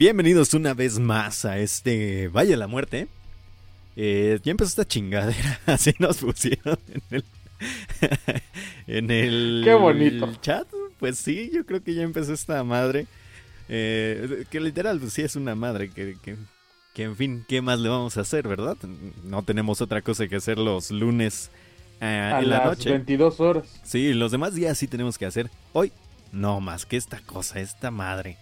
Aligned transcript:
Bienvenidos 0.00 0.54
una 0.54 0.72
vez 0.72 0.98
más 0.98 1.44
a 1.44 1.58
este 1.58 2.28
Valle 2.28 2.52
de 2.52 2.56
la 2.56 2.66
Muerte. 2.66 3.06
Eh, 3.96 4.40
ya 4.42 4.50
empezó 4.50 4.68
esta 4.70 4.88
chingadera, 4.88 5.60
así 5.66 5.92
nos 5.98 6.16
pusieron 6.16 6.78
en 6.88 7.02
el, 7.10 7.24
en 8.86 9.10
el 9.10 9.60
Qué 9.62 9.74
bonito. 9.74 10.32
chat. 10.40 10.66
Pues 10.98 11.18
sí, 11.18 11.50
yo 11.52 11.66
creo 11.66 11.82
que 11.82 11.92
ya 11.92 12.00
empezó 12.00 12.32
esta 12.32 12.64
madre. 12.64 13.08
Eh, 13.68 14.46
que 14.48 14.58
literal, 14.60 14.98
pues 15.00 15.12
sí 15.12 15.20
es 15.20 15.36
una 15.36 15.54
madre 15.54 15.90
que, 15.90 16.16
que, 16.22 16.36
que, 16.94 17.02
en 17.02 17.14
fin, 17.14 17.44
¿qué 17.46 17.60
más 17.60 17.78
le 17.78 17.90
vamos 17.90 18.16
a 18.16 18.22
hacer, 18.22 18.48
verdad? 18.48 18.78
No 19.24 19.42
tenemos 19.42 19.82
otra 19.82 20.00
cosa 20.00 20.26
que 20.28 20.36
hacer 20.36 20.56
los 20.56 20.90
lunes 20.90 21.50
eh, 22.00 22.06
A 22.06 22.40
en 22.40 22.48
la 22.48 22.56
las 22.60 22.64
noche. 22.68 22.88
22 22.88 23.38
horas. 23.40 23.66
Sí, 23.84 24.14
los 24.14 24.32
demás 24.32 24.54
días 24.54 24.78
sí 24.78 24.88
tenemos 24.88 25.18
que 25.18 25.26
hacer. 25.26 25.50
Hoy, 25.74 25.92
no 26.32 26.58
más 26.62 26.86
que 26.86 26.96
esta 26.96 27.20
cosa, 27.20 27.60
esta 27.60 27.90
madre. 27.90 28.38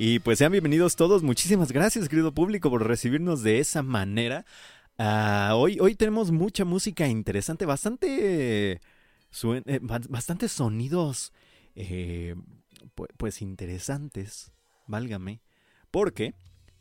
Y 0.00 0.20
pues 0.20 0.38
sean 0.38 0.52
bienvenidos 0.52 0.94
todos. 0.94 1.24
Muchísimas 1.24 1.72
gracias, 1.72 2.08
querido 2.08 2.30
público, 2.32 2.70
por 2.70 2.86
recibirnos 2.86 3.42
de 3.42 3.58
esa 3.58 3.82
manera. 3.82 4.46
Ah, 4.96 5.54
hoy, 5.56 5.78
hoy 5.80 5.96
tenemos 5.96 6.30
mucha 6.30 6.64
música 6.64 7.08
interesante, 7.08 7.66
bastante, 7.66 8.74
eh, 8.74 8.80
sonidos, 10.46 11.32
eh, 11.74 12.36
pu- 12.94 13.08
pues 13.16 13.42
interesantes, 13.42 14.52
válgame. 14.86 15.40
Porque 15.90 16.32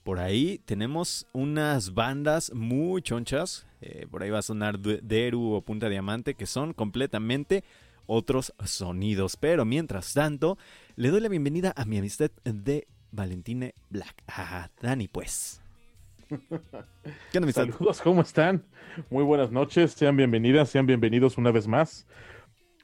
por 0.04 0.20
ahí 0.20 0.60
tenemos 0.66 1.26
unas 1.34 1.96
bandas 1.96 2.54
muy 2.54 3.02
chonchas. 3.02 3.66
eh, 3.82 4.06
por 4.12 4.22
ahí 4.22 4.30
va 4.30 4.40
a 4.40 4.44
sonar 4.44 4.78
Deru 4.80 5.54
o 5.54 5.62
Punta 5.64 5.90
Diamante, 5.90 6.36
que 6.36 6.46
son 6.46 6.74
completamente 6.74 7.64
otros 8.06 8.54
sonidos. 8.64 9.38
Pero 9.38 9.66
mientras 9.66 10.14
tanto, 10.14 10.60
le 10.96 11.10
doy 11.10 11.22
la 11.22 11.30
bienvenida 11.30 11.74
a 11.76 11.86
mi 11.86 11.98
amistad 11.98 12.30
de 12.44 12.88
Valentine 13.12 13.74
Black. 13.90 14.24
Ah, 14.28 14.70
Dani, 14.82 15.08
pues. 15.08 15.62
¿Qué 16.30 17.38
onda, 17.38 17.46
amistad? 17.46 17.68
Saludos, 17.68 18.02
¿cómo 18.02 18.22
están? 18.22 18.64
Muy 19.10 19.24
buenas 19.24 19.52
noches, 19.52 19.92
sean 19.92 20.18
bienvenidas, 20.18 20.70
sean 20.70 20.86
bienvenidos 20.86 21.38
una 21.38 21.52
vez 21.52 21.68
más. 21.68 22.08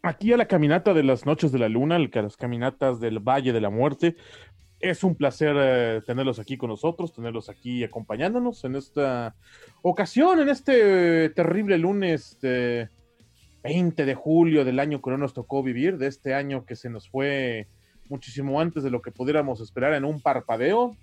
Aquí 0.02 0.34
a 0.34 0.38
la 0.38 0.48
caminata 0.48 0.94
de 0.94 1.04
las 1.04 1.26
noches 1.26 1.52
de 1.52 1.60
la 1.60 1.70
luna, 1.70 1.96
a 1.96 2.22
las 2.22 2.38
caminatas 2.38 3.00
del 3.00 3.20
Valle 3.20 3.54
de 3.54 3.62
la 3.62 3.70
Muerte. 3.70 4.16
Es 4.80 5.04
un 5.04 5.16
placer 5.16 5.56
eh, 5.58 6.02
tenerlos 6.06 6.40
aquí 6.40 6.58
con 6.58 6.70
nosotros, 6.70 7.14
tenerlos 7.14 7.50
aquí 7.50 7.84
acompañándonos 7.84 8.64
en 8.66 8.76
esta 8.76 9.36
ocasión, 9.82 10.42
en 10.42 10.50
este 10.50 11.26
eh, 11.26 11.30
terrible 11.30 11.78
lunes 11.78 12.38
de 12.42 12.90
20 13.64 14.06
de 14.06 14.14
julio 14.14 14.66
del 14.66 14.80
año 14.80 15.02
que 15.02 15.10
no 15.12 15.18
nos 15.18 15.34
tocó 15.34 15.64
vivir, 15.64 15.98
de 15.98 16.08
este 16.08 16.34
año 16.34 16.66
que 16.66 16.76
se 16.76 16.90
nos 16.90 17.10
fue 17.10 17.68
muchísimo 18.14 18.62
antes 18.62 18.84
de 18.84 18.92
lo 18.92 19.02
que 19.02 19.12
pudiéramos 19.12 19.60
esperar 19.60 19.94
en 19.94 20.06
un 20.06 20.22
parpadeo. 20.22 20.96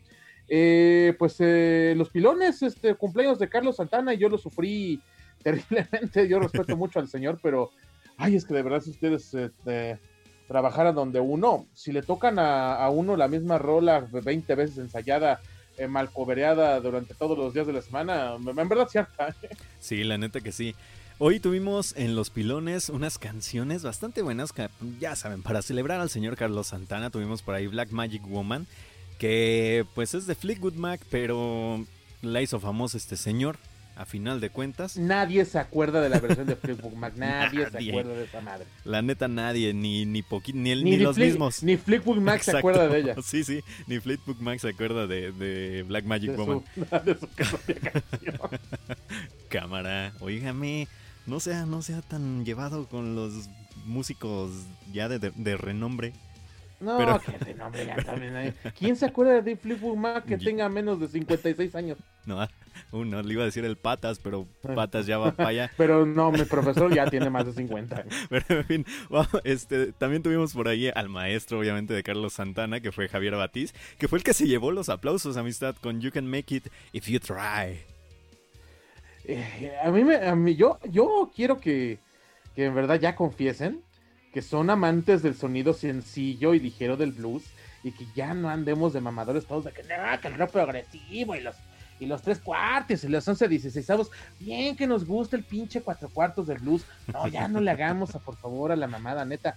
Eh, 0.49 1.15
pues 1.19 1.37
eh, 1.41 1.95
los 1.97 2.11
pilones, 2.11 2.63
este 2.63 2.95
cumpleaños 2.95 3.39
de 3.39 3.49
Carlos 3.49 3.77
Santana, 3.77 4.15
yo 4.15 4.29
lo 4.29 4.39
sufrí 4.39 5.01
terriblemente. 5.43 6.29
Yo 6.29 6.39
respeto 6.39 6.77
mucho 6.77 7.01
al 7.01 7.09
señor, 7.09 7.39
pero, 7.43 7.71
ay, 8.17 8.37
es 8.37 8.45
que 8.45 8.55
de 8.55 8.63
verdad 8.63 8.81
si 8.81 8.91
ustedes 8.91 9.35
eh, 9.35 9.99
trabajaran 10.47 10.95
donde 10.95 11.21
uno, 11.21 11.67
si 11.75 11.93
le 11.93 12.03
tocan 12.03 12.39
a, 12.39 12.89
uno 12.91 13.17
la 13.17 13.29
misma 13.29 13.59
rola 13.59 14.07
20 14.11 14.55
veces 14.55 14.79
ensayada, 14.79 15.41
eh, 15.79 15.87
mal 15.87 16.11
cobereada 16.11 16.79
durante 16.81 17.15
todos 17.15 17.39
los 17.39 17.55
días 17.55 17.67
de 17.67 17.73
la 17.73 17.83
semana, 17.83 18.35
en 18.35 18.69
verdad 18.69 18.89
cierta. 18.89 19.35
Sí, 19.79 20.05
la 20.05 20.19
neta 20.19 20.41
que 20.41 20.53
sí. 20.53 20.75
Hoy 21.23 21.39
tuvimos 21.39 21.95
en 21.99 22.17
Los 22.17 22.31
Pilones 22.31 22.89
unas 22.89 23.19
canciones 23.19 23.83
bastante 23.83 24.23
buenas, 24.23 24.55
que, 24.55 24.71
ya 24.99 25.15
saben, 25.15 25.43
para 25.43 25.61
celebrar 25.61 26.01
al 26.01 26.09
señor 26.09 26.35
Carlos 26.35 26.69
Santana 26.69 27.11
tuvimos 27.11 27.43
por 27.43 27.55
ahí 27.55 27.67
Black 27.67 27.91
Magic 27.91 28.27
Woman, 28.27 28.67
que 29.19 29.85
pues 29.95 30.15
es 30.15 30.27
de 30.27 30.35
Fleetwood 30.35 30.77
Mac, 30.77 31.03
pero 31.11 31.85
la 32.23 32.41
hizo 32.41 32.59
famosa 32.59 32.97
este 32.97 33.19
señor, 33.19 33.59
a 33.97 34.07
final 34.07 34.41
de 34.41 34.49
cuentas. 34.49 34.97
Nadie 34.97 35.45
se 35.45 35.59
acuerda 35.59 36.01
de 36.01 36.09
la 36.09 36.21
versión 36.21 36.47
de 36.47 36.57
Fleetwood 36.57 36.95
Mac, 36.95 37.13
nadie, 37.17 37.69
se 37.69 37.91
acuerda 37.91 38.15
de 38.15 38.25
esa 38.25 38.41
madre. 38.41 38.65
La 38.87 39.03
neta 39.03 39.29
nadie, 39.29 39.75
ni 39.75 40.07
ni 40.07 40.25
ni, 40.55 40.75
ni, 40.83 40.97
los 40.97 41.19
mismos. 41.19 41.63
Ni 41.63 41.77
Fleetwood 41.77 42.17
Mac 42.17 42.41
se 42.41 42.57
acuerda 42.57 42.89
de 42.89 42.99
ella. 42.99 43.17
Sí, 43.23 43.45
sí, 43.45 43.61
ni 43.87 44.01
Fleetwood 44.01 44.39
Mac 44.39 44.59
se 44.59 44.71
acuerda 44.71 45.07
de, 45.07 45.33
de 45.33 45.83
Black 45.83 46.07
Magic 46.07 46.35
Woman. 46.35 46.65
de 47.05 47.15
su 47.15 47.29
propia 47.29 47.75
canción. 47.77 48.39
Cámara, 49.51 50.15
oígame 50.21 50.89
no 51.31 51.39
sea, 51.39 51.65
no 51.65 51.81
sea 51.81 52.03
tan 52.03 52.45
llevado 52.45 52.87
con 52.87 53.15
los 53.15 53.49
músicos 53.87 54.51
ya 54.93 55.09
de, 55.09 55.57
renombre. 55.57 56.13
No, 56.81 56.99
Pero... 56.99 57.21
que 57.21 57.39
renombre 57.39 57.87
ya 57.87 57.97
también. 58.03 58.55
¿Quién 58.77 58.97
se 58.97 59.07
acuerda 59.07 59.41
de 59.41 59.57
Fleetwood 59.57 59.97
Mac 59.97 60.25
que 60.25 60.37
tenga 60.37 60.69
menos 60.69 60.99
de 60.99 61.07
56 61.07 61.75
años? 61.77 61.99
No, 62.27 62.45
uno 62.91 63.23
le 63.23 63.33
iba 63.33 63.43
a 63.43 63.47
decir 63.47 63.65
el 63.65 63.77
Patas, 63.77 64.19
pero 64.19 64.49
Patas 64.75 65.07
ya 65.07 65.19
va 65.19 65.31
para 65.31 65.51
allá. 65.51 65.71
Pero 65.77 66.05
no, 66.05 66.33
mi 66.33 66.43
profesor 66.45 66.93
ya 66.93 67.07
tiene 67.09 67.31
más 67.31 67.47
de 67.47 67.53
50 67.53 67.97
años. 67.97 68.15
Pero 68.29 68.45
en 68.49 68.65
fin, 68.65 68.87
este, 69.45 69.93
también 69.93 70.25
tuvimos 70.25 70.53
por 70.53 70.67
ahí 70.67 70.91
al 70.93 71.09
maestro, 71.09 71.61
obviamente, 71.61 71.95
de 71.95 72.03
Carlos 72.03 72.33
Santana, 72.33 72.81
que 72.81 72.91
fue 72.91 73.09
Javier 73.09 73.37
Batiz, 73.37 73.73
que 73.99 74.09
fue 74.09 74.19
el 74.19 74.25
que 74.25 74.35
se 74.35 74.49
llevó 74.49 74.73
los 74.73 74.89
aplausos, 74.89 75.37
amistad, 75.37 75.77
con 75.81 76.01
You 76.01 76.11
Can 76.11 76.27
Make 76.27 76.57
It 76.57 76.69
If 76.93 77.07
You 77.07 77.21
Try. 77.21 77.90
Eh, 79.33 79.79
a 79.81 79.93
mí, 79.93 80.03
me, 80.03 80.17
a 80.17 80.35
mí 80.35 80.57
yo, 80.57 80.81
yo 80.91 81.31
quiero 81.35 81.61
que, 81.61 82.01
que 82.57 82.65
en 82.65 82.75
verdad 82.75 82.99
ya 82.99 83.15
confiesen 83.15 83.81
que 84.33 84.43
son 84.43 84.71
amantes 84.71 85.23
del 85.23 85.37
sonido 85.37 85.73
sencillo 85.73 86.53
y 86.53 86.59
ligero 86.59 86.97
del 86.97 87.13
blues 87.13 87.45
y 87.85 87.93
que 87.93 88.07
ya 88.17 88.35
no 88.35 88.49
andemos 88.49 88.93
de 88.93 89.01
mamadores 89.01 89.47
todos 89.47 89.67
de 89.67 89.73
que 89.73 89.85
no, 89.85 90.21
que 90.21 90.29
rock 90.31 90.51
progresivo 90.51 91.37
y 91.37 91.43
los 91.43 91.55
y 92.01 92.07
los 92.07 92.23
tres 92.23 92.39
cuartos 92.39 93.05
y 93.05 93.09
los 93.09 93.29
once 93.29 93.47
dieciséisavos, 93.47 94.11
bien 94.39 94.75
que 94.75 94.87
nos 94.87 95.05
gusta 95.05 95.37
el 95.37 95.45
pinche 95.45 95.83
cuatro 95.83 96.09
cuartos 96.09 96.47
del 96.47 96.59
blues, 96.59 96.87
no, 97.13 97.29
ya 97.29 97.47
no 97.47 97.61
le 97.61 97.71
hagamos 97.71 98.15
a 98.15 98.19
por 98.19 98.37
favor 98.37 98.73
a 98.73 98.77
la 98.77 98.87
mamada, 98.87 99.25
neta, 99.27 99.55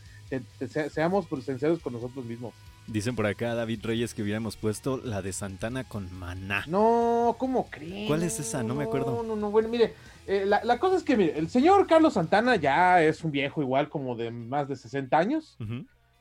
seamos 0.91 1.27
sinceros 1.45 1.79
con 1.79 1.93
nosotros 1.93 2.25
mismos. 2.25 2.53
Dicen 2.87 3.15
por 3.15 3.25
acá 3.25 3.55
David 3.55 3.79
Reyes 3.83 4.13
que 4.13 4.21
hubiéramos 4.23 4.57
puesto 4.57 4.97
la 4.97 5.21
de 5.21 5.31
Santana 5.31 5.85
con 5.85 6.13
Maná. 6.19 6.65
No, 6.67 7.35
¿cómo 7.39 7.69
creen? 7.69 8.07
¿Cuál 8.07 8.23
es 8.23 8.39
esa? 8.39 8.61
No 8.61 8.75
me 8.75 8.83
acuerdo. 8.83 9.11
No, 9.11 9.23
no, 9.23 9.35
no. 9.37 9.51
Bueno, 9.51 9.69
mire, 9.69 9.93
eh, 10.27 10.45
la, 10.45 10.79
cosa 10.79 10.97
es 10.97 11.03
que, 11.03 11.15
mire, 11.15 11.37
el 11.37 11.49
señor 11.49 11.87
Carlos 11.87 12.13
Santana 12.13 12.57
ya 12.57 13.01
es 13.01 13.23
un 13.23 13.31
viejo 13.31 13.61
igual 13.61 13.87
como 13.87 14.15
de 14.15 14.31
más 14.31 14.67
de 14.67 14.75
60 14.75 15.17
años. 15.17 15.57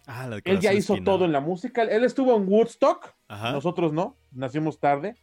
ah, 0.06 0.28
la 0.28 0.40
Él 0.44 0.60
ya 0.60 0.72
hizo 0.72 0.96
todo 1.04 1.24
en 1.24 1.32
la 1.32 1.40
música. 1.40 1.82
Él 1.82 2.04
estuvo 2.04 2.36
en 2.36 2.48
Woodstock. 2.48 3.12
Nosotros 3.28 3.92
no, 3.92 4.16
nacimos 4.30 4.78
tarde. 4.78 5.16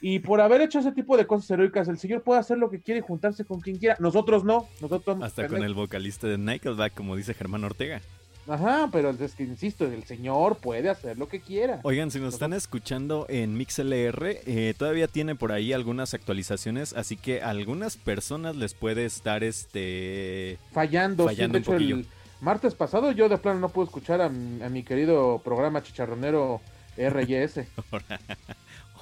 Y 0.00 0.18
por 0.20 0.40
haber 0.40 0.60
hecho 0.60 0.78
ese 0.78 0.92
tipo 0.92 1.16
de 1.16 1.26
cosas 1.26 1.50
heroicas, 1.50 1.88
el 1.88 1.98
señor 1.98 2.22
puede 2.22 2.38
hacer 2.38 2.58
lo 2.58 2.70
que 2.70 2.80
quiere 2.80 3.00
y 3.00 3.02
juntarse 3.02 3.44
con 3.44 3.60
quien 3.60 3.78
quiera. 3.78 3.96
Nosotros 3.98 4.44
no. 4.44 4.68
Nosotros 4.80 5.18
Hasta 5.22 5.48
con 5.48 5.64
el 5.64 5.74
vocalista 5.74 6.26
de 6.26 6.38
Nickelback, 6.38 6.94
como 6.94 7.16
dice 7.16 7.34
Germán 7.34 7.64
Ortega. 7.64 8.02
Ajá, 8.48 8.88
pero 8.92 9.10
es 9.10 9.34
que 9.34 9.42
insisto, 9.42 9.84
el 9.84 10.04
señor 10.04 10.58
puede 10.58 10.88
hacer 10.88 11.18
lo 11.18 11.28
que 11.28 11.40
quiera. 11.40 11.80
Oigan, 11.82 12.10
si 12.10 12.20
nos 12.20 12.34
están 12.34 12.52
escuchando 12.52 13.26
en 13.28 13.56
MixLR, 13.56 14.40
eh, 14.46 14.74
todavía 14.76 15.08
tiene 15.08 15.34
por 15.34 15.52
ahí 15.52 15.72
algunas 15.72 16.14
actualizaciones, 16.14 16.92
así 16.92 17.16
que 17.16 17.42
a 17.42 17.50
algunas 17.50 17.96
personas 17.96 18.56
les 18.56 18.74
puede 18.74 19.04
estar 19.04 19.42
este 19.42 20.58
fallando. 20.72 21.24
fallando 21.24 21.58
el 21.58 22.06
martes 22.40 22.74
pasado 22.74 23.12
yo 23.12 23.28
de 23.28 23.38
plano 23.38 23.60
no 23.60 23.68
pude 23.70 23.86
escuchar 23.86 24.20
a, 24.20 24.28
mi 24.28 24.82
querido 24.82 25.40
programa 25.44 25.82
chicharronero 25.82 26.60
RYS. 26.96 27.60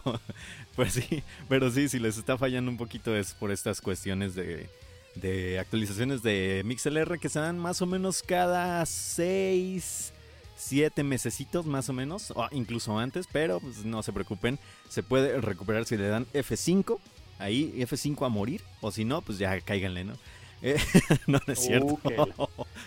pues 0.76 0.92
sí, 0.92 1.22
pero 1.48 1.70
sí, 1.70 1.88
si 1.88 1.98
les 1.98 2.16
está 2.18 2.38
fallando 2.38 2.70
un 2.70 2.76
poquito 2.76 3.16
es 3.16 3.34
por 3.34 3.50
estas 3.50 3.80
cuestiones 3.80 4.34
de 4.34 4.68
de 5.14 5.58
actualizaciones 5.58 6.22
de 6.22 6.62
MixLR 6.64 7.18
que 7.18 7.28
se 7.28 7.38
dan 7.38 7.58
más 7.58 7.82
o 7.82 7.86
menos 7.86 8.22
cada 8.22 8.84
6, 8.84 10.12
7 10.56 11.02
mesecitos 11.04 11.66
más 11.66 11.88
o 11.88 11.92
menos, 11.92 12.32
o 12.32 12.48
incluso 12.52 12.98
antes, 12.98 13.26
pero 13.30 13.60
pues, 13.60 13.84
no 13.84 14.02
se 14.02 14.12
preocupen, 14.12 14.58
se 14.88 15.02
puede 15.02 15.40
recuperar 15.40 15.84
si 15.84 15.96
le 15.96 16.08
dan 16.08 16.26
F5, 16.32 16.98
ahí 17.38 17.74
F5 17.78 18.26
a 18.26 18.28
morir, 18.28 18.62
o 18.80 18.90
si 18.90 19.04
no, 19.04 19.22
pues 19.22 19.38
ya 19.38 19.60
cáiganle, 19.60 20.04
¿no? 20.04 20.14
Eh, 20.66 20.78
no, 21.26 21.38
es 21.46 21.58
cierto. 21.58 21.98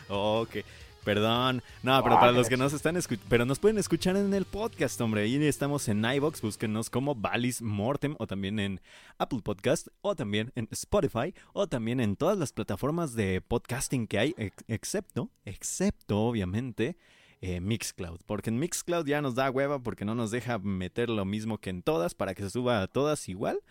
ok. 0.10 0.50
Perdón. 1.08 1.64
No, 1.84 2.04
pero 2.04 2.20
para 2.20 2.34
los 2.34 2.50
que 2.50 2.58
nos 2.58 2.74
están 2.74 2.98
escuchando, 2.98 3.30
pero 3.30 3.46
nos 3.46 3.60
pueden 3.60 3.78
escuchar 3.78 4.18
en 4.18 4.34
el 4.34 4.44
podcast, 4.44 5.00
hombre. 5.00 5.22
Ahí 5.22 5.42
estamos 5.46 5.88
en 5.88 6.04
iBox, 6.04 6.42
búsquenos 6.42 6.90
como 6.90 7.16
Valis 7.16 7.62
Mortem 7.62 8.18
o 8.20 8.28
también 8.28 8.60
en 8.60 8.82
Apple 9.18 9.40
Podcast 9.42 9.88
o 10.02 10.18
también 10.18 10.52
en 10.56 10.68
Spotify 10.70 11.34
o 11.54 11.66
también 11.66 12.02
en 12.02 12.18
todas 12.18 12.38
las 12.38 12.52
plataformas 12.52 13.14
de 13.16 13.40
podcasting 13.40 14.06
que 14.06 14.20
hay, 14.20 14.36
excepto, 14.68 15.32
excepto 15.46 16.20
obviamente 16.20 16.98
eh, 17.40 17.62
Mixcloud, 17.62 18.20
porque 18.26 18.50
en 18.50 18.60
Mixcloud 18.60 19.06
ya 19.06 19.22
nos 19.22 19.34
da 19.34 19.50
hueva 19.50 19.80
porque 19.80 20.04
no 20.04 20.14
nos 20.14 20.30
deja 20.30 20.60
meter 20.60 21.10
lo 21.10 21.24
mismo 21.24 21.58
que 21.58 21.70
en 21.70 21.84
todas 21.84 22.16
para 22.16 22.36
que 22.36 22.44
se 22.44 22.50
suba 22.50 22.82
a 22.82 22.88
todas 22.88 23.30
igual. 23.30 23.62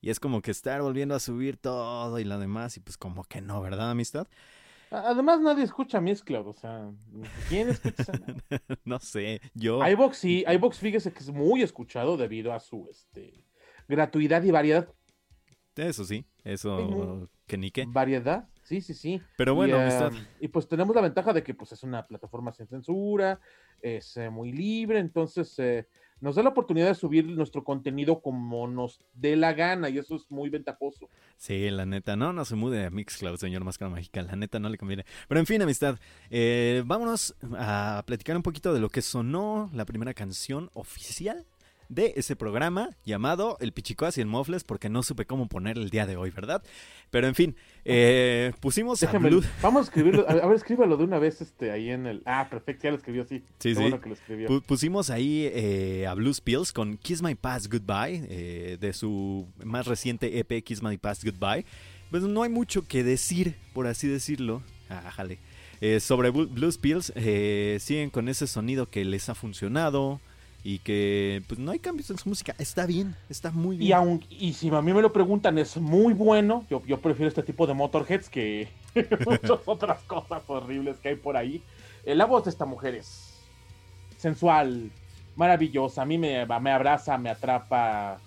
Y 0.00 0.08
es 0.10 0.20
como 0.20 0.40
que 0.40 0.50
estar 0.50 0.80
volviendo 0.80 1.14
a 1.14 1.20
subir 1.20 1.58
todo 1.58 2.18
y 2.18 2.24
lo 2.24 2.38
demás 2.38 2.76
y 2.78 2.80
pues 2.80 2.96
como 2.96 3.24
que 3.24 3.42
no, 3.42 3.60
¿verdad, 3.60 3.90
amistad? 3.90 4.28
Además, 4.90 5.40
nadie 5.40 5.64
escucha 5.64 6.00
Mixcloud, 6.00 6.46
o 6.46 6.52
sea, 6.52 6.90
¿quién 7.48 7.70
escucha? 7.70 8.12
no 8.84 8.98
sé, 9.00 9.40
yo. 9.54 9.86
iBox 9.86 10.16
sí, 10.16 10.44
iBox 10.46 10.78
fíjese 10.78 11.12
que 11.12 11.18
es 11.18 11.30
muy 11.30 11.62
escuchado 11.62 12.16
debido 12.16 12.52
a 12.52 12.60
su 12.60 12.86
este 12.90 13.44
gratuidad 13.88 14.42
y 14.44 14.50
variedad. 14.50 14.88
Eso 15.74 16.04
sí, 16.04 16.24
eso 16.44 17.28
que 17.46 17.58
ni 17.58 17.70
qué. 17.70 17.84
Variedad, 17.86 18.48
sí, 18.62 18.80
sí, 18.80 18.94
sí. 18.94 19.20
Pero 19.36 19.54
bueno, 19.54 19.78
y, 20.40 20.48
pues 20.48 20.68
tenemos 20.68 20.94
la 20.94 21.02
ventaja 21.02 21.32
de 21.32 21.42
que 21.42 21.54
pues 21.54 21.72
es 21.72 21.82
una 21.82 22.06
plataforma 22.06 22.52
sin 22.52 22.66
censura, 22.66 23.40
es 23.80 24.16
eh, 24.16 24.30
muy 24.30 24.52
libre, 24.52 25.00
entonces 25.00 25.58
eh, 25.58 25.88
nos 26.20 26.36
da 26.36 26.42
la 26.42 26.50
oportunidad 26.50 26.88
de 26.88 26.94
subir 26.94 27.26
nuestro 27.26 27.62
contenido 27.64 28.20
como 28.20 28.66
nos 28.66 29.00
dé 29.14 29.36
la 29.36 29.52
gana 29.52 29.88
y 29.88 29.98
eso 29.98 30.16
es 30.16 30.30
muy 30.30 30.48
ventajoso. 30.48 31.08
Sí, 31.36 31.70
la 31.70 31.86
neta, 31.86 32.16
no, 32.16 32.32
no 32.32 32.44
se 32.44 32.56
mude 32.56 32.86
a 32.86 32.90
Mixcloud, 32.90 33.36
señor 33.36 33.64
Máscara 33.64 33.90
Mágica, 33.90 34.22
la 34.22 34.36
neta 34.36 34.58
no 34.58 34.68
le 34.68 34.78
conviene. 34.78 35.04
Pero 35.28 35.40
en 35.40 35.46
fin, 35.46 35.60
amistad, 35.60 35.98
eh, 36.30 36.82
vámonos 36.86 37.34
a 37.58 38.02
platicar 38.06 38.36
un 38.36 38.42
poquito 38.42 38.72
de 38.72 38.80
lo 38.80 38.88
que 38.88 39.02
sonó 39.02 39.70
la 39.74 39.84
primera 39.84 40.14
canción 40.14 40.70
oficial 40.74 41.46
de 41.88 42.14
ese 42.16 42.36
programa 42.36 42.90
llamado 43.04 43.56
El 43.60 43.72
Pichicoas 43.72 44.18
y 44.18 44.20
el 44.20 44.26
Mofles, 44.26 44.64
porque 44.64 44.88
no 44.88 45.02
supe 45.02 45.26
cómo 45.26 45.48
poner 45.48 45.78
el 45.78 45.90
día 45.90 46.06
de 46.06 46.16
hoy, 46.16 46.30
¿verdad? 46.30 46.62
Pero 47.10 47.26
en 47.26 47.34
fin, 47.34 47.56
eh, 47.84 48.52
pusimos 48.60 49.00
Déjame, 49.00 49.30
Vamos 49.62 49.80
a 49.80 49.84
escribirlo, 49.84 50.28
a, 50.28 50.34
ver, 50.46 50.56
escríbalo 50.56 50.96
de 50.96 51.04
una 51.04 51.18
vez 51.18 51.40
este, 51.40 51.70
ahí 51.70 51.90
en 51.90 52.06
el... 52.06 52.22
Ah, 52.24 52.48
perfecto, 52.50 52.84
ya 52.84 52.90
lo 52.90 52.96
escribió, 52.96 53.24
sí. 53.24 53.42
Sí, 53.58 53.74
sí. 53.74 53.80
Bueno 53.80 54.00
que 54.00 54.08
lo 54.08 54.14
escribió. 54.14 54.60
Pusimos 54.62 55.10
ahí 55.10 55.48
eh, 55.52 56.06
a 56.08 56.14
Blues 56.14 56.40
Pills 56.40 56.72
con 56.72 56.96
Kiss 56.96 57.22
My 57.22 57.34
Past 57.34 57.72
Goodbye, 57.72 58.26
eh, 58.28 58.78
de 58.80 58.92
su 58.92 59.46
más 59.64 59.86
reciente 59.86 60.38
EP 60.38 60.62
Kiss 60.64 60.82
My 60.82 60.96
Past 60.98 61.24
Goodbye. 61.24 61.64
Pues 62.10 62.22
no 62.22 62.42
hay 62.42 62.50
mucho 62.50 62.86
que 62.86 63.04
decir, 63.04 63.56
por 63.72 63.86
así 63.86 64.08
decirlo. 64.08 64.62
Ah, 64.88 65.10
jale. 65.10 65.38
sobre 66.00 66.30
Blues 66.30 66.78
Pills, 66.78 67.12
siguen 67.82 68.10
con 68.10 68.28
ese 68.28 68.46
sonido 68.46 68.88
que 68.88 69.04
les 69.04 69.28
ha 69.28 69.34
funcionado 69.34 70.20
y 70.68 70.80
que 70.80 71.44
pues 71.46 71.60
no 71.60 71.70
hay 71.70 71.78
cambios 71.78 72.10
en 72.10 72.18
su 72.18 72.28
música. 72.28 72.52
Está 72.58 72.86
bien, 72.86 73.14
está 73.28 73.52
muy 73.52 73.76
bien. 73.76 73.88
Y, 73.88 73.92
aun, 73.92 74.24
y 74.28 74.52
si 74.52 74.68
a 74.68 74.82
mí 74.82 74.92
me 74.92 75.00
lo 75.00 75.12
preguntan, 75.12 75.58
es 75.58 75.76
muy 75.76 76.12
bueno. 76.12 76.66
Yo, 76.68 76.82
yo 76.84 77.00
prefiero 77.00 77.28
este 77.28 77.44
tipo 77.44 77.68
de 77.68 77.74
Motorheads 77.74 78.28
que 78.28 78.66
muchas 79.24 79.60
otras 79.64 80.02
cosas 80.02 80.42
horribles 80.48 80.96
que 80.98 81.10
hay 81.10 81.14
por 81.14 81.36
ahí. 81.36 81.62
Eh, 82.04 82.16
la 82.16 82.24
voz 82.24 82.42
de 82.42 82.50
esta 82.50 82.64
mujer 82.64 82.96
es 82.96 83.38
sensual, 84.18 84.90
maravillosa. 85.36 86.02
A 86.02 86.04
mí 86.04 86.18
me, 86.18 86.44
me 86.44 86.72
abraza, 86.72 87.16
me 87.16 87.30
atrapa. 87.30 88.18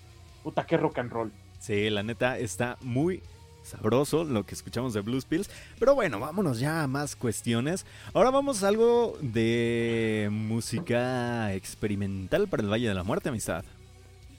Puta, 0.41 0.65
qué 0.65 0.77
rock 0.77 0.99
and 0.99 1.11
roll. 1.11 1.33
Sí, 1.59 1.89
la 1.89 2.03
neta 2.03 2.39
está 2.39 2.77
muy 2.79 3.21
sabroso 3.69 4.23
lo 4.23 4.45
que 4.45 4.55
escuchamos 4.55 4.93
de 4.93 5.01
Blues 5.01 5.25
Pills. 5.25 5.49
Pero 5.79 5.95
bueno, 5.95 6.19
vámonos 6.19 6.59
ya 6.59 6.83
a 6.83 6.87
más 6.87 7.15
cuestiones. 7.15 7.85
Ahora 8.13 8.29
vamos 8.31 8.63
a 8.63 8.67
algo 8.67 9.17
de 9.21 10.29
música 10.31 11.53
experimental 11.53 12.47
para 12.47 12.63
el 12.63 12.69
Valle 12.71 12.87
de 12.87 12.93
la 12.93 13.03
Muerte, 13.03 13.29
amistad. 13.29 13.63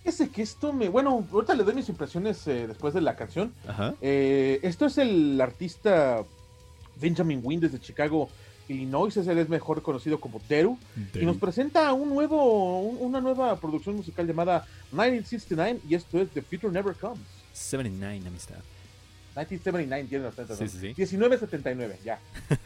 Ese 0.05 0.31
que 0.31 0.43
esto 0.43 0.73
me. 0.73 0.89
Bueno, 0.89 1.27
ahorita 1.31 1.55
le 1.55 1.63
doy 1.65 1.75
mis 1.75 1.89
impresiones 1.89 2.47
eh, 2.47 2.67
después 2.67 2.95
de 2.95 3.01
la 3.03 3.17
canción. 3.17 3.53
Ajá. 3.69 3.95
Eh, 4.01 4.59
esto 4.63 4.87
es 4.87 4.97
el 4.99 5.39
artista 5.41 6.23
Benjamin 7.01 7.41
Wynn 7.43 7.61
desde 7.61 7.79
Chicago, 7.79 8.31
Illinois. 8.69 9.15
Es, 9.17 9.27
él 9.27 9.37
es 9.39 9.49
mejor 9.51 9.83
conocido 9.83 10.19
como 10.19 10.41
Teru. 10.41 10.79
Y 11.15 11.27
nos 11.27 11.37
presenta 11.37 11.93
un 11.93 12.09
nuevo, 12.09 12.81
un- 12.81 12.97
una 13.01 13.21
nueva 13.21 13.57
producción 13.61 13.97
musical 13.97 14.27
llamada 14.27 14.67
1969. 14.91 15.81
Y 15.89 15.95
esto 15.95 16.19
es 16.19 16.31
The 16.31 16.41
Future 16.43 16.73
Never 16.73 16.95
Comes. 16.95 17.21
79, 17.53 18.23
amistad. 18.27 18.57
1979, 19.37 20.07
tiene 20.09 20.57
Sí, 20.57 20.69
sí, 20.69 20.95
sí. 20.95 21.17
1979, 21.17 21.99
ya. 22.05 22.19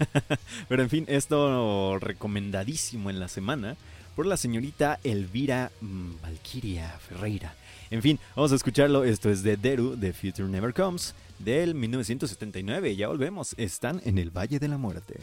Pero 0.68 0.82
en 0.82 0.90
fin, 0.90 1.04
esto 1.08 1.98
recomendadísimo 1.98 3.10
en 3.10 3.20
la 3.20 3.28
semana 3.28 3.76
por 4.16 4.26
la 4.26 4.36
señorita 4.36 4.98
Elvira 5.04 5.70
mm, 5.80 6.22
Valkyria 6.22 6.88
Ferreira. 7.00 7.54
En 7.90 8.02
fin, 8.02 8.18
vamos 8.34 8.52
a 8.52 8.54
escucharlo. 8.56 9.04
Esto 9.04 9.30
es 9.30 9.42
de 9.42 9.56
Deru, 9.56 9.96
The 9.96 10.12
Future 10.12 10.48
Never 10.48 10.72
Comes, 10.72 11.14
del 11.38 11.74
1979. 11.74 12.96
Ya 12.96 13.08
volvemos. 13.08 13.54
Están 13.58 14.00
en 14.04 14.18
el 14.18 14.30
Valle 14.30 14.58
de 14.58 14.68
la 14.68 14.78
Muerte. 14.78 15.20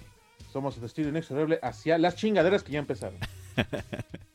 Somos 0.54 0.76
el 0.76 0.82
destino 0.82 1.10
inexorable 1.10 1.60
hacia 1.62 1.98
las 1.98 2.16
chingaderas 2.16 2.64
que 2.64 2.74
ya 2.74 2.80
empezaron. 2.80 3.18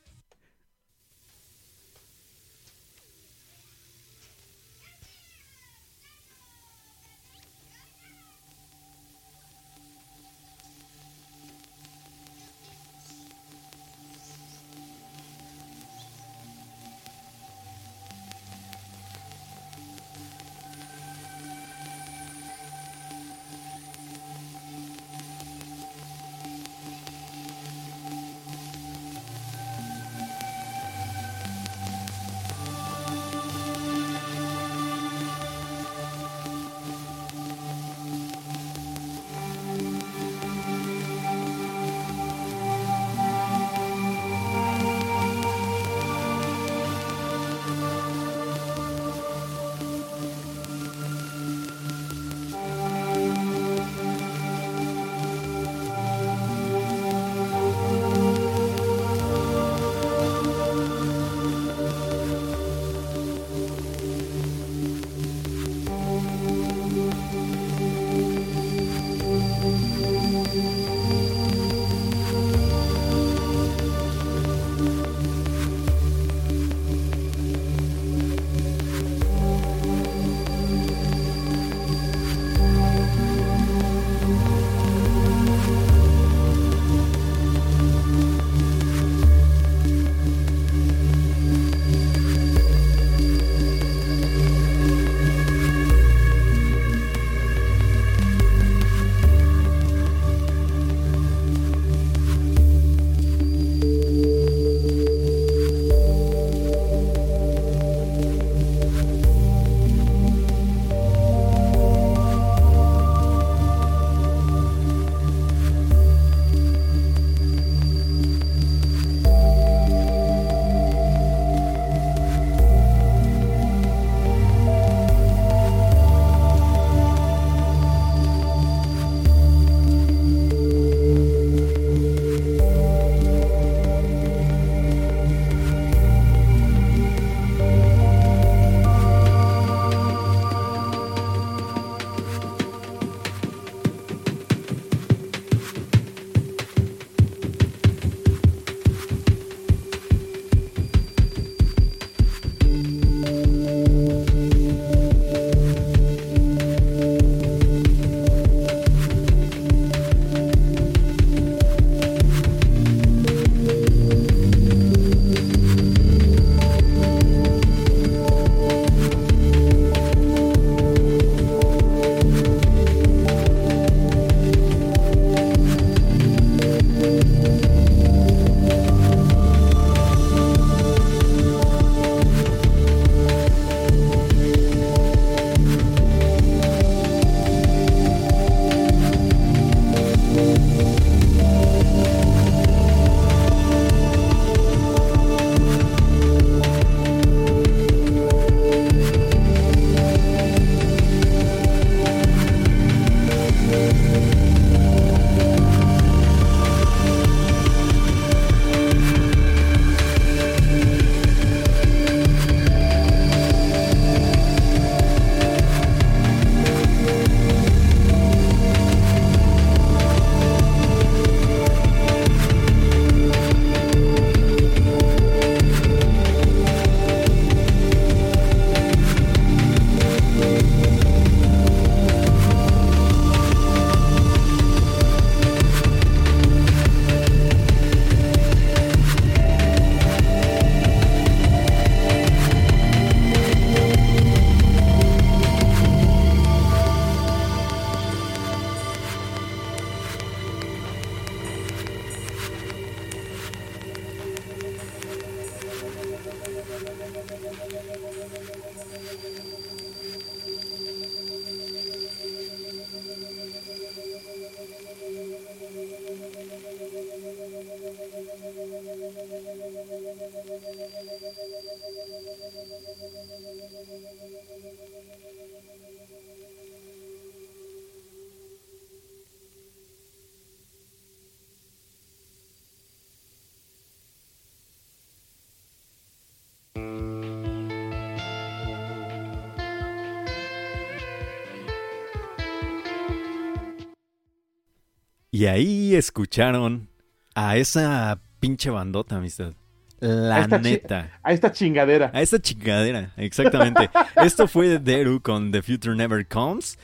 Y 295.37 295.45
ahí 295.45 295.95
escucharon 295.95 296.89
a 297.35 297.59
esa 297.59 298.19
pinche 298.41 298.71
bandota, 298.71 299.17
amistad. 299.17 299.53
La 300.01 300.37
A 300.37 300.41
esta 300.41 300.59
neta. 300.59 301.21
A 301.23 301.31
esta 301.35 301.53
chingadera. 301.53 302.11
A 302.15 302.23
esa 302.23 302.41
chingadera, 302.41 303.13
exactamente. 303.19 303.91
Esto 304.25 304.49
fue 304.49 304.79
Deru 304.79 305.21
con 305.21 305.53
The 305.53 305.61
Future 305.61 305.95
Never 305.95 306.27
Comes. 306.27 306.79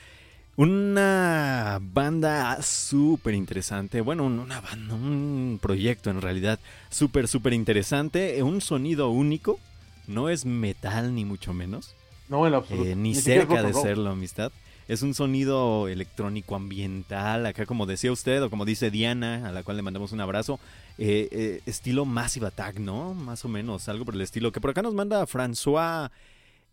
Una 0.55 1.79
banda 1.81 2.61
súper 2.61 3.33
interesante. 3.33 4.01
Bueno, 4.01 4.23
un- 4.23 4.37
una 4.37 4.61
banda, 4.61 4.93
un 4.93 5.57
proyecto 5.59 6.11
en 6.11 6.21
realidad 6.21 6.59
súper, 6.91 7.27
súper 7.27 7.53
interesante. 7.53 8.43
Un 8.43 8.61
sonido 8.61 9.09
único. 9.09 9.59
No 10.05 10.29
es 10.29 10.45
metal 10.45 11.15
ni 11.15 11.25
mucho 11.25 11.53
menos. 11.55 11.95
No, 12.29 12.45
en 12.45 12.51
lo 12.51 12.59
absoluto. 12.59 12.87
Eh, 12.87 12.95
ni 12.95 13.15
cerca 13.15 13.63
de 13.63 13.73
serlo, 13.73 14.11
amistad. 14.11 14.51
Es 14.87 15.01
un 15.01 15.13
sonido 15.13 15.87
electrónico 15.87 16.55
ambiental, 16.55 17.45
acá 17.45 17.65
como 17.65 17.85
decía 17.85 18.11
usted, 18.11 18.43
o 18.43 18.49
como 18.49 18.65
dice 18.65 18.91
Diana, 18.91 19.47
a 19.47 19.51
la 19.51 19.63
cual 19.63 19.77
le 19.77 19.83
mandamos 19.83 20.11
un 20.11 20.19
abrazo, 20.19 20.59
eh, 20.97 21.29
eh, 21.31 21.61
estilo 21.65 22.05
Massive 22.05 22.47
Attack, 22.47 22.79
¿no? 22.79 23.13
Más 23.13 23.45
o 23.45 23.47
menos, 23.47 23.87
algo 23.87 24.05
por 24.05 24.15
el 24.15 24.21
estilo. 24.21 24.51
Que 24.51 24.59
por 24.59 24.71
acá 24.71 24.81
nos 24.81 24.93
manda 24.93 25.25
François 25.25 26.11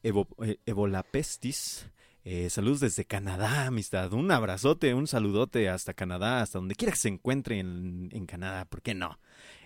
eh, 0.03 0.57
Evolapestis. 0.67 1.87
Saludos 2.49 2.81
desde 2.81 3.07
Canadá, 3.07 3.67
amistad. 3.67 4.13
Un 4.13 4.31
abrazote, 4.31 4.93
un 4.95 5.07
saludote 5.07 5.69
hasta 5.69 5.95
Canadá, 5.95 6.43
hasta 6.43 6.59
donde 6.59 6.75
quiera 6.75 6.93
que 6.93 6.99
se 6.99 7.09
encuentre 7.09 7.59
en, 7.59 8.09
en 8.13 8.27
Canadá, 8.27 8.67
¿por 8.67 8.83
qué 8.83 8.95
no? 8.95 9.19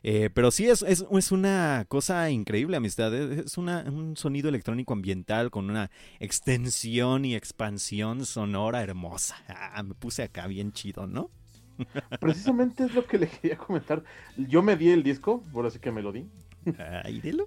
Eh, 0.06 0.28
pero 0.34 0.50
sí 0.50 0.66
es, 0.68 0.82
es, 0.82 1.06
es 1.10 1.32
una 1.32 1.86
cosa 1.88 2.30
increíble, 2.30 2.76
amistad. 2.76 3.14
Es 3.14 3.46
es 3.46 3.58
una, 3.58 3.84
un 3.88 4.16
sonido 4.18 4.50
electrónico 4.50 4.92
ambiental 4.92 5.50
con 5.50 5.70
una 5.70 5.90
extensión 6.20 7.24
y 7.24 7.34
expansión 7.34 8.26
sonora 8.26 8.82
hermosa. 8.82 9.36
Ah, 9.48 9.82
me 9.82 9.94
puse 9.94 10.22
acá 10.24 10.46
bien 10.46 10.72
chido, 10.72 11.06
¿no? 11.06 11.30
Precisamente 12.18 12.84
es 12.84 12.94
lo 12.94 13.06
que 13.06 13.18
le 13.18 13.28
quería 13.28 13.56
comentar. 13.58 14.04
Yo 14.36 14.62
me 14.62 14.76
di 14.76 14.90
el 14.90 15.02
disco, 15.02 15.42
por 15.52 15.66
así 15.66 15.78
que 15.78 15.92
me 15.92 16.02
lo 16.02 16.12
di. 16.12 16.28
Ay, 17.04 17.20
dilo. 17.20 17.46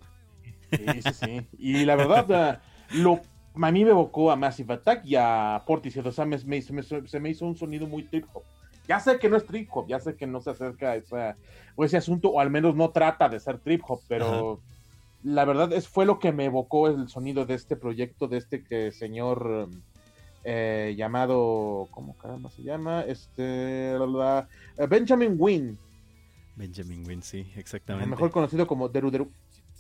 Sí, 0.76 1.02
sí, 1.02 1.14
sí. 1.14 1.48
Y 1.58 1.86
la 1.86 1.96
verdad, 1.96 2.62
lo, 2.90 3.22
a 3.56 3.72
mí 3.72 3.84
me 3.86 3.92
evocó 3.92 4.32
a 4.32 4.36
Massive 4.36 4.74
Attack 4.76 5.06
y 5.06 5.16
a 5.16 5.64
Portishead. 5.66 6.06
O 6.08 6.12
sea, 6.12 6.26
me, 6.26 6.38
me- 6.46 6.62
se, 6.62 6.74
me, 6.74 6.84
se 6.84 7.20
me 7.20 7.30
hizo 7.30 7.46
un 7.46 7.56
sonido 7.56 7.88
muy 7.88 8.08
trip 8.10 8.26
hop. 8.34 8.44
Ya 8.88 9.00
sé 9.00 9.20
que 9.20 9.30
no 9.30 9.36
es 9.38 9.46
trip 9.46 9.70
hop, 9.74 9.88
ya 9.88 10.00
sé 10.00 10.16
que 10.16 10.26
no 10.28 10.40
se 10.42 10.52
acerca 10.52 10.92
a 10.92 10.96
esa, 10.96 11.36
o 11.76 11.84
ese 11.84 11.98
asunto, 11.98 12.30
o 12.30 12.40
al 12.40 12.50
menos 12.50 12.76
no 12.76 12.92
trata 12.92 13.28
de 13.30 13.40
ser 13.40 13.60
trip 13.60 13.82
hop, 13.88 14.00
pero 14.08 14.62
la 15.24 15.44
verdad 15.46 15.74
es, 15.74 15.88
fue 15.88 16.06
lo 16.06 16.20
que 16.20 16.32
me 16.32 16.46
evocó 16.46 16.88
el 16.88 17.10
sonido 17.10 17.46
de 17.46 17.56
este 17.56 17.76
proyecto, 17.76 18.28
de 18.28 18.38
este 18.38 18.64
que 18.64 18.92
señor 18.92 19.68
eh, 20.44 20.94
llamado, 20.98 21.88
¿cómo 21.92 22.16
caramba 22.18 22.50
se 22.50 22.64
llama? 22.64 23.02
Este, 23.02 23.98
la- 24.00 24.48
eh, 24.78 24.88
Benjamin 24.88 25.36
Wynn, 25.38 25.78
Benjamin 26.56 27.06
Wynn, 27.06 27.22
sí, 27.22 27.52
exactamente. 27.56 28.10
mejor 28.10 28.32
conocido 28.32 28.66
como 28.68 28.88
Deru 28.90 29.12
Deru. 29.12 29.30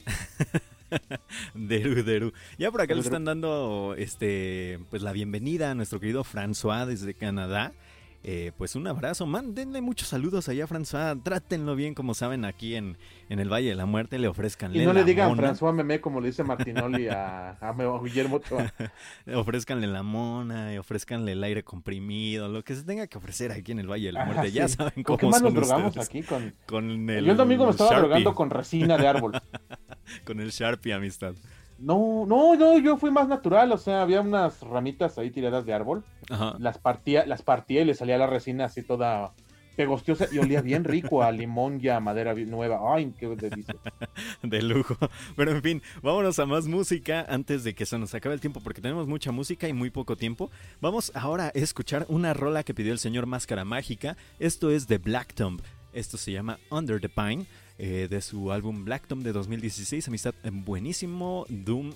Deru, 1.53 2.03
Deru. 2.03 2.33
Ya 2.57 2.71
por 2.71 2.81
acá 2.81 2.93
le 2.93 3.01
Deru, 3.01 3.03
Deru. 3.03 3.15
están 3.15 3.25
dando 3.25 3.95
este, 3.97 4.79
pues 4.89 5.01
la 5.01 5.11
bienvenida 5.11 5.71
a 5.71 5.75
nuestro 5.75 5.99
querido 5.99 6.23
François 6.23 6.85
desde 6.85 7.13
Canadá. 7.13 7.73
Eh, 8.23 8.51
pues 8.57 8.75
un 8.75 8.87
abrazo, 8.87 9.25
mándenle 9.25 9.79
muchos 9.79 10.09
saludos 10.09 10.49
allá, 10.49 10.67
François. 10.67 11.21
Trátenlo 11.23 11.75
bien, 11.75 11.93
como 11.93 12.13
saben, 12.13 12.43
aquí 12.45 12.75
en, 12.75 12.97
en 13.29 13.39
el 13.39 13.51
Valle 13.51 13.69
de 13.69 13.75
la 13.75 13.85
Muerte. 13.85 14.19
Le 14.19 14.27
ofrezcan 14.27 14.75
Y 14.75 14.83
no 14.83 14.91
le 14.91 15.03
digan 15.03 15.35
François 15.37 15.73
Memé 15.73 16.01
como 16.01 16.19
le 16.19 16.27
dice 16.27 16.43
Martinoli 16.43 17.07
a, 17.07 17.51
a 17.51 17.73
Guillermo 18.03 18.37
Ochoa. 18.37 18.73
Ofrezcanle 19.33 19.87
la 19.87 20.03
mona, 20.03 20.73
y 20.73 20.77
ofrezcanle 20.77 21.33
el 21.33 21.43
aire 21.43 21.63
comprimido, 21.63 22.49
lo 22.49 22.63
que 22.63 22.75
se 22.75 22.83
tenga 22.83 23.07
que 23.07 23.17
ofrecer 23.17 23.51
aquí 23.51 23.71
en 23.71 23.79
el 23.79 23.87
Valle 23.89 24.07
de 24.07 24.13
la 24.13 24.25
Muerte. 24.25 24.51
Ya 24.51 24.67
sí. 24.67 24.75
saben 24.75 25.03
¿Con 25.03 25.17
cómo 25.17 25.17
qué 25.17 25.25
más 25.27 25.41
nos 25.41 25.53
son 25.53 25.53
drogamos 25.53 25.95
ustedes. 25.95 26.07
aquí? 26.09 26.23
Con... 26.23 26.53
Con 26.65 27.09
el 27.09 27.25
Yo 27.25 27.31
el 27.31 27.37
domingo 27.37 27.65
me 27.65 27.71
estaba 27.71 27.91
Sharpie, 27.91 28.07
drogando 28.07 28.35
con 28.35 28.49
resina 28.49 28.97
de 28.97 29.07
árbol. 29.07 29.33
con 30.25 30.39
el 30.39 30.49
Sharpie, 30.51 30.93
amistad. 30.93 31.35
No, 31.79 32.25
no, 32.25 32.55
no, 32.55 32.79
yo 32.79 32.97
fui 32.97 33.11
más 33.11 33.27
natural, 33.27 33.71
o 33.71 33.77
sea, 33.77 34.01
había 34.01 34.21
unas 34.21 34.61
ramitas 34.61 35.17
ahí 35.17 35.29
tiradas 35.29 35.65
de 35.65 35.73
árbol, 35.73 36.03
Ajá. 36.29 36.55
las 36.59 36.77
partía, 36.79 37.25
las 37.25 37.43
partía 37.43 37.81
y 37.81 37.85
le 37.85 37.93
salía 37.93 38.17
la 38.17 38.27
resina 38.27 38.65
así 38.65 38.81
toda 38.81 39.33
pegostiosa 39.77 40.27
y 40.31 40.39
olía 40.39 40.61
bien 40.61 40.83
rico 40.83 41.21
a 41.21 41.31
limón 41.31 41.79
y 41.81 41.87
a 41.87 41.99
madera 41.99 42.33
nueva. 42.33 42.79
Ay, 42.93 43.13
qué 43.17 43.27
delicia. 43.27 43.75
De 44.41 44.61
lujo. 44.63 44.97
Pero 45.35 45.51
en 45.51 45.61
fin, 45.61 45.81
vámonos 46.01 46.39
a 46.39 46.47
más 46.47 46.65
música 46.67 47.25
antes 47.29 47.63
de 47.63 47.75
que 47.75 47.85
se 47.85 47.97
nos 47.99 48.13
acabe 48.15 48.33
el 48.33 48.41
tiempo 48.41 48.59
porque 48.59 48.81
tenemos 48.81 49.07
mucha 49.07 49.31
música 49.31 49.69
y 49.69 49.73
muy 49.73 49.91
poco 49.91 50.17
tiempo. 50.17 50.49
Vamos 50.81 51.11
ahora 51.15 51.45
a 51.45 51.49
escuchar 51.49 52.07
una 52.09 52.33
rola 52.33 52.63
que 52.63 52.73
pidió 52.73 52.91
el 52.91 52.99
señor 52.99 53.27
Máscara 53.27 53.63
Mágica. 53.63 54.17
Esto 54.39 54.71
es 54.71 54.87
de 54.87 54.97
Black 54.97 55.35
Tomb. 55.35 55.61
Esto 55.93 56.17
se 56.17 56.31
llama 56.31 56.57
Under 56.71 56.99
the 56.99 57.09
Pine 57.09 57.45
eh, 57.77 58.07
de 58.09 58.21
su 58.21 58.51
álbum 58.51 58.85
Black 58.85 59.07
Tomb 59.07 59.23
de 59.23 59.31
2016. 59.33 60.07
Amistad, 60.07 60.33
eh, 60.43 60.49
buenísimo 60.51 61.45
Doom 61.49 61.91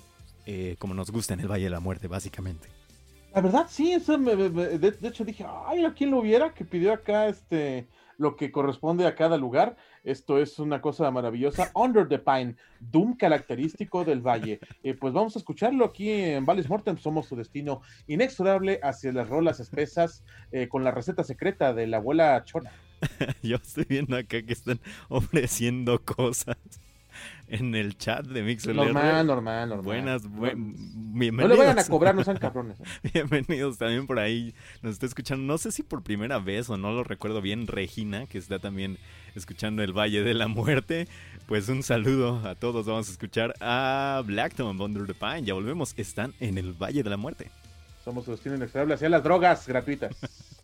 eh, 0.46 0.76
como 0.78 0.94
nos 0.94 1.10
gusta 1.10 1.34
en 1.34 1.40
el 1.40 1.48
Valle 1.50 1.64
de 1.64 1.70
la 1.70 1.80
Muerte, 1.80 2.08
básicamente. 2.08 2.68
La 3.34 3.40
verdad, 3.40 3.66
sí, 3.70 3.92
eso 3.92 4.18
me- 4.18 4.36
me- 4.36 4.50
me- 4.50 4.66
de, 4.78 4.90
de 4.90 5.08
hecho 5.08 5.24
dije, 5.24 5.44
ay, 5.66 5.84
¿a 5.84 5.94
quién 5.94 6.10
lo 6.10 6.18
hubiera 6.18 6.52
que 6.52 6.64
pidió 6.64 6.92
acá 6.92 7.28
este 7.28 7.86
lo 8.18 8.36
que 8.36 8.52
corresponde 8.52 9.06
a 9.06 9.14
cada 9.14 9.36
lugar? 9.38 9.76
Esto 10.04 10.38
es 10.38 10.58
una 10.58 10.80
cosa 10.80 11.10
maravillosa. 11.10 11.70
Under 11.74 12.06
the 12.08 12.18
Pine, 12.18 12.56
Doom 12.80 13.16
característico 13.16 14.04
del 14.04 14.20
valle. 14.20 14.58
Eh, 14.84 14.94
pues 14.94 15.14
vamos 15.14 15.36
a 15.36 15.38
escucharlo 15.38 15.84
aquí 15.84 16.10
en 16.10 16.44
Valles 16.44 16.68
Mortem. 16.68 16.98
Somos 16.98 17.26
su 17.26 17.36
destino 17.36 17.80
inexorable 18.08 18.80
hacia 18.82 19.12
las 19.12 19.28
rolas 19.28 19.60
espesas 19.60 20.24
eh, 20.50 20.66
con 20.68 20.82
la 20.84 20.90
receta 20.90 21.22
secreta 21.24 21.72
de 21.72 21.86
la 21.86 21.98
abuela 21.98 22.42
Chona. 22.44 22.72
Yo 23.42 23.56
estoy 23.56 23.84
viendo 23.88 24.16
acá 24.16 24.42
que 24.42 24.52
están 24.52 24.80
ofreciendo 25.08 26.00
cosas 26.02 26.56
en 27.46 27.74
el 27.74 27.98
chat 27.98 28.26
de 28.26 28.42
Mixer. 28.42 28.74
Normal, 28.74 29.26
normal, 29.26 29.68
normal. 29.68 29.84
Buenas, 29.84 30.26
buen, 30.26 30.72
No 30.72 31.18
bienvenidos. 31.18 31.58
le 31.58 31.64
vayan 31.64 31.78
a 31.78 31.84
cobrar, 31.84 32.14
no 32.14 32.24
sean 32.24 32.38
cabrones. 32.40 32.80
¿eh? 32.80 33.10
Bienvenidos 33.12 33.76
también 33.78 34.06
por 34.06 34.18
ahí. 34.18 34.54
Nos 34.80 34.94
está 34.94 35.06
escuchando, 35.06 35.44
no 35.44 35.58
sé 35.58 35.72
si 35.72 35.82
por 35.82 36.02
primera 36.02 36.38
vez 36.38 36.70
o 36.70 36.76
no 36.78 36.92
lo 36.92 37.04
recuerdo 37.04 37.42
bien, 37.42 37.66
Regina, 37.66 38.26
que 38.26 38.38
está 38.38 38.58
también 38.58 38.98
escuchando 39.34 39.82
el 39.82 39.92
Valle 39.92 40.22
de 40.22 40.34
la 40.34 40.48
Muerte. 40.48 41.06
Pues 41.46 41.68
un 41.68 41.82
saludo 41.82 42.38
a 42.48 42.54
todos. 42.54 42.86
Vamos 42.86 43.08
a 43.08 43.12
escuchar 43.12 43.54
a 43.60 44.22
Blackton 44.24 44.80
Under 44.80 45.06
the 45.06 45.14
Pine. 45.14 45.42
Ya 45.42 45.54
volvemos. 45.54 45.92
Están 45.98 46.32
en 46.40 46.56
el 46.56 46.72
Valle 46.72 47.02
de 47.02 47.10
la 47.10 47.18
Muerte. 47.18 47.50
Somos 48.04 48.24
su 48.24 48.30
destino 48.30 48.56
inexorable 48.56 48.94
hacia 48.94 49.08
las 49.10 49.22
drogas 49.22 49.66
gratuitas. 49.68 50.16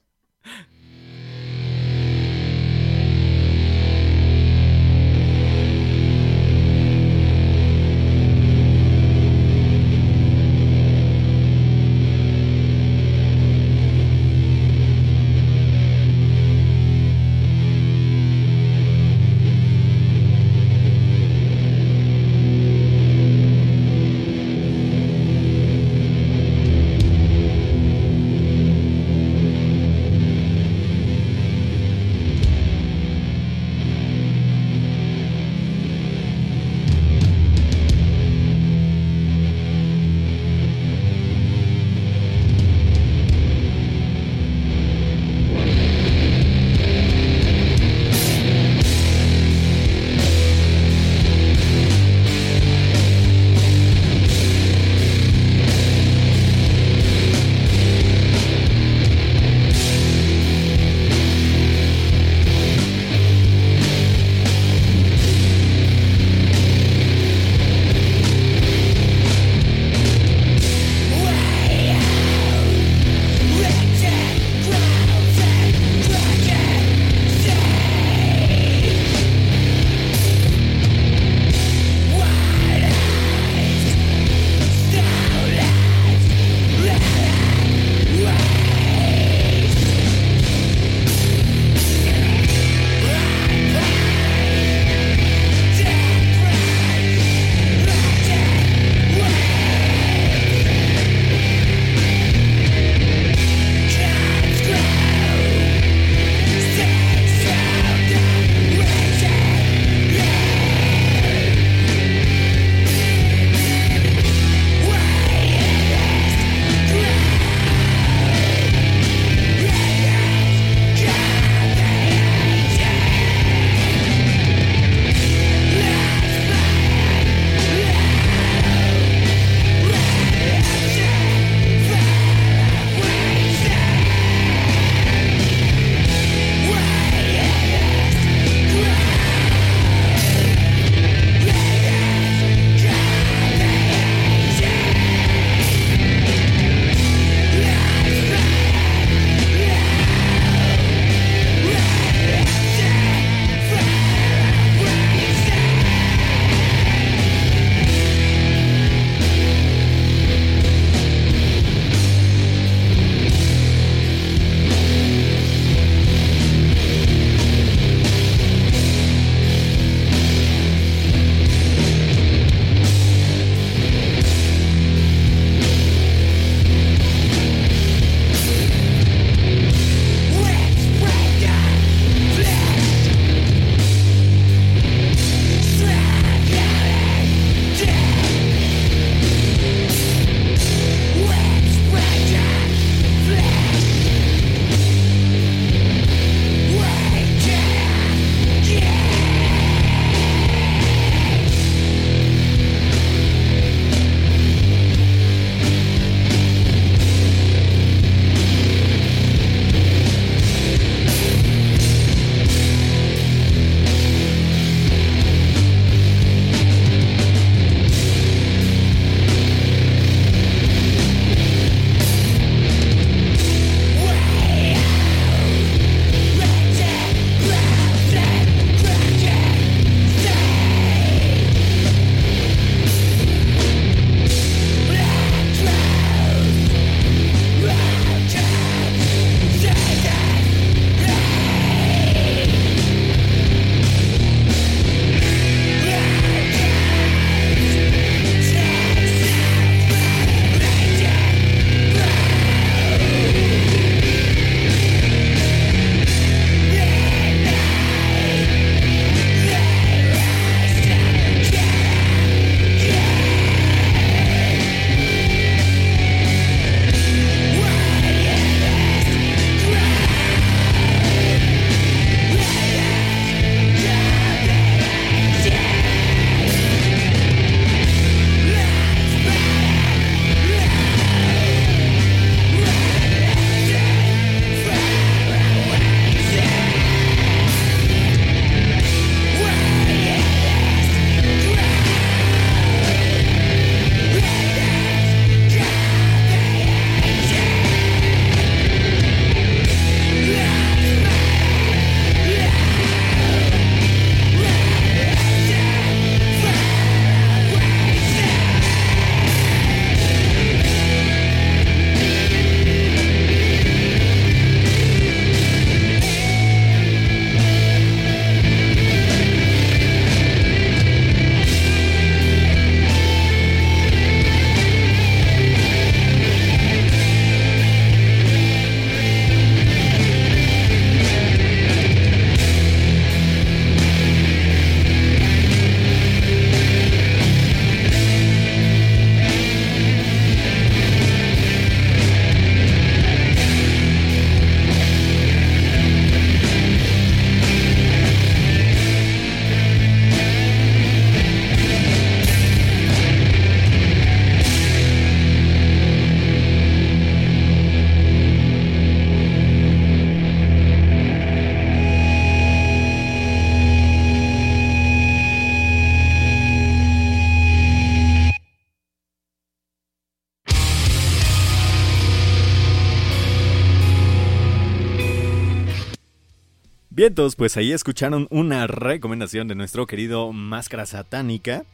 Pues 377.17 377.57
ahí 377.57 377.73
escucharon 377.73 378.27
una 378.29 378.67
recomendación 378.67 379.49
de 379.49 379.55
nuestro 379.55 379.87
querido 379.87 380.31
Máscara 380.31 380.85
Satánica. 380.85 381.65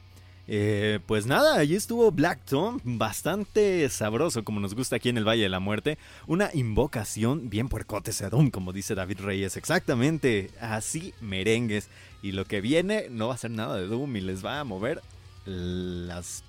Eh, 0.47 1.01
pues 1.07 1.27
nada, 1.27 1.59
allí 1.59 1.75
estuvo 1.75 2.13
Black 2.13 2.45
Tom, 2.45 2.79
bastante 2.85 3.89
sabroso 3.89 4.45
como 4.45 4.61
nos 4.61 4.77
gusta 4.77 4.97
aquí 4.97 5.09
en 5.09 5.19
el 5.19 5.27
Valle 5.27 5.43
de 5.43 5.49
la 5.49 5.59
Muerte. 5.59 5.99
Una 6.29 6.51
invocación 6.55 7.51
bien 7.51 7.69
puercote 7.69 8.13
sedum, 8.13 8.51
como 8.51 8.73
dice 8.73 8.95
David 8.95 9.23
Reyes. 9.23 9.57
Exactamente, 9.57 10.51
así 10.61 11.15
merengues. 11.21 11.89
Y 12.23 12.31
lo 12.31 12.45
que 12.45 12.61
viene 12.61 13.09
no 13.11 13.27
va 13.27 13.35
a 13.35 13.39
ser 13.39 13.51
nada 13.51 13.77
de 13.77 13.89
Doom 13.89 14.17
y 14.17 14.21
les 14.21 14.45
va 14.45 14.61
a 14.61 14.65
mover 14.65 15.03
las... 15.47 16.45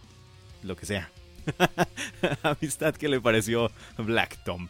lo 0.61 0.75
que 0.75 0.85
sea. 0.85 1.09
Amistad, 2.43 2.93
¿qué 2.93 3.09
le 3.09 3.19
pareció 3.19 3.71
Black 3.97 4.37
Tom? 4.43 4.67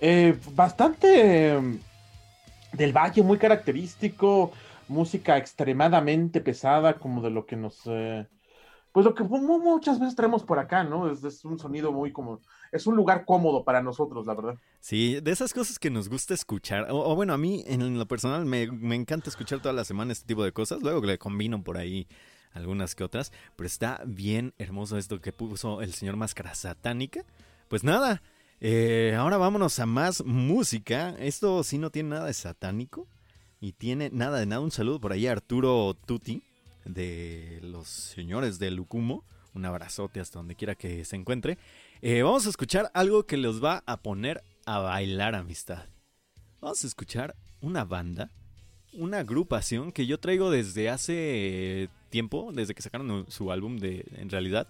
Eh, 0.00 0.38
bastante 0.54 1.58
del 2.72 2.92
valle, 2.92 3.22
muy 3.22 3.38
característico, 3.38 4.52
música 4.88 5.36
extremadamente 5.36 6.40
pesada, 6.40 6.98
como 6.98 7.22
de 7.22 7.30
lo 7.30 7.46
que 7.46 7.56
nos, 7.56 7.82
eh, 7.86 8.26
pues 8.92 9.04
lo 9.04 9.14
que 9.14 9.24
muchas 9.24 10.00
veces 10.00 10.16
traemos 10.16 10.42
por 10.42 10.58
acá, 10.58 10.84
¿no? 10.84 11.10
Es, 11.10 11.44
un 11.44 11.58
sonido 11.58 11.92
muy 11.92 12.12
como, 12.12 12.40
es 12.72 12.86
un 12.86 12.96
lugar 12.96 13.24
cómodo 13.24 13.64
para 13.64 13.82
nosotros, 13.82 14.26
la 14.26 14.34
verdad. 14.34 14.54
Sí, 14.80 15.20
de 15.20 15.30
esas 15.30 15.52
cosas 15.52 15.78
que 15.78 15.90
nos 15.90 16.08
gusta 16.08 16.34
escuchar, 16.34 16.86
o, 16.90 17.14
bueno, 17.14 17.32
a 17.32 17.38
mí 17.38 17.64
en 17.66 17.98
lo 17.98 18.06
personal 18.06 18.44
me, 18.44 18.66
me, 18.70 18.96
encanta 18.96 19.30
escuchar 19.30 19.60
toda 19.60 19.74
la 19.74 19.84
semana 19.84 20.12
este 20.12 20.26
tipo 20.26 20.44
de 20.44 20.52
cosas, 20.52 20.82
luego 20.82 21.00
le 21.02 21.18
combino 21.18 21.62
por 21.62 21.76
ahí 21.78 22.08
algunas 22.52 22.94
que 22.94 23.04
otras, 23.04 23.32
pero 23.56 23.66
está 23.66 24.02
bien 24.04 24.54
hermoso 24.58 24.98
esto 24.98 25.20
que 25.20 25.32
puso 25.32 25.82
el 25.82 25.94
señor 25.94 26.16
Máscara 26.16 26.54
Satánica. 26.54 27.24
Pues 27.68 27.84
nada, 27.84 28.20
eh, 28.60 29.14
ahora 29.16 29.36
vámonos 29.36 29.78
a 29.78 29.86
más 29.86 30.24
música. 30.24 31.16
Esto 31.18 31.62
sí 31.64 31.78
no 31.78 31.90
tiene 31.90 32.10
nada 32.10 32.26
de 32.26 32.34
satánico. 32.34 33.08
Y 33.60 33.72
tiene 33.72 34.10
nada 34.10 34.38
de 34.38 34.46
nada. 34.46 34.60
Un 34.60 34.70
saludo 34.70 35.00
por 35.00 35.12
ahí 35.12 35.26
a 35.26 35.32
Arturo 35.32 35.94
Tuti 36.06 36.42
de 36.84 37.60
los 37.62 37.88
señores 37.88 38.58
de 38.58 38.70
Lucumo. 38.70 39.24
Un 39.54 39.64
abrazote 39.66 40.20
hasta 40.20 40.38
donde 40.38 40.54
quiera 40.54 40.74
que 40.74 41.04
se 41.04 41.16
encuentre. 41.16 41.58
Eh, 42.02 42.22
vamos 42.22 42.46
a 42.46 42.50
escuchar 42.50 42.90
algo 42.94 43.26
que 43.26 43.36
los 43.36 43.62
va 43.62 43.82
a 43.86 43.98
poner 43.98 44.42
a 44.64 44.78
bailar 44.78 45.34
amistad. 45.34 45.84
Vamos 46.60 46.84
a 46.84 46.86
escuchar 46.86 47.36
una 47.60 47.84
banda, 47.84 48.30
una 48.92 49.18
agrupación 49.18 49.92
que 49.92 50.06
yo 50.06 50.18
traigo 50.18 50.50
desde 50.50 50.88
hace 50.88 51.88
tiempo, 52.10 52.52
desde 52.52 52.74
que 52.74 52.82
sacaron 52.82 53.26
su 53.28 53.52
álbum 53.52 53.78
de 53.78 54.06
en 54.16 54.30
realidad, 54.30 54.68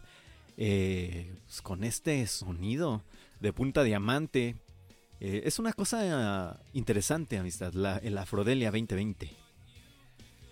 eh, 0.57 1.33
pues 1.47 1.63
con 1.63 1.85
este 1.85 2.27
sonido 2.27 3.03
de 3.41 3.53
punta 3.53 3.83
diamante. 3.83 4.57
Eh, 5.21 5.43
es 5.45 5.59
una 5.59 5.73
cosa 5.73 6.61
interesante, 6.73 7.39
amistad, 7.39 7.73
la, 7.73 7.99
el 7.99 8.17
Afrodelia 8.17 8.71
2020. 8.71 9.31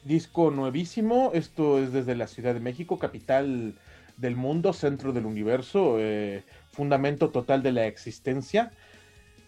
Disco 0.04 0.50
nuevísimo, 0.50 1.30
esto 1.34 1.78
es 1.78 1.92
desde 1.92 2.14
la 2.14 2.26
Ciudad 2.26 2.54
de 2.54 2.60
México, 2.60 2.98
capital 2.98 3.74
del 4.16 4.36
mundo, 4.36 4.72
centro 4.72 5.12
del 5.12 5.26
universo, 5.26 5.96
eh, 5.98 6.44
fundamento 6.72 7.30
total 7.30 7.62
de 7.62 7.72
la 7.72 7.86
existencia. 7.86 8.72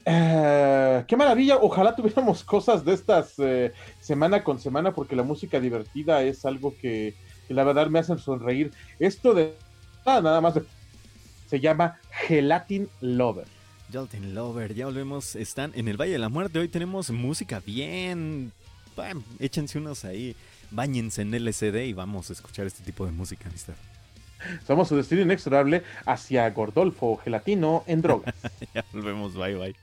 Eh, 0.05 1.05
qué 1.07 1.16
maravilla, 1.16 1.59
ojalá 1.61 1.94
tuviéramos 1.94 2.44
cosas 2.44 2.85
de 2.85 2.94
estas 2.94 3.37
semana 4.00 4.44
con 4.44 4.59
semana, 4.59 4.92
porque 4.92 5.16
la 5.16 5.22
música 5.22 5.61
divertida 5.61 6.22
es 6.22 6.44
algo 6.44 6.74
que, 6.81 7.14
que 7.46 7.55
la 7.55 7.64
verdad 7.64 7.88
me 7.88 7.98
hace 7.98 8.16
sonreír. 8.18 8.70
Esto 8.98 9.35
de 9.35 9.55
nada 10.07 10.40
más 10.40 10.55
de 10.55 10.62
se 11.51 11.59
llama 11.59 11.99
Gelatin 12.29 12.89
Lover. 13.01 13.47
Gelatin 13.91 14.35
Lover, 14.37 14.73
ya 14.73 14.87
volvemos, 14.87 15.35
están 15.35 15.73
en 15.75 15.89
el 15.89 16.01
Valle 16.01 16.13
de 16.13 16.19
la 16.19 16.29
Muerte. 16.29 16.61
Hoy 16.61 16.69
tenemos 16.69 17.11
música 17.11 17.61
bien. 17.67 18.53
échense 19.41 19.79
unos 19.79 20.05
ahí, 20.05 20.37
bañense 20.71 21.23
en 21.23 21.35
LCD 21.35 21.87
y 21.87 21.93
vamos 21.93 22.31
a 22.31 22.35
escuchar 22.35 22.67
este 22.67 22.85
tipo 22.85 23.05
de 23.05 23.11
música, 23.11 23.49
amistad. 23.49 23.75
Somos 24.65 24.89
su 24.89 24.97
destino 24.97 25.23
inexorable 25.23 25.83
hacia 26.07 26.49
Gordolfo 26.51 27.17
Gelatino 27.17 27.83
en 27.89 28.01
drogas. 28.01 28.35
ya 28.75 28.85
volvemos, 28.93 29.35
bye 29.35 29.57
bye. 29.57 29.75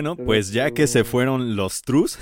Bueno, 0.00 0.16
pues 0.16 0.50
ya 0.50 0.70
que 0.70 0.86
se 0.86 1.04
fueron 1.04 1.56
los 1.56 1.82
trus, 1.82 2.18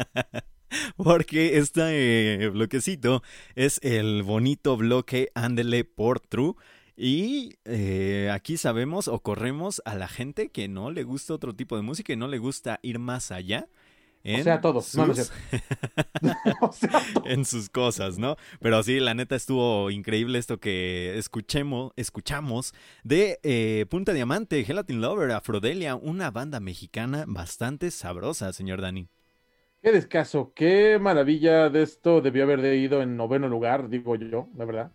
porque 0.96 1.58
este 1.58 2.50
bloquecito 2.50 3.24
es 3.56 3.80
el 3.82 4.22
bonito 4.22 4.76
bloque 4.76 5.32
Ándele 5.34 5.82
por 5.82 6.20
True. 6.20 6.54
Y 6.96 7.56
eh, 7.64 8.30
aquí 8.32 8.58
sabemos 8.58 9.08
o 9.08 9.18
corremos 9.24 9.82
a 9.84 9.96
la 9.96 10.06
gente 10.06 10.50
que 10.50 10.68
no 10.68 10.92
le 10.92 11.02
gusta 11.02 11.34
otro 11.34 11.52
tipo 11.52 11.74
de 11.74 11.82
música 11.82 12.12
y 12.12 12.16
no 12.16 12.28
le 12.28 12.38
gusta 12.38 12.78
ir 12.82 13.00
más 13.00 13.32
allá. 13.32 13.66
En 14.24 14.40
o 14.40 14.44
sea, 14.44 14.60
todos. 14.60 14.96
en 17.24 17.44
sus 17.44 17.68
cosas, 17.68 18.18
¿no? 18.18 18.36
Pero 18.60 18.82
sí, 18.82 19.00
la 19.00 19.14
neta 19.14 19.34
estuvo 19.34 19.90
increíble 19.90 20.38
esto 20.38 20.58
que 20.58 21.18
escuchemos, 21.18 21.92
escuchamos 21.96 22.74
de 23.02 23.40
eh, 23.42 23.86
Punta 23.90 24.12
Diamante, 24.12 24.62
Gelatin 24.64 25.00
Lover, 25.00 25.32
Afrodelia, 25.32 25.96
una 25.96 26.30
banda 26.30 26.60
mexicana 26.60 27.24
bastante 27.26 27.90
sabrosa, 27.90 28.52
señor 28.52 28.80
Dani. 28.80 29.08
Qué 29.82 29.90
descaso, 29.90 30.52
qué 30.54 31.00
maravilla 31.00 31.68
de 31.68 31.82
esto 31.82 32.20
debió 32.20 32.44
haber 32.44 32.64
ido 32.76 33.02
en 33.02 33.16
noveno 33.16 33.48
lugar, 33.48 33.88
digo 33.88 34.14
yo, 34.14 34.46
la 34.56 34.64
verdad. 34.64 34.92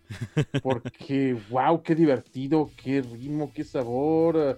Porque, 0.63 1.35
wow, 1.49 1.83
qué 1.83 1.93
divertido, 1.93 2.71
qué 2.81 3.01
ritmo, 3.01 3.51
qué 3.53 3.65
sabor. 3.65 4.57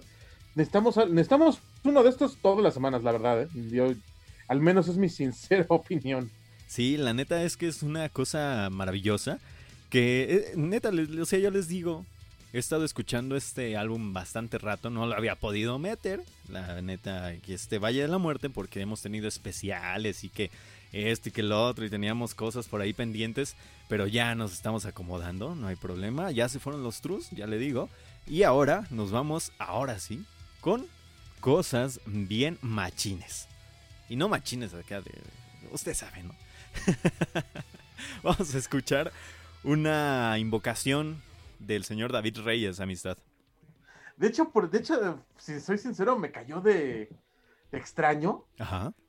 Necesitamos, 0.54 0.96
necesitamos 1.08 1.60
uno 1.82 2.04
de 2.04 2.10
estos 2.10 2.36
todas 2.36 2.62
las 2.62 2.74
semanas, 2.74 3.02
la 3.02 3.10
verdad. 3.10 3.42
¿eh? 3.42 3.48
Yo, 3.72 3.88
al 4.50 4.60
menos 4.60 4.88
es 4.88 4.96
mi 4.96 5.08
sincera 5.20 5.64
opinión. 5.68 6.30
Sí, 6.66 6.96
la 6.96 7.14
neta 7.14 7.42
es 7.42 7.56
que 7.56 7.68
es 7.68 7.82
una 7.82 8.08
cosa 8.10 8.68
maravillosa. 8.70 9.38
Que, 9.88 10.52
eh, 10.52 10.52
neta, 10.56 10.90
o 11.20 11.24
sea, 11.24 11.38
yo 11.38 11.50
les 11.50 11.66
digo, 11.66 12.04
He 12.52 12.58
estado 12.58 12.84
escuchando 12.84 13.36
este 13.36 13.76
álbum 13.76 14.12
bastante 14.12 14.58
rato, 14.58 14.90
no 14.90 15.06
lo 15.06 15.14
había 15.14 15.36
podido 15.36 15.78
meter, 15.78 16.20
la 16.48 16.82
neta, 16.82 17.32
que 17.42 17.54
este 17.54 17.78
Valle 17.78 18.02
de 18.02 18.08
la 18.08 18.18
Muerte, 18.18 18.50
porque 18.50 18.80
hemos 18.80 19.02
tenido 19.02 19.28
especiales 19.28 20.24
y 20.24 20.30
que 20.30 20.50
este 20.90 21.28
y 21.28 21.32
que 21.32 21.42
el 21.42 21.52
otro, 21.52 21.84
y 21.84 21.90
teníamos 21.90 22.34
cosas 22.34 22.66
por 22.66 22.80
ahí 22.80 22.92
pendientes, 22.92 23.54
pero 23.88 24.08
ya 24.08 24.34
nos 24.34 24.52
estamos 24.52 24.84
acomodando, 24.84 25.54
no 25.54 25.68
hay 25.68 25.76
problema, 25.76 26.32
ya 26.32 26.48
se 26.48 26.58
fueron 26.58 26.82
los 26.82 27.00
trus, 27.00 27.30
ya 27.30 27.46
le 27.46 27.56
digo, 27.56 27.88
y 28.26 28.42
ahora 28.42 28.84
nos 28.90 29.12
vamos, 29.12 29.52
ahora 29.60 30.00
sí, 30.00 30.24
con 30.60 30.88
cosas 31.38 32.00
bien 32.04 32.58
machines. 32.62 33.49
Y 34.10 34.16
no 34.16 34.28
machines 34.28 34.74
acá 34.74 35.00
de... 35.00 35.12
Usted 35.70 35.94
sabe, 35.94 36.24
¿no? 36.24 36.34
Vamos 38.24 38.52
a 38.52 38.58
escuchar 38.58 39.12
una 39.62 40.36
invocación 40.36 41.22
del 41.60 41.84
señor 41.84 42.10
David 42.10 42.38
Reyes, 42.40 42.80
amistad. 42.80 43.16
De 44.16 44.26
hecho, 44.26 44.50
por, 44.50 44.68
de 44.68 44.78
hecho, 44.78 45.24
si 45.38 45.60
soy 45.60 45.78
sincero, 45.78 46.18
me 46.18 46.32
cayó 46.32 46.60
de, 46.60 47.08
extraño 47.70 48.46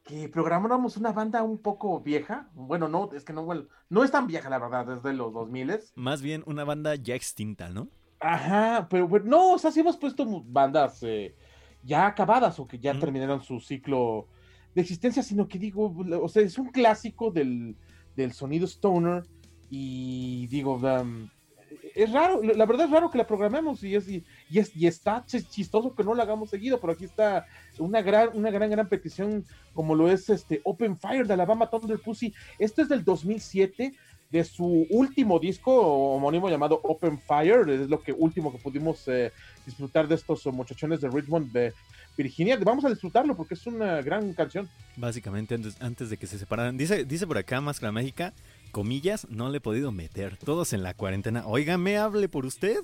que 0.03 0.29
programáramos 0.29 0.97
una 0.97 1.11
banda 1.11 1.41
un 1.41 1.57
poco 1.57 1.99
vieja. 1.99 2.47
Bueno, 2.53 2.87
no, 2.87 3.09
es 3.11 3.23
que 3.23 3.33
no, 3.33 3.47
no 3.89 4.03
es 4.03 4.11
tan 4.11 4.27
vieja, 4.27 4.51
la 4.51 4.59
verdad, 4.59 4.85
desde 4.85 5.13
los 5.13 5.33
2000 5.33 5.79
Más 5.95 6.21
bien 6.21 6.43
una 6.45 6.63
banda 6.63 6.93
ya 6.93 7.15
extinta, 7.15 7.69
¿no? 7.69 7.87
Ajá, 8.19 8.87
pero 8.87 9.07
bueno, 9.07 9.25
no, 9.25 9.53
o 9.53 9.57
sea, 9.57 9.71
sí 9.71 9.79
hemos 9.79 9.97
puesto 9.97 10.27
bandas 10.45 11.01
eh, 11.01 11.35
ya 11.81 12.05
acabadas 12.05 12.59
o 12.59 12.67
que 12.67 12.77
ya 12.77 12.99
terminaron 12.99 13.41
su 13.41 13.59
ciclo 13.59 14.27
de 14.75 14.81
existencia, 14.81 15.23
sino 15.23 15.47
que 15.47 15.59
digo, 15.59 15.93
o 16.21 16.29
sea, 16.29 16.43
es 16.43 16.57
un 16.57 16.69
clásico 16.69 17.31
del, 17.31 17.75
del 18.15 18.33
sonido 18.33 18.65
stoner 18.65 19.23
y 19.69 20.47
digo, 20.47 20.75
um, 20.75 21.29
es 21.95 22.11
raro, 22.11 22.41
la 22.41 22.65
verdad 22.65 22.85
es 22.85 22.91
raro 22.91 23.09
que 23.09 23.17
la 23.17 23.27
programemos 23.27 23.83
y, 23.83 23.95
es, 23.95 24.07
y, 24.07 24.23
es, 24.53 24.75
y 24.75 24.87
está 24.87 25.23
chistoso 25.25 25.93
que 25.95 26.03
no 26.03 26.13
la 26.13 26.23
hagamos 26.23 26.49
seguido, 26.49 26.79
pero 26.79 26.93
aquí 26.93 27.05
está 27.05 27.45
una 27.79 28.01
gran, 28.01 28.29
una 28.33 28.49
gran, 28.49 28.69
gran 28.69 28.87
petición 28.87 29.45
como 29.73 29.95
lo 29.95 30.09
es 30.09 30.29
este 30.29 30.61
Open 30.63 30.97
Fire 30.97 31.27
de 31.27 31.33
Alabama 31.33 31.69
Thunder 31.69 31.99
Pussy. 31.99 32.33
Esto 32.59 32.81
es 32.81 32.89
del 32.89 33.03
2007 33.03 33.93
de 34.29 34.43
su 34.45 34.87
último 34.89 35.39
disco 35.39 35.73
homónimo 35.75 36.49
llamado 36.49 36.79
Open 36.83 37.19
Fire, 37.19 37.69
es 37.69 37.89
lo 37.89 38.01
que 38.01 38.13
último 38.13 38.51
que 38.51 38.59
pudimos 38.59 39.05
eh, 39.07 39.31
disfrutar 39.65 40.07
de 40.07 40.15
estos 40.15 40.45
muchachones 40.47 41.01
de 41.01 41.09
Richmond 41.09 41.51
de 41.51 41.73
Virginia. 42.17 42.57
Vamos 42.57 42.85
a 42.85 42.89
disfrutarlo 42.89 43.35
porque 43.35 43.53
es 43.53 43.65
una 43.67 44.01
gran 44.01 44.33
canción. 44.33 44.69
Básicamente 44.95 45.55
antes, 45.55 45.75
antes 45.81 46.09
de 46.09 46.17
que 46.17 46.27
se 46.27 46.37
separaran. 46.37 46.77
Dice, 46.77 47.05
dice 47.05 47.27
por 47.27 47.37
acá 47.37 47.61
Máscara 47.61 47.91
Mágica 47.91 48.33
comillas, 48.71 49.27
no 49.29 49.49
le 49.49 49.57
he 49.57 49.61
podido 49.61 49.91
meter. 49.91 50.37
Todos 50.37 50.73
en 50.73 50.83
la 50.83 50.93
cuarentena. 50.93 51.45
me 51.77 51.97
hable 51.97 52.29
por 52.29 52.45
usted. 52.45 52.79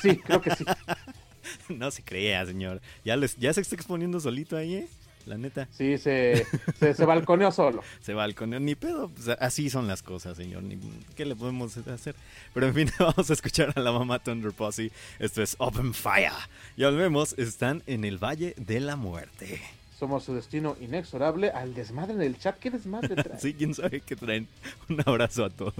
Sí, 0.00 0.16
creo 0.16 0.40
que 0.40 0.54
sí. 0.54 0.64
no 1.68 1.90
se 1.90 2.02
crea, 2.02 2.46
señor. 2.46 2.80
Ya, 3.04 3.16
les, 3.16 3.36
ya 3.36 3.52
se 3.52 3.60
está 3.60 3.74
exponiendo 3.74 4.20
solito 4.20 4.56
ahí, 4.56 4.74
¿eh? 4.76 4.88
La 5.26 5.38
neta. 5.38 5.68
Sí, 5.70 5.98
se, 5.98 6.46
se, 6.78 7.04
balconeó 7.04 7.52
solo. 7.52 7.82
se 8.00 8.14
balconeó, 8.14 8.58
ni 8.60 8.74
pedo. 8.74 9.08
Pues, 9.08 9.28
así 9.40 9.70
son 9.70 9.86
las 9.86 10.02
cosas, 10.02 10.36
señor. 10.36 10.62
Ni, 10.62 10.78
¿Qué 11.14 11.24
le 11.24 11.36
podemos 11.36 11.76
hacer? 11.76 12.14
Pero 12.54 12.66
en 12.66 12.74
fin, 12.74 12.90
vamos 12.98 13.30
a 13.30 13.32
escuchar 13.32 13.72
a 13.76 13.80
la 13.80 13.92
mamá 13.92 14.18
Thunder 14.18 14.52
Posse. 14.52 14.90
Esto 15.18 15.42
es 15.42 15.56
Open 15.58 15.94
Fire. 15.94 16.32
Ya 16.76 16.90
volvemos, 16.90 17.34
están 17.38 17.82
en 17.86 18.04
el 18.04 18.18
Valle 18.18 18.54
de 18.56 18.80
la 18.80 18.96
Muerte. 18.96 19.60
Somos 19.98 20.24
su 20.24 20.34
destino 20.34 20.76
inexorable 20.80 21.50
al 21.50 21.74
desmadre 21.74 22.14
en 22.14 22.22
el 22.22 22.38
chat. 22.38 22.58
¿Qué 22.58 22.70
desmadre 22.70 23.14
trae? 23.22 23.38
sí, 23.38 23.54
quién 23.54 23.74
sabe 23.74 24.00
qué 24.00 24.16
traen. 24.16 24.48
Un 24.88 25.00
abrazo 25.06 25.44
a 25.44 25.50
todos. 25.50 25.74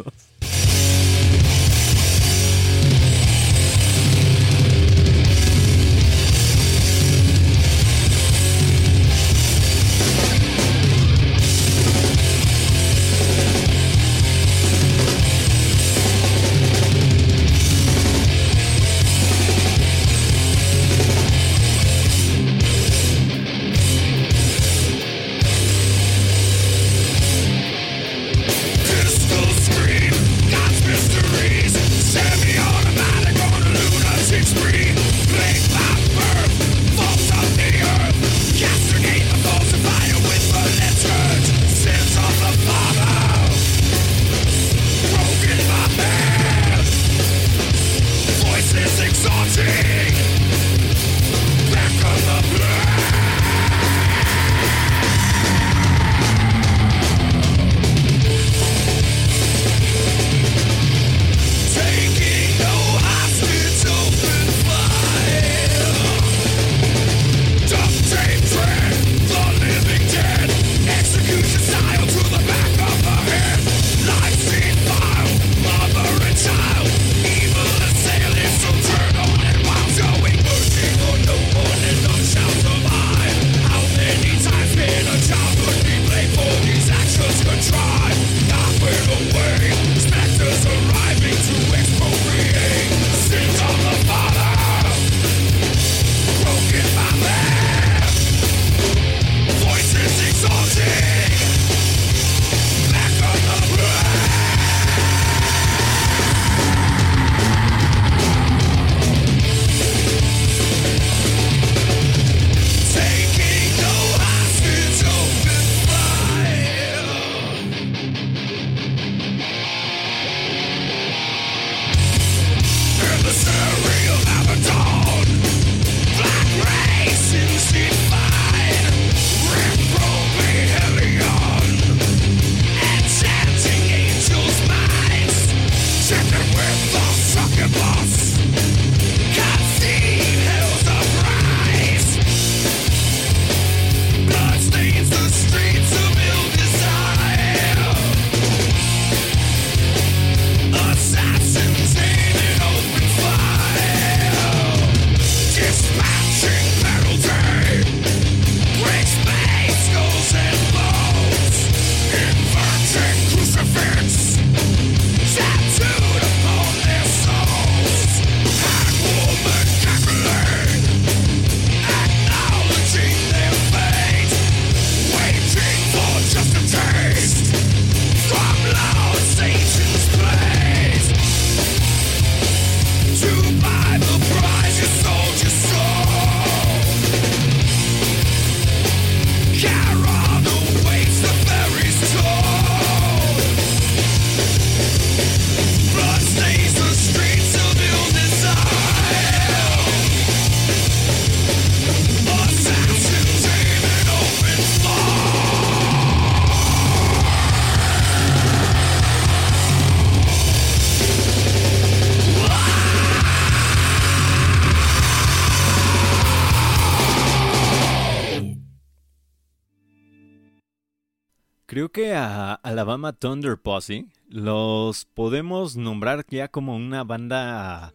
Alabama 222.82 223.12
Thunder 223.12 223.56
Posse 223.56 224.06
los 224.28 225.04
podemos 225.04 225.76
nombrar 225.76 226.26
ya 226.28 226.48
como 226.48 226.74
una 226.74 227.04
banda 227.04 227.94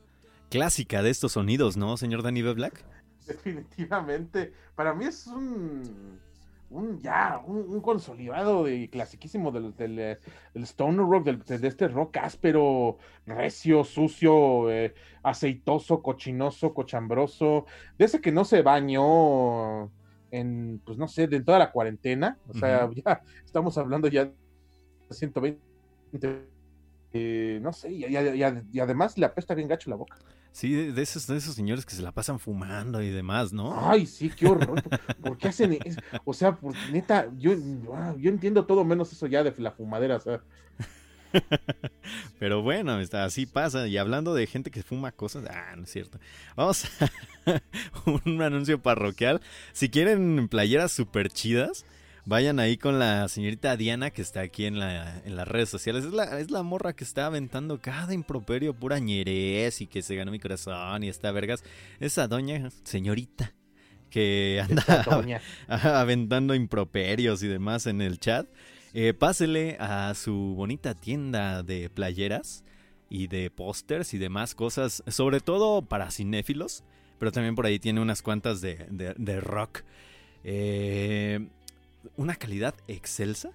clásica 0.50 1.04
de 1.04 1.10
estos 1.10 1.34
sonidos, 1.34 1.76
¿no, 1.76 1.98
señor 1.98 2.24
Danny 2.24 2.42
B. 2.42 2.54
Black? 2.54 2.86
Definitivamente. 3.28 4.54
Para 4.76 4.94
mí 4.94 5.04
es 5.04 5.28
un, 5.28 6.22
un 6.70 7.02
ya, 7.02 7.42
un, 7.46 7.82
consolidado 7.82 8.70
y 8.70 8.88
clasiquísimo 8.88 9.52
del, 9.52 9.76
del, 9.76 10.18
Stone 10.64 11.00
Rock, 11.00 11.26
de 11.26 11.68
este 11.68 11.90
rock 11.90 12.16
áspero, 12.16 12.98
recio, 13.26 13.84
sucio, 13.84 14.72
eh, 14.72 14.94
aceitoso, 15.22 16.02
cochinoso, 16.02 16.74
cochambroso, 16.74 17.66
de 17.98 18.06
ese 18.06 18.22
que 18.22 18.32
no 18.32 18.46
se 18.46 18.62
bañó 18.62 19.92
en, 20.32 20.82
pues 20.86 20.98
no 20.98 21.10
sé, 21.10 21.28
de 21.28 21.42
toda 21.42 21.60
la 21.60 21.74
cuarentena. 21.74 22.38
O 22.48 22.54
sea, 22.54 22.90
ya 22.94 23.22
estamos 23.44 23.78
hablando 23.78 24.08
ya 24.08 24.24
de 24.24 24.32
120 25.10 25.60
eh, 27.14 27.60
no 27.62 27.74
sé, 27.74 27.92
y, 27.92 28.06
y, 28.06 28.80
además 28.80 29.18
le 29.18 29.26
apesta 29.26 29.56
bien 29.56 29.68
gacho 29.68 29.90
la 29.90 29.96
boca. 29.96 30.18
Sí, 30.52 30.74
de 30.74 31.02
esos, 31.02 31.28
de 31.28 31.38
esos 31.38 31.56
señores 31.56 31.86
que 31.86 31.94
se 31.94 32.02
la 32.02 32.12
pasan 32.12 32.40
fumando 32.40 33.02
y 33.02 33.10
demás, 33.10 33.54
¿no? 33.54 33.90
Ay, 33.90 34.06
sí, 34.06 34.30
qué 34.30 34.48
horror. 34.48 34.82
¿Por 35.22 35.38
qué 35.38 35.50
hacen 35.50 35.78
eso? 35.84 36.00
O 36.26 36.34
sea, 36.34 36.56
por, 36.56 36.76
neta, 36.92 37.28
yo, 37.38 37.54
ah, 37.94 38.16
yo 38.18 38.30
entiendo 38.30 38.66
todo 38.66 38.84
menos 38.84 39.12
eso 39.12 39.28
ya 39.28 39.44
de 39.44 39.54
la 39.58 39.72
fumadera, 39.72 40.18
o 40.18 40.20
sea. 40.20 40.42
Pero 42.40 42.62
bueno, 42.64 43.00
así 43.14 43.46
pasa. 43.46 43.88
Y 43.88 43.98
hablando 43.98 44.34
de 44.34 44.48
gente 44.48 44.72
que 44.72 44.82
fuma 44.82 45.12
cosas, 45.12 45.46
ah, 45.50 45.76
no 45.76 45.84
es 45.84 45.92
cierto. 45.92 46.20
Vamos 46.56 46.86
a 47.46 47.62
un 48.26 48.42
anuncio 48.42 48.82
parroquial. 48.82 49.42
Si 49.74 49.90
quieren 49.90 50.48
playeras 50.50 50.92
super 50.92 51.30
chidas, 51.30 51.86
Vayan 52.28 52.60
ahí 52.60 52.76
con 52.76 53.00
la 53.00 53.30
señorita 53.30 53.78
Diana 53.78 54.12
que 54.12 54.22
está 54.22 54.42
aquí 54.42 54.66
en, 54.66 54.80
la, 54.80 55.22
en 55.24 55.38
las 55.38 55.48
redes 55.48 55.70
sociales. 55.70 56.04
Es 56.04 56.12
la, 56.12 56.42
es 56.42 56.52
la 56.52 56.62
morra 56.62 56.92
que 56.92 57.06
está 57.06 57.26
aventando 57.26 57.80
cada 57.80 58.14
improperio 58.14 58.74
pura 58.74 59.00
ñerez 59.00 59.80
y 59.80 59.88
que 59.88 60.02
se 60.02 60.14
ganó 60.18 60.30
mi 60.30 60.40
corazón 60.40 61.06
y 61.06 61.08
está 61.08 61.32
vergas. 61.32 61.64
Esa 62.02 62.28
doña, 62.28 62.70
señorita, 62.84 63.54
que 64.10 64.62
anda 64.70 65.40
aventando 66.02 66.54
improperios 66.54 67.42
y 67.44 67.48
demás 67.48 67.88
en 67.88 68.02
el 68.02 68.20
chat. 68.20 68.46
Eh, 68.94 69.14
pásele 69.14 69.78
a 69.80 70.14
su 70.14 70.54
bonita 70.54 70.96
tienda 70.96 71.64
de 71.64 71.90
playeras 71.90 72.66
y 73.10 73.28
de 73.28 73.50
pósters 73.50 74.14
y 74.14 74.18
demás 74.18 74.54
cosas, 74.54 75.02
sobre 75.08 75.40
todo 75.40 75.82
para 75.82 76.12
cinéfilos, 76.12 76.84
pero 77.20 77.32
también 77.32 77.56
por 77.56 77.68
ahí 77.68 77.80
tiene 77.80 78.02
unas 78.02 78.22
cuantas 78.22 78.60
de, 78.60 78.86
de, 78.90 79.14
de 79.18 79.40
rock. 79.40 79.84
Eh, 80.44 81.48
una 82.16 82.36
calidad 82.36 82.76
excelsa. 82.88 83.52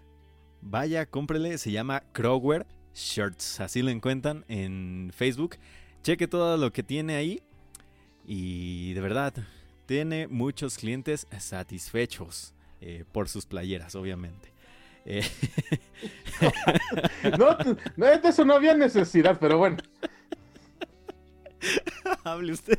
Vaya, 0.61 1.07
cómprele, 1.07 1.59
se 1.59 1.73
llama 1.73 2.03
Crower 2.13 2.67
Shirts. 2.95 3.61
Así 3.61 3.83
lo 3.83 3.91
encuentran 3.91 4.45
en 4.49 5.11
Facebook. 5.15 5.57
Cheque 6.03 6.29
todo 6.29 6.57
lo 6.57 6.73
que 6.73 6.83
tiene 6.83 7.17
ahí. 7.17 7.43
Y 8.25 8.93
de 8.95 9.01
verdad, 9.01 9.35
tiene 9.87 10.29
muchos 10.29 10.79
clientes 10.79 11.27
satisfechos 11.39 12.55
eh, 12.81 13.05
por 13.11 13.29
sus 13.29 13.47
playeras, 13.47 13.95
obviamente. 13.95 14.53
Eh, 15.05 15.25
no, 17.39 17.57
de 18.07 18.29
eso 18.29 18.45
no 18.45 18.55
había 18.55 18.75
necesidad, 18.75 19.39
pero 19.41 19.59
bueno. 19.59 19.79
Hable 22.25 22.53
usted. 22.53 22.79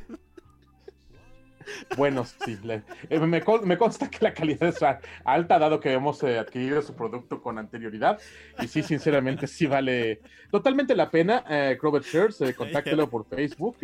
Bueno, 1.97 2.26
sí. 2.26 2.57
Eh, 3.09 3.20
me, 3.20 3.78
consta 3.78 4.09
que 4.09 4.20
la 4.22 4.34
calidad 4.34 4.70
es 4.70 4.80
alta, 5.24 5.59
dado 5.59 5.80
que 5.80 5.93
hemos 5.93 6.24
eh, 6.24 6.38
adquirido 6.39 6.82
su 6.82 6.95
producto 6.95 7.41
con 7.41 7.57
anterioridad. 7.57 8.20
Y 8.61 8.68
sí, 8.68 8.84
sinceramente, 8.84 9.47
sí 9.47 9.66
vale 9.66 10.22
totalmente 10.51 10.95
la 10.95 11.09
pena. 11.09 11.43
Eh, 11.49 11.78
Shirts, 12.03 12.41
eh, 12.41 12.53
contáctelo 12.57 13.09
por 13.09 13.26
Facebook. 13.26 13.78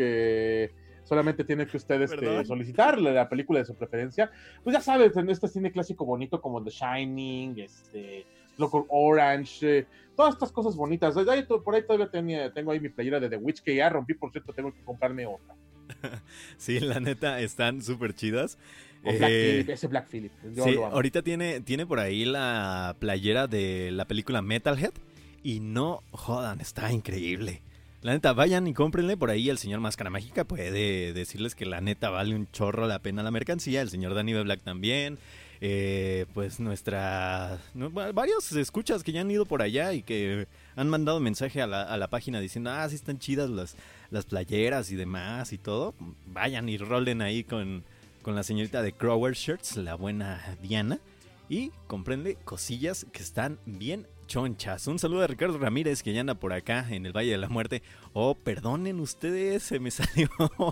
solamente 1.04 1.44
tiene 1.44 1.66
que 1.66 1.78
usted 1.78 2.02
este, 2.02 2.46
solicitarle 2.46 3.14
la 3.14 3.28
película 3.28 3.60
de 3.60 3.66
su 3.66 3.76
preferencia. 3.76 4.32
Pues 4.64 4.76
ya 4.76 4.82
sabes, 4.82 5.16
en 5.18 5.30
este 5.30 5.48
cine 5.48 5.72
clásico 5.72 6.06
bonito 6.06 6.42
como 6.42 6.64
The 6.64 6.70
Shining, 6.72 7.60
este, 7.60 8.26
Local 8.58 8.84
Orange, 8.90 9.88
todas 10.16 10.34
estas 10.34 10.52
cosas 10.52 10.76
bonitas. 10.76 11.16
por 11.64 11.76
ahí 11.76 11.84
todavía 11.84 12.10
tenía, 12.10 12.52
tengo 12.52 12.72
ahí 12.72 12.80
mi 12.80 12.90
playera 12.90 13.20
de 13.20 13.30
The 13.30 13.38
Witch 13.38 13.62
que 13.62 13.76
ya 13.76 13.90
rompí, 13.90 14.14
por 14.14 14.32
cierto, 14.32 14.54
tengo 14.54 14.74
que 14.74 14.84
comprarme 14.84 15.26
otra. 15.26 15.56
sí, 16.58 16.80
la 16.80 17.00
neta, 17.00 17.40
están 17.42 17.82
súper 17.82 18.14
chidas. 18.14 18.58
Eh, 19.04 19.66
ese 19.68 19.88
Black 19.88 20.10
Phillip. 20.10 20.32
sí, 20.54 20.76
ahorita 20.76 21.22
tiene, 21.22 21.62
tiene 21.62 21.86
por 21.86 22.00
ahí 22.00 22.26
la 22.26 22.96
playera 23.00 23.48
de 23.48 23.92
la 23.92 24.06
película 24.06 24.42
Metalhead. 24.42 24.94
Y 25.42 25.62
no 25.62 26.04
jodan, 26.12 26.60
está 26.60 26.92
increíble. 26.92 27.62
La 28.02 28.14
neta, 28.14 28.34
vayan 28.34 28.68
y 28.68 28.74
cómprenle 28.74 29.18
por 29.18 29.30
ahí. 29.30 29.50
El 29.50 29.58
señor 29.58 29.80
Máscara 29.80 30.10
Mágica 30.10 30.46
puede 30.46 31.14
decirles 31.14 31.56
que 31.56 31.66
la 31.66 31.82
neta 31.82 32.10
vale 32.10 32.36
un 32.36 32.50
chorro 32.52 32.88
la 32.88 33.00
pena 33.00 33.24
la 33.24 33.32
mercancía. 33.32 33.82
El 33.82 33.90
señor 33.90 34.16
Danny 34.16 34.34
Black 34.34 34.62
también. 34.62 35.18
Eh, 35.62 36.26
pues 36.34 36.62
nuestra. 36.62 37.60
varios 37.74 38.52
escuchas 38.54 39.04
que 39.04 39.12
ya 39.12 39.22
han 39.22 39.32
ido 39.32 39.46
por 39.46 39.62
allá 39.62 39.92
y 39.92 40.02
que 40.04 40.48
han 40.78 40.88
mandado 40.90 41.20
mensaje 41.20 41.62
a 41.62 41.68
la, 41.68 41.84
a 41.84 41.98
la 41.98 42.10
página 42.10 42.40
diciendo: 42.40 42.70
Ah, 42.72 42.88
sí 42.88 42.96
están 42.96 43.20
chidas 43.20 43.50
las, 43.50 43.76
las 44.12 44.26
playeras 44.26 44.92
y 44.92 44.96
demás 44.96 45.54
y 45.54 45.58
todo, 45.58 45.94
vayan 46.28 46.70
y 46.70 46.78
rolen 46.78 47.22
ahí 47.22 47.44
con, 47.44 47.84
con 48.22 48.36
la 48.36 48.44
señorita 48.44 48.82
de 48.82 48.94
Crower 48.94 49.34
Shirts, 49.34 49.78
la 49.78 49.96
buena 49.96 50.58
Diana, 50.62 51.00
y 51.48 51.72
comprende 51.88 52.36
cosillas 52.36 53.06
que 53.12 53.24
están 53.24 53.60
bien 53.66 54.08
chonchas. 54.30 54.86
Un 54.86 55.00
saludo 55.00 55.24
a 55.24 55.28
Ricardo 55.28 55.58
Ramírez 55.58 56.04
que 56.04 56.14
ya 56.14 56.22
anda 56.22 56.36
por 56.36 56.54
acá 56.54 56.86
en 56.92 57.08
el 57.08 57.18
Valle 57.18 57.32
de 57.32 57.40
la 57.40 57.50
Muerte. 57.50 57.82
Oh, 58.14 58.36
perdonen 58.36 59.00
ustedes, 59.00 59.64
se 59.64 59.80
me 59.80 59.90
salió 59.92 60.30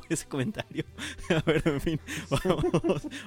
ese 0.10 0.28
comentario. 0.28 0.86
A 1.30 1.42
ver, 1.42 1.64
en 1.66 1.82
fin, 1.82 2.00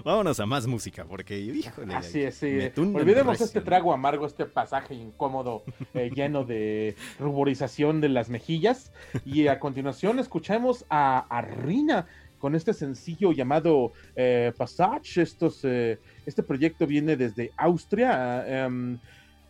vámonos, 0.04 0.38
a 0.38 0.46
más 0.46 0.68
música 0.68 1.04
porque, 1.04 1.36
híjole. 1.36 1.94
Así 1.94 2.22
es, 2.22 2.36
sí. 2.36 2.70
Olvidemos 2.76 3.40
este 3.40 3.60
trago 3.60 3.92
amargo, 3.92 4.24
este 4.24 4.46
pasaje 4.46 4.94
incómodo 4.94 5.64
eh, 5.94 6.12
lleno 6.14 6.44
de 6.44 6.94
ruborización 7.18 8.00
de 8.00 8.10
las 8.10 8.28
mejillas. 8.28 8.92
Y 9.26 9.48
a 9.48 9.58
continuación 9.58 10.20
escuchamos 10.20 10.84
a, 10.90 11.26
a 11.28 11.40
Rina 11.42 12.06
con 12.38 12.54
este 12.54 12.72
sencillo 12.72 13.32
llamado 13.32 13.92
eh, 14.14 14.52
Passage. 14.56 15.22
Estos, 15.22 15.64
eh, 15.64 15.98
este 16.24 16.44
proyecto 16.44 16.86
viene 16.86 17.16
desde 17.16 17.50
Austria. 17.56 18.44
Em, 18.46 18.98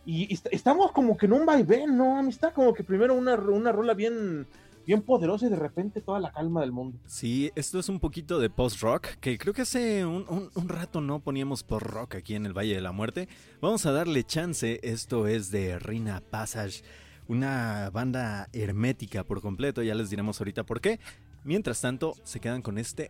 y, 0.05 0.39
estamos 0.51 0.91
como 0.91 1.17
que 1.17 1.27
en 1.27 1.33
un 1.33 1.45
vaivén, 1.45 1.95
¿no? 1.95 2.17
Amistad, 2.17 2.53
como 2.53 2.73
que 2.73 2.83
primero 2.83 3.13
una, 3.13 3.35
una 3.35 3.71
rola 3.71 3.93
bien, 3.93 4.47
bien 4.85 5.01
poderosa 5.03 5.45
y 5.45 5.49
de 5.49 5.55
repente 5.55 6.01
toda 6.01 6.19
la 6.19 6.31
calma 6.31 6.61
del 6.61 6.71
mundo. 6.71 6.97
Sí, 7.05 7.51
esto 7.55 7.79
es 7.79 7.89
un 7.89 7.99
poquito 7.99 8.39
de 8.39 8.49
post-rock, 8.49 9.07
que 9.19 9.37
creo 9.37 9.53
que 9.53 9.61
hace 9.61 10.05
un, 10.05 10.49
un, 10.53 10.69
rato 10.69 11.01
no 11.01 11.19
poníamos 11.19 11.63
post-rock 11.63 12.15
aquí 12.15 12.35
en 12.35 12.45
el 12.45 12.57
Valle 12.57 12.75
de 12.75 12.81
la 12.81 12.91
Muerte. 12.91 13.27
Vamos 13.61 13.85
a 13.85 13.91
darle 13.91 14.23
chance, 14.23 14.79
esto 14.83 15.27
es 15.27 15.51
de 15.51 15.77
Rina 15.77 16.21
Passage, 16.29 16.83
una 17.27 17.89
banda 17.91 18.49
hermética 18.53 19.23
por 19.23 19.41
completo, 19.41 19.83
ya 19.83 19.95
les 19.95 20.09
diremos 20.09 20.39
ahorita 20.39 20.63
por 20.63 20.81
qué. 20.81 20.99
Mientras 21.43 21.81
tanto, 21.81 22.13
se 22.23 22.39
quedan 22.39 22.61
con 22.61 22.77
este 22.77 23.09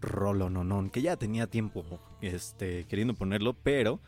rolononón, 0.00 0.90
que 0.90 1.02
ya 1.02 1.16
tenía 1.16 1.46
tiempo 1.46 1.84
este, 2.20 2.84
queriendo 2.84 3.14
ponerlo, 3.14 3.54
pero 3.54 4.00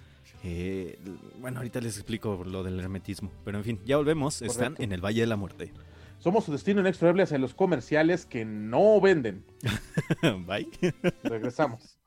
eh, 0.47 0.99
bueno, 1.41 1.59
ahorita 1.59 1.81
les 1.81 1.97
explico 1.97 2.45
lo 2.45 2.63
del 2.63 2.79
hermetismo. 2.79 3.31
Pero 3.45 3.57
en 3.57 3.65
fin, 3.65 3.81
ya 3.87 3.97
volvemos. 3.97 4.43
Están 4.43 4.75
en 4.79 4.93
el 4.93 5.01
Valle 5.03 5.23
de 5.23 5.27
la 5.27 5.37
Muerte. 5.37 5.73
Somos 6.19 6.45
su 6.45 6.53
destino 6.53 6.81
inexorable 6.81 7.23
hacia 7.23 7.39
los 7.39 7.55
comerciales 7.55 8.27
que 8.27 8.45
no 8.45 9.01
venden. 9.01 9.45
Bye. 10.47 10.69
Regresamos. 11.23 11.99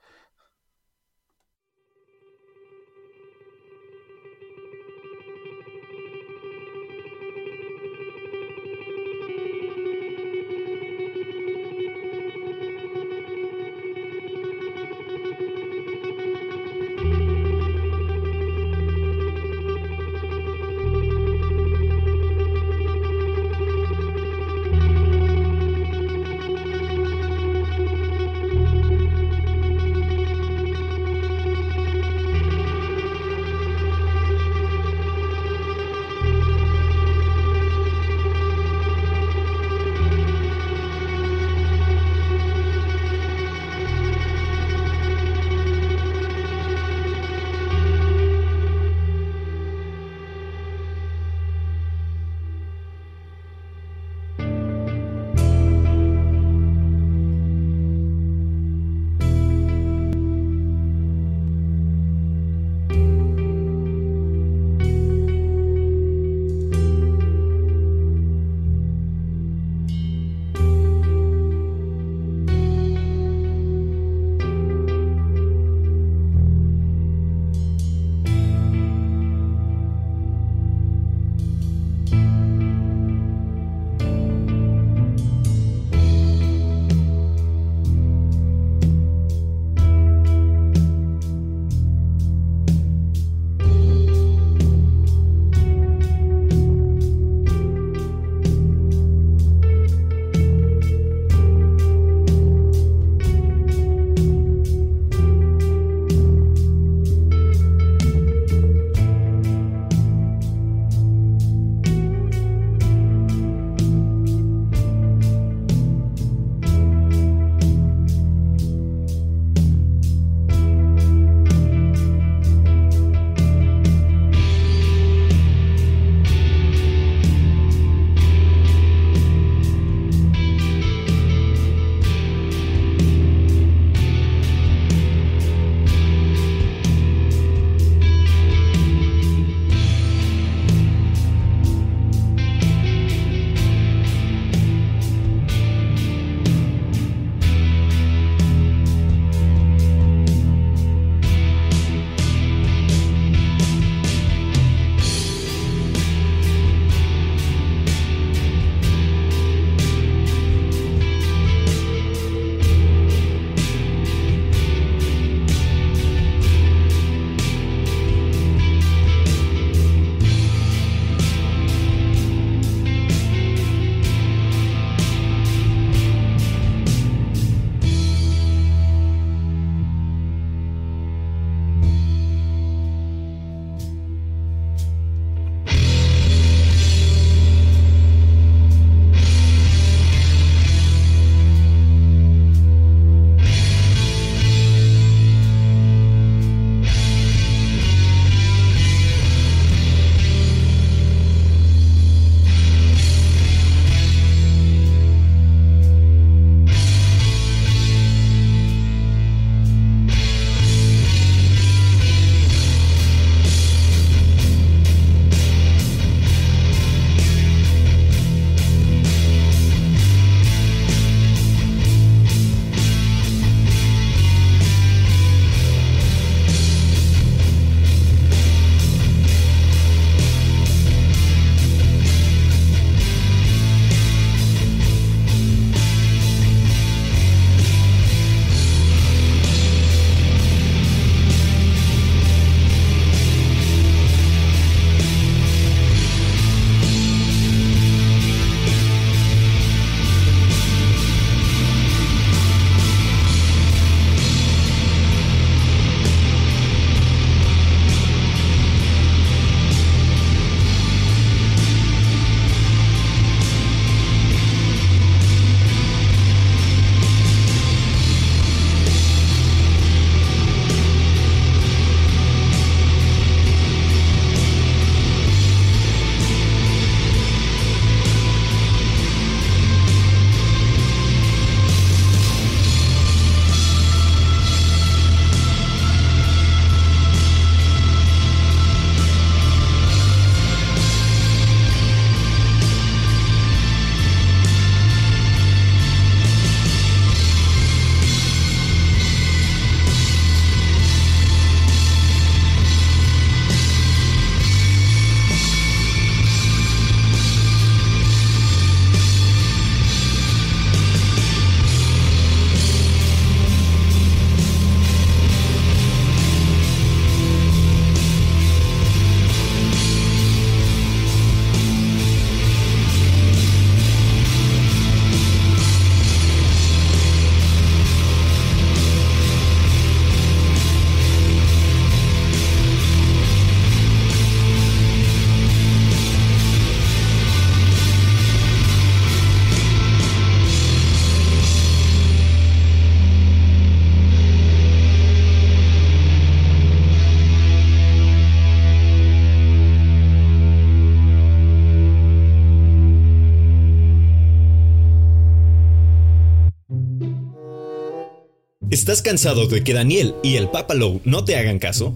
¿Estás 358.87 359.01
cansado 359.01 359.47
de 359.47 359.65
que 359.65 359.73
Daniel 359.73 360.15
y 360.23 360.37
el 360.37 360.47
Papalow 360.49 361.01
no 361.03 361.25
te 361.25 361.35
hagan 361.35 361.59
caso? 361.59 361.93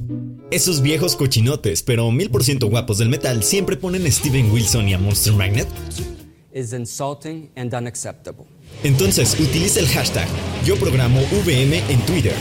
Esos 0.51 0.81
viejos 0.81 1.15
cochinotes, 1.15 1.83
pero 1.83 2.11
mil 2.11 2.29
por 2.29 2.43
ciento 2.43 2.67
guapos 2.67 2.97
del 2.97 3.07
metal, 3.07 3.43
siempre 3.43 3.77
ponen 3.77 4.05
a 4.05 4.11
Steven 4.11 4.51
Wilson 4.51 4.89
y 4.89 4.93
a 4.93 4.97
Monster 4.97 5.31
Magnet. 5.31 5.69
Entonces, 8.83 9.39
utiliza 9.39 9.79
el 9.79 9.87
hashtag 9.87 10.27
Yo 10.65 10.75
Programo 10.75 11.21
VM 11.45 11.81
en 11.87 12.05
Twitter. 12.05 12.35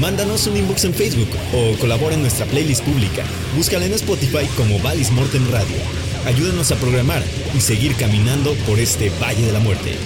Mándanos 0.00 0.46
un 0.46 0.56
inbox 0.56 0.84
en 0.84 0.94
Facebook 0.94 1.30
o 1.52 1.76
colabora 1.80 2.14
en 2.14 2.22
nuestra 2.22 2.46
playlist 2.46 2.84
pública. 2.84 3.24
Búscala 3.56 3.86
en 3.86 3.94
Spotify 3.94 4.46
como 4.56 4.78
Valis 4.78 5.10
Morten 5.10 5.50
Radio. 5.50 5.78
Ayúdanos 6.26 6.70
a 6.70 6.76
programar 6.76 7.24
y 7.56 7.60
seguir 7.60 7.96
caminando 7.96 8.54
por 8.68 8.78
este 8.78 9.10
Valle 9.20 9.46
de 9.46 9.52
la 9.52 9.58
Muerte. 9.58 9.96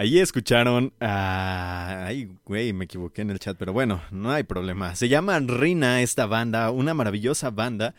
Ahí 0.00 0.18
escucharon 0.18 0.94
a... 0.98 2.06
Ay, 2.06 2.30
güey, 2.46 2.72
me 2.72 2.86
equivoqué 2.86 3.20
en 3.20 3.28
el 3.28 3.38
chat, 3.38 3.58
pero 3.58 3.74
bueno, 3.74 4.00
no 4.10 4.30
hay 4.30 4.44
problema. 4.44 4.96
Se 4.96 5.10
llama 5.10 5.38
Rina 5.40 6.00
esta 6.00 6.24
banda, 6.24 6.70
una 6.70 6.94
maravillosa 6.94 7.50
banda. 7.50 7.94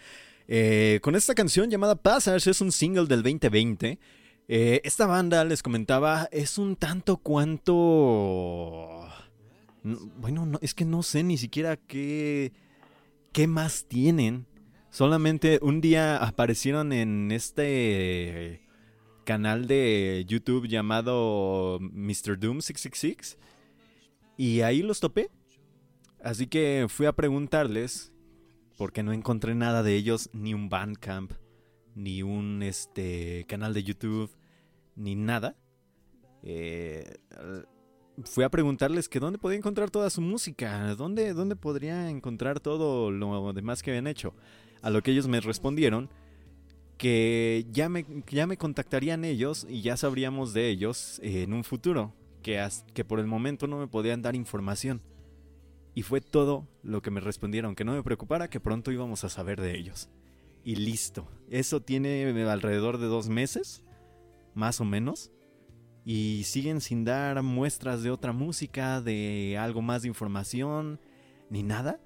Eh, 0.48 0.98
con 1.04 1.16
esta 1.16 1.36
canción 1.36 1.70
llamada 1.70 1.94
Passage, 1.94 2.50
es 2.50 2.60
un 2.60 2.72
single 2.72 3.06
del 3.06 3.22
2020. 3.22 4.00
Eh, 4.48 4.82
esta 4.84 5.06
banda, 5.06 5.46
les 5.46 5.62
comentaba, 5.62 6.28
es 6.32 6.58
un 6.58 6.76
tanto 6.76 7.18
cuanto... 7.18 9.08
Bueno, 9.84 10.48
no, 10.48 10.58
es 10.64 10.74
que 10.74 10.86
no 10.86 11.04
sé 11.04 11.22
ni 11.22 11.38
siquiera 11.38 11.78
qué, 11.78 12.52
qué 13.32 13.46
más 13.46 13.86
tienen. 13.88 14.48
Solamente 14.90 15.60
un 15.62 15.82
día 15.82 16.18
aparecieron 16.18 16.94
en 16.94 17.32
este 17.32 18.71
canal 19.24 19.68
de 19.68 20.26
YouTube 20.28 20.68
llamado 20.68 21.80
Mr. 21.80 22.40
Doom 22.40 22.62
666 22.62 23.38
y 24.38 24.62
ahí 24.62 24.82
los 24.82 25.00
topé. 25.00 25.30
Así 26.24 26.48
que 26.48 26.86
fui 26.90 27.06
a 27.06 27.14
preguntarles 27.14 28.12
porque 28.78 29.04
no 29.04 29.14
encontré 29.14 29.54
nada 29.56 29.84
de 29.84 29.96
ellos, 29.96 30.30
ni 30.34 30.54
un 30.54 30.70
Bandcamp, 30.70 31.34
ni 31.96 32.24
un 32.24 32.64
este 32.64 33.46
canal 33.48 33.74
de 33.74 33.84
YouTube, 33.84 34.32
ni 34.96 35.16
nada. 35.16 35.56
Eh, 36.44 37.18
fui 38.24 38.44
a 38.44 38.50
preguntarles 38.50 39.08
que 39.10 39.20
dónde 39.20 39.38
podía 39.38 39.58
encontrar 39.58 39.92
toda 39.92 40.10
su 40.10 40.22
música, 40.22 40.96
dónde, 40.96 41.34
dónde 41.34 41.56
podría 41.56 42.10
encontrar 42.10 42.60
todo 42.60 43.12
lo 43.12 43.54
demás 43.54 43.84
que 43.84 43.92
habían 43.92 44.08
hecho. 44.08 44.34
A 44.82 44.90
lo 44.90 45.04
que 45.04 45.12
ellos 45.12 45.28
me 45.28 45.42
respondieron 45.42 46.10
que 47.02 47.66
ya 47.72 47.90
me, 47.90 48.06
ya 48.28 48.46
me 48.46 48.58
contactarían 48.58 49.26
ellos 49.26 49.66
y 49.68 49.82
ya 49.82 49.98
sabríamos 49.98 50.54
de 50.54 50.70
ellos 50.70 51.20
en 51.24 51.52
un 51.52 51.64
futuro, 51.64 52.14
que, 52.44 52.64
que 52.94 53.04
por 53.04 53.20
el 53.20 53.26
momento 53.26 53.66
no 53.66 53.80
me 53.80 53.88
podían 53.88 54.22
dar 54.22 54.36
información. 54.36 55.02
Y 55.96 56.04
fue 56.04 56.22
todo 56.22 56.68
lo 56.84 57.02
que 57.02 57.10
me 57.10 57.20
respondieron, 57.20 57.74
que 57.74 57.86
no 57.86 57.94
me 57.94 58.04
preocupara, 58.04 58.52
que 58.52 58.60
pronto 58.60 58.92
íbamos 58.92 59.24
a 59.24 59.30
saber 59.30 59.60
de 59.60 59.76
ellos. 59.80 60.12
Y 60.64 60.76
listo. 60.76 61.28
Eso 61.50 61.82
tiene 61.82 62.24
alrededor 62.44 63.00
de 63.00 63.08
dos 63.08 63.30
meses, 63.30 63.84
más 64.54 64.80
o 64.80 64.86
menos. 64.86 65.32
Y 66.06 66.44
siguen 66.44 66.82
sin 66.82 67.04
dar 67.04 67.42
muestras 67.42 68.04
de 68.04 68.12
otra 68.12 68.32
música, 68.32 69.02
de 69.02 69.58
algo 69.58 69.82
más 69.82 70.04
de 70.04 70.10
información, 70.10 71.00
ni 71.50 71.64
nada. 71.64 72.00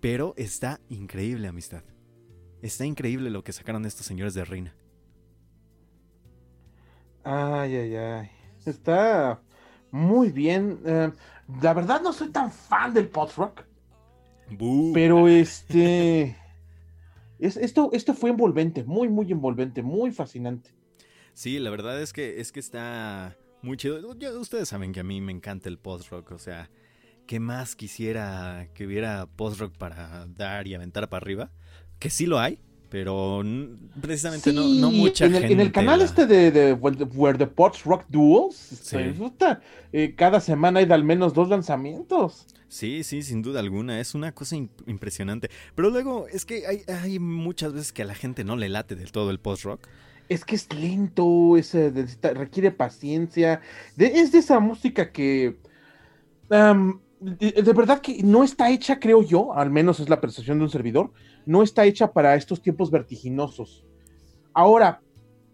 Pero 0.00 0.32
está 0.38 0.80
increíble, 0.88 1.48
amistad. 1.48 1.82
Está 2.62 2.84
increíble 2.84 3.30
lo 3.30 3.44
que 3.44 3.52
sacaron 3.52 3.84
estos 3.84 4.06
señores 4.06 4.34
de 4.34 4.44
Reina. 4.44 4.74
Ay, 7.24 7.76
ay, 7.76 7.96
ay. 7.96 8.30
Está 8.64 9.40
muy 9.90 10.30
bien. 10.30 10.80
Eh, 10.84 11.10
la 11.62 11.74
verdad 11.74 12.00
no 12.00 12.12
soy 12.12 12.30
tan 12.30 12.50
fan 12.50 12.94
del 12.94 13.08
post-rock. 13.08 13.64
Pero 14.94 15.28
este... 15.28 16.36
esto, 17.38 17.90
esto 17.92 18.14
fue 18.14 18.30
envolvente, 18.30 18.82
muy, 18.84 19.08
muy 19.08 19.30
envolvente, 19.30 19.82
muy 19.82 20.10
fascinante. 20.10 20.70
Sí, 21.34 21.58
la 21.58 21.70
verdad 21.70 22.00
es 22.00 22.12
que, 22.12 22.40
es 22.40 22.50
que 22.50 22.60
está 22.60 23.36
muy 23.62 23.76
chido. 23.76 24.00
ustedes 24.40 24.68
saben 24.68 24.92
que 24.92 25.00
a 25.00 25.04
mí 25.04 25.20
me 25.20 25.32
encanta 25.32 25.68
el 25.68 25.78
post-rock, 25.78 26.32
o 26.32 26.38
sea, 26.38 26.70
¿qué 27.26 27.40
más 27.40 27.76
quisiera 27.76 28.68
que 28.74 28.86
hubiera 28.86 29.26
post-rock 29.26 29.76
para 29.76 30.26
dar 30.26 30.66
y 30.66 30.74
aventar 30.74 31.08
para 31.08 31.22
arriba? 31.22 31.52
Que 31.98 32.10
sí 32.10 32.26
lo 32.26 32.38
hay, 32.38 32.58
pero 32.88 33.42
precisamente 34.00 34.52
no, 34.52 34.66
no, 34.66 34.90
mucha 34.90 35.26
en 35.26 35.34
el, 35.34 35.40
gente. 35.40 35.54
En 35.54 35.60
el 35.60 35.72
canal 35.72 36.00
este 36.00 36.26
de, 36.26 36.72
Where 36.72 37.38
the 37.38 37.46
Pots 37.46 37.84
Rock 37.84 38.04
Duels, 38.08 38.94
eh, 39.92 40.14
cada 40.16 40.40
semana 40.40 40.80
hay 40.80 40.86
de 40.86 40.94
al 40.94 41.04
menos 41.04 41.34
dos 41.34 41.48
lanzamientos. 41.48 42.46
Sí, 42.68 43.02
sí, 43.02 43.22
sin 43.22 43.40
duda 43.42 43.60
alguna, 43.60 43.98
es 44.00 44.14
una 44.14 44.32
cosa 44.32 44.56
impresionante. 44.56 45.50
Pero 45.74 45.90
luego 45.90 46.28
es 46.28 46.44
que 46.44 46.66
hay, 46.66 46.82
hay, 46.86 47.18
muchas 47.18 47.72
veces 47.72 47.92
que 47.92 48.02
a 48.02 48.04
la 48.04 48.14
gente 48.14 48.44
no 48.44 48.56
le 48.56 48.68
late 48.68 48.94
del 48.94 49.10
todo 49.10 49.30
el 49.30 49.38
post-rock. 49.38 49.88
Es 50.28 50.44
que 50.44 50.56
es 50.56 50.72
lento, 50.74 51.56
es, 51.56 51.74
eh, 51.74 51.90
requiere 52.34 52.70
paciencia. 52.70 53.62
es 53.96 54.32
de 54.32 54.38
esa 54.38 54.60
música 54.60 55.10
que... 55.12 55.56
de 57.20 57.72
verdad 57.72 58.00
que 58.00 58.22
no 58.22 58.44
está 58.44 58.70
hecha, 58.70 59.00
creo 59.00 59.22
yo, 59.22 59.52
al 59.54 59.70
menos 59.70 60.00
es 60.00 60.08
la 60.08 60.20
percepción 60.20 60.58
de 60.58 60.64
un 60.64 60.70
servidor, 60.70 61.12
no 61.46 61.62
está 61.62 61.84
hecha 61.84 62.12
para 62.12 62.34
estos 62.34 62.62
tiempos 62.62 62.90
vertiginosos. 62.90 63.84
Ahora, 64.52 65.00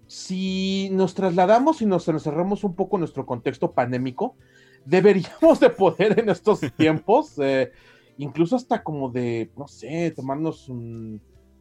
si 0.07 0.91
nos 0.93 1.15
trasladamos 1.15 1.81
y 1.83 1.87
nos 1.87 2.07
encerramos 2.09 2.65
un 2.65 2.75
poco 2.75 2.97
en 2.97 3.01
nuestro 3.01 3.27
contexto 3.27 3.73
pandémico, 3.73 4.37
deberíamos 4.85 5.61
de 5.61 5.71
poder 5.71 6.19
en 6.21 6.29
estos 6.29 6.61
tiempos, 6.77 7.39
eh, 7.39 7.73
incluso 8.19 8.57
hasta 8.57 8.83
como 8.83 9.11
de, 9.11 9.51
no 9.57 9.67
sé, 9.67 10.13
tomarnos 10.15 10.71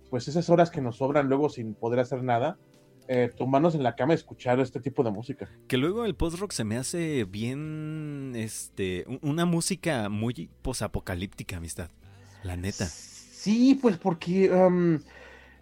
pues 0.10 0.28
esas 0.28 0.49
horas 0.49 0.70
que 0.70 0.82
nos 0.82 0.97
sobran 0.97 1.28
luego 1.28 1.49
sin 1.49 1.74
poder 1.74 1.99
hacer 1.99 2.24
nada, 2.24 2.58
eh, 3.08 3.30
tomarnos 3.38 3.76
en 3.76 3.84
la 3.84 3.95
cama 3.95 4.14
y 4.14 4.16
escuchar 4.16 4.60
este 4.60 4.80
tipo 4.80 5.04
de 5.04 5.12
música. 5.12 5.49
Que 5.68 5.78
luego 5.78 6.06
el 6.06 6.16
post-rock 6.16 6.51
se 6.51 6.64
me 6.64 6.78
hace 6.78 7.26
bien, 7.26 8.34
este, 8.36 9.06
una 9.22 9.45
música 9.45 10.10
muy 10.10 10.49
posapocalíptica, 10.62 11.58
amistad, 11.58 11.89
la 12.43 12.56
neta. 12.56 12.86
Sí, 12.86 13.78
pues 13.82 13.97
porque, 13.97 14.49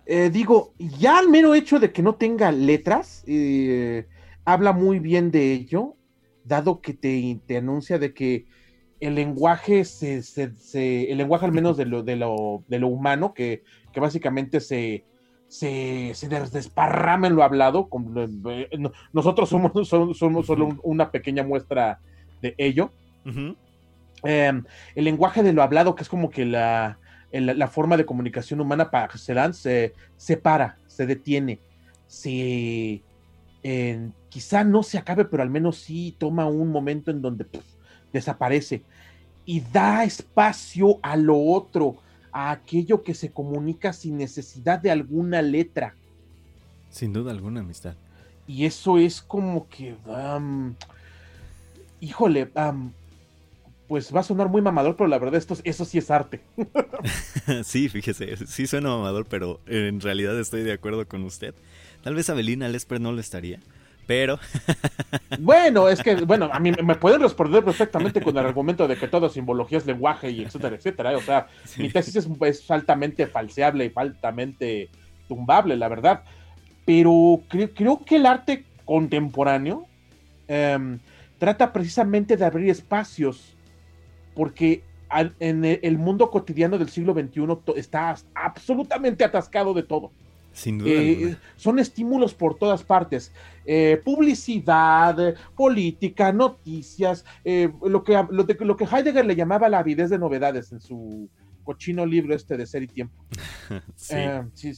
eh, 0.05 0.29
digo, 0.29 0.73
ya 0.77 1.17
al 1.17 1.29
mero 1.29 1.55
hecho 1.55 1.79
de 1.79 1.91
que 1.91 2.03
no 2.03 2.15
tenga 2.15 2.51
letras, 2.51 3.23
eh, 3.25 4.07
habla 4.45 4.71
muy 4.71 4.99
bien 4.99 5.31
de 5.31 5.53
ello, 5.53 5.95
dado 6.43 6.81
que 6.81 6.93
te, 6.93 7.57
anuncia 7.57 7.97
de 7.97 8.13
que 8.13 8.45
el 8.99 9.15
lenguaje, 9.15 9.83
se, 9.83 10.21
el 11.11 11.17
lenguaje 11.17 11.45
al 11.45 11.53
menos 11.53 11.75
de 11.75 11.85
lo, 11.85 12.03
de 12.03 12.17
lo, 12.17 12.63
de 12.67 12.77
lo 12.77 12.87
humano, 12.87 13.33
que, 13.33 13.63
básicamente 13.95 14.59
se, 14.59 15.05
se, 15.51 16.13
desparrama 16.51 17.27
en 17.27 17.35
lo 17.35 17.43
hablado. 17.43 17.89
Eh, 18.49 18.69
nosotros 19.11 19.49
somos, 19.49 19.87
somos, 19.87 20.45
solo 20.45 20.79
una 20.83 21.11
pequeña 21.11 21.43
muestra 21.43 21.99
de 22.41 22.55
ello. 22.57 22.91
Em, 24.23 24.63
el 24.95 25.03
lenguaje 25.03 25.43
de 25.43 25.51
lo 25.51 25.61
hablado, 25.61 25.93
que 25.93 26.03
es 26.03 26.09
como 26.09 26.29
que 26.29 26.45
la, 26.45 26.97
la, 27.31 27.67
forma 27.67 27.97
de 27.97 28.05
comunicación 28.05 28.61
humana 28.61 28.89
para 28.89 29.15
se 29.17 29.53
se 29.53 29.93
separa, 30.15 30.77
se 30.87 31.05
detiene, 31.05 31.59
se 32.07 33.03
quizá 34.29 34.63
no 34.63 34.83
se 34.83 34.97
acabe, 34.97 35.25
pero 35.25 35.43
al 35.43 35.49
menos 35.49 35.77
sí 35.77 36.15
toma 36.17 36.47
un 36.47 36.69
momento 36.69 37.11
en 37.11 37.21
donde 37.21 37.45
desaparece 38.13 38.83
y 39.45 39.59
da 39.59 40.03
espacio 40.05 40.99
a 41.01 41.17
lo 41.17 41.37
otro, 41.37 41.97
a 42.31 42.51
aquello 42.51 43.03
que 43.03 43.13
se 43.13 43.31
comunica 43.31 43.93
sin 43.93 44.17
necesidad 44.17 44.79
de 44.79 44.91
alguna 44.91 45.41
letra. 45.41 45.95
Sin 46.89 47.13
duda 47.13 47.31
alguna, 47.31 47.61
amistad. 47.61 47.95
Y 48.47 48.65
eso 48.65 48.97
es 48.97 49.21
como 49.21 49.67
que, 49.69 49.95
híjole, 51.99 52.51
pues 53.87 54.13
va 54.13 54.21
a 54.21 54.23
sonar 54.23 54.49
muy 54.49 54.61
mamador, 54.61 54.95
pero 54.95 55.07
la 55.07 55.19
verdad 55.19 55.35
esto, 55.35 55.57
eso 55.63 55.85
sí 55.85 55.97
es 55.97 56.11
arte. 56.11 56.41
sí, 57.63 57.89
fíjese, 57.89 58.37
sí 58.47 58.67
suena 58.67 58.89
mamador, 58.89 59.25
pero 59.25 59.59
en 59.67 60.01
realidad 60.01 60.37
estoy 60.39 60.63
de 60.63 60.73
acuerdo 60.73 61.07
con 61.07 61.23
usted. 61.23 61.53
Tal 62.03 62.15
vez 62.15 62.29
Abelina 62.29 62.67
Lesper 62.67 62.99
no 62.99 63.11
lo 63.11 63.21
estaría, 63.21 63.59
pero... 64.07 64.39
bueno, 65.39 65.89
es 65.89 66.01
que, 66.01 66.15
bueno, 66.15 66.49
a 66.51 66.59
mí 66.59 66.71
me 66.83 66.95
pueden 66.95 67.21
responder 67.21 67.63
perfectamente 67.63 68.21
con 68.21 68.37
el 68.37 68.45
argumento 68.45 68.87
de 68.87 68.97
que 68.97 69.07
todo 69.07 69.29
simbología 69.29 69.77
es 69.77 69.85
lenguaje 69.85 70.31
y 70.31 70.43
etcétera, 70.43 70.75
etcétera. 70.75 71.13
¿eh? 71.13 71.15
O 71.15 71.21
sea, 71.21 71.47
mi 71.77 71.89
tesis 71.89 72.15
es, 72.15 72.71
altamente 72.71 73.27
falseable 73.27 73.85
y 73.85 73.91
altamente 73.95 74.89
tumbable, 75.27 75.75
la 75.77 75.87
verdad. 75.87 76.23
Pero 76.85 77.41
creo, 77.47 78.03
que 78.03 78.15
el 78.15 78.25
arte 78.25 78.65
contemporáneo 78.85 79.85
em, 80.47 80.99
trata 81.37 81.71
precisamente 81.71 82.35
de 82.37 82.45
abrir 82.45 82.69
espacios 82.69 83.55
porque 84.35 84.83
en 85.39 85.65
el 85.65 85.97
mundo 85.97 86.29
cotidiano 86.31 86.77
del 86.77 86.89
siglo 86.89 87.13
XXI 87.13 87.73
está 87.75 88.15
absolutamente 88.33 89.23
atascado 89.23 89.73
de 89.73 89.83
todo. 89.83 90.11
Sin 90.53 90.79
duda. 90.79 91.37
son 91.55 91.79
estímulos 91.79 92.33
por 92.33 92.55
todas 92.55 92.83
partes. 92.83 93.31
publicidad, 94.03 95.35
política, 95.55 96.31
noticias, 96.31 97.25
lo, 97.43 98.03
que, 98.03 98.25
lo, 98.29 98.77
que 98.77 98.85
Heidegger 98.85 99.25
le 99.25 99.35
llamaba 99.35 99.69
la 99.69 99.79
avidez 99.79 100.09
de 100.09 100.19
novedades 100.19 100.71
en 100.71 100.81
su 100.81 101.29
cochino 101.63 102.05
libro 102.05 102.35
este 102.35 102.57
de 102.57 102.65
ser 102.65 102.83
y 102.83 102.87
tiempo. 102.87 103.23
sí. 103.95 104.15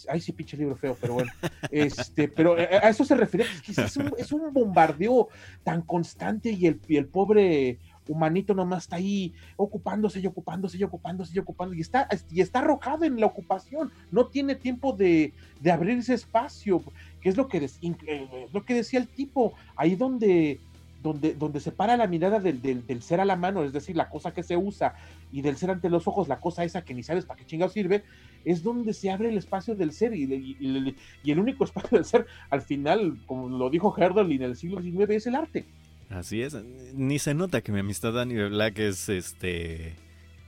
ay, 0.07 0.21
sí, 0.21 0.31
pinche 0.31 0.57
libro 0.57 0.75
feo, 0.75 0.97
pero 0.99 1.15
bueno. 1.15 1.31
Este, 1.71 2.27
pero 2.27 2.55
a 2.55 2.89
eso 2.89 3.03
se 3.05 3.15
refiere, 3.15 3.45
es, 3.67 3.97
un, 3.97 4.13
es 4.17 4.31
un 4.31 4.53
bombardeo 4.53 5.29
tan 5.63 5.81
constante 5.81 6.51
y 6.51 6.67
el, 6.67 6.79
y 6.87 6.97
el 6.97 7.07
pobre 7.07 7.79
humanito 8.07 8.53
nomás 8.53 8.83
está 8.83 8.97
ahí 8.97 9.33
ocupándose 9.55 10.19
y 10.19 10.27
ocupándose 10.27 10.77
y 10.77 10.83
ocupándose 10.83 11.35
y 11.35 11.39
ocupándose 11.39 11.77
y 11.77 11.81
está, 11.81 12.07
y 12.29 12.41
está 12.41 12.59
arrojado 12.59 13.05
en 13.05 13.19
la 13.19 13.27
ocupación, 13.27 13.91
no 14.11 14.27
tiene 14.27 14.55
tiempo 14.55 14.93
de, 14.93 15.33
de 15.61 15.71
abrir 15.71 15.97
ese 15.97 16.13
espacio, 16.13 16.81
que 17.21 17.29
es 17.29 17.37
lo 17.37 17.47
que, 17.47 17.69
eh, 17.81 18.47
lo 18.51 18.65
que 18.65 18.73
decía 18.73 18.99
el 18.99 19.07
tipo, 19.07 19.53
ahí 19.75 19.95
donde, 19.95 20.59
donde, 21.01 21.33
donde 21.33 21.59
se 21.59 21.71
para 21.71 21.97
la 21.97 22.07
mirada 22.07 22.39
del, 22.39 22.61
del, 22.61 23.01
ser 23.01 23.19
a 23.19 23.25
la 23.25 23.35
mano, 23.35 23.63
es 23.63 23.73
decir, 23.73 23.95
la 23.95 24.09
cosa 24.09 24.33
que 24.33 24.41
se 24.41 24.57
usa, 24.57 24.95
y 25.31 25.41
del 25.41 25.57
ser 25.57 25.71
ante 25.71 25.89
los 25.89 26.07
ojos, 26.07 26.27
la 26.27 26.39
cosa 26.39 26.63
esa 26.63 26.83
que 26.83 26.93
ni 26.93 27.03
sabes 27.03 27.25
para 27.25 27.39
qué 27.39 27.45
chingado 27.45 27.71
sirve, 27.71 28.03
es 28.45 28.63
donde 28.63 28.93
se 28.93 29.11
abre 29.11 29.29
el 29.29 29.37
espacio 29.37 29.75
del 29.75 29.91
ser, 29.91 30.15
y, 30.15 30.23
y, 30.59 31.31
el 31.31 31.39
único 31.39 31.65
espacio 31.65 31.97
del 31.97 32.05
ser, 32.05 32.25
al 32.49 32.61
final, 32.61 33.19
como 33.25 33.49
lo 33.49 33.69
dijo 33.69 33.93
Herdel 33.97 34.31
en 34.31 34.43
el 34.43 34.55
siglo 34.55 34.81
XIX, 34.81 35.09
es 35.11 35.27
el 35.27 35.35
arte. 35.35 35.65
Así 36.09 36.41
es. 36.41 36.55
Ni 36.93 37.19
se 37.19 37.33
nota 37.33 37.61
que 37.61 37.71
mi 37.71 37.79
amistad 37.79 38.13
Dani 38.13 38.35
Black 38.49 38.79
es 38.79 39.09
este 39.09 39.95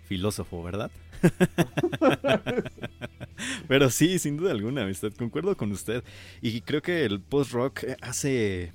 filósofo, 0.05 0.63
¿verdad? 0.63 0.91
Pero 3.67 3.89
sí, 3.89 4.19
sin 4.19 4.37
duda 4.37 4.51
alguna, 4.51 4.83
amistad. 4.83 5.11
Concuerdo 5.13 5.57
con 5.57 5.71
usted. 5.71 6.03
Y 6.41 6.61
creo 6.61 6.81
que 6.81 7.05
el 7.05 7.21
post-rock 7.21 7.85
hace. 8.01 8.73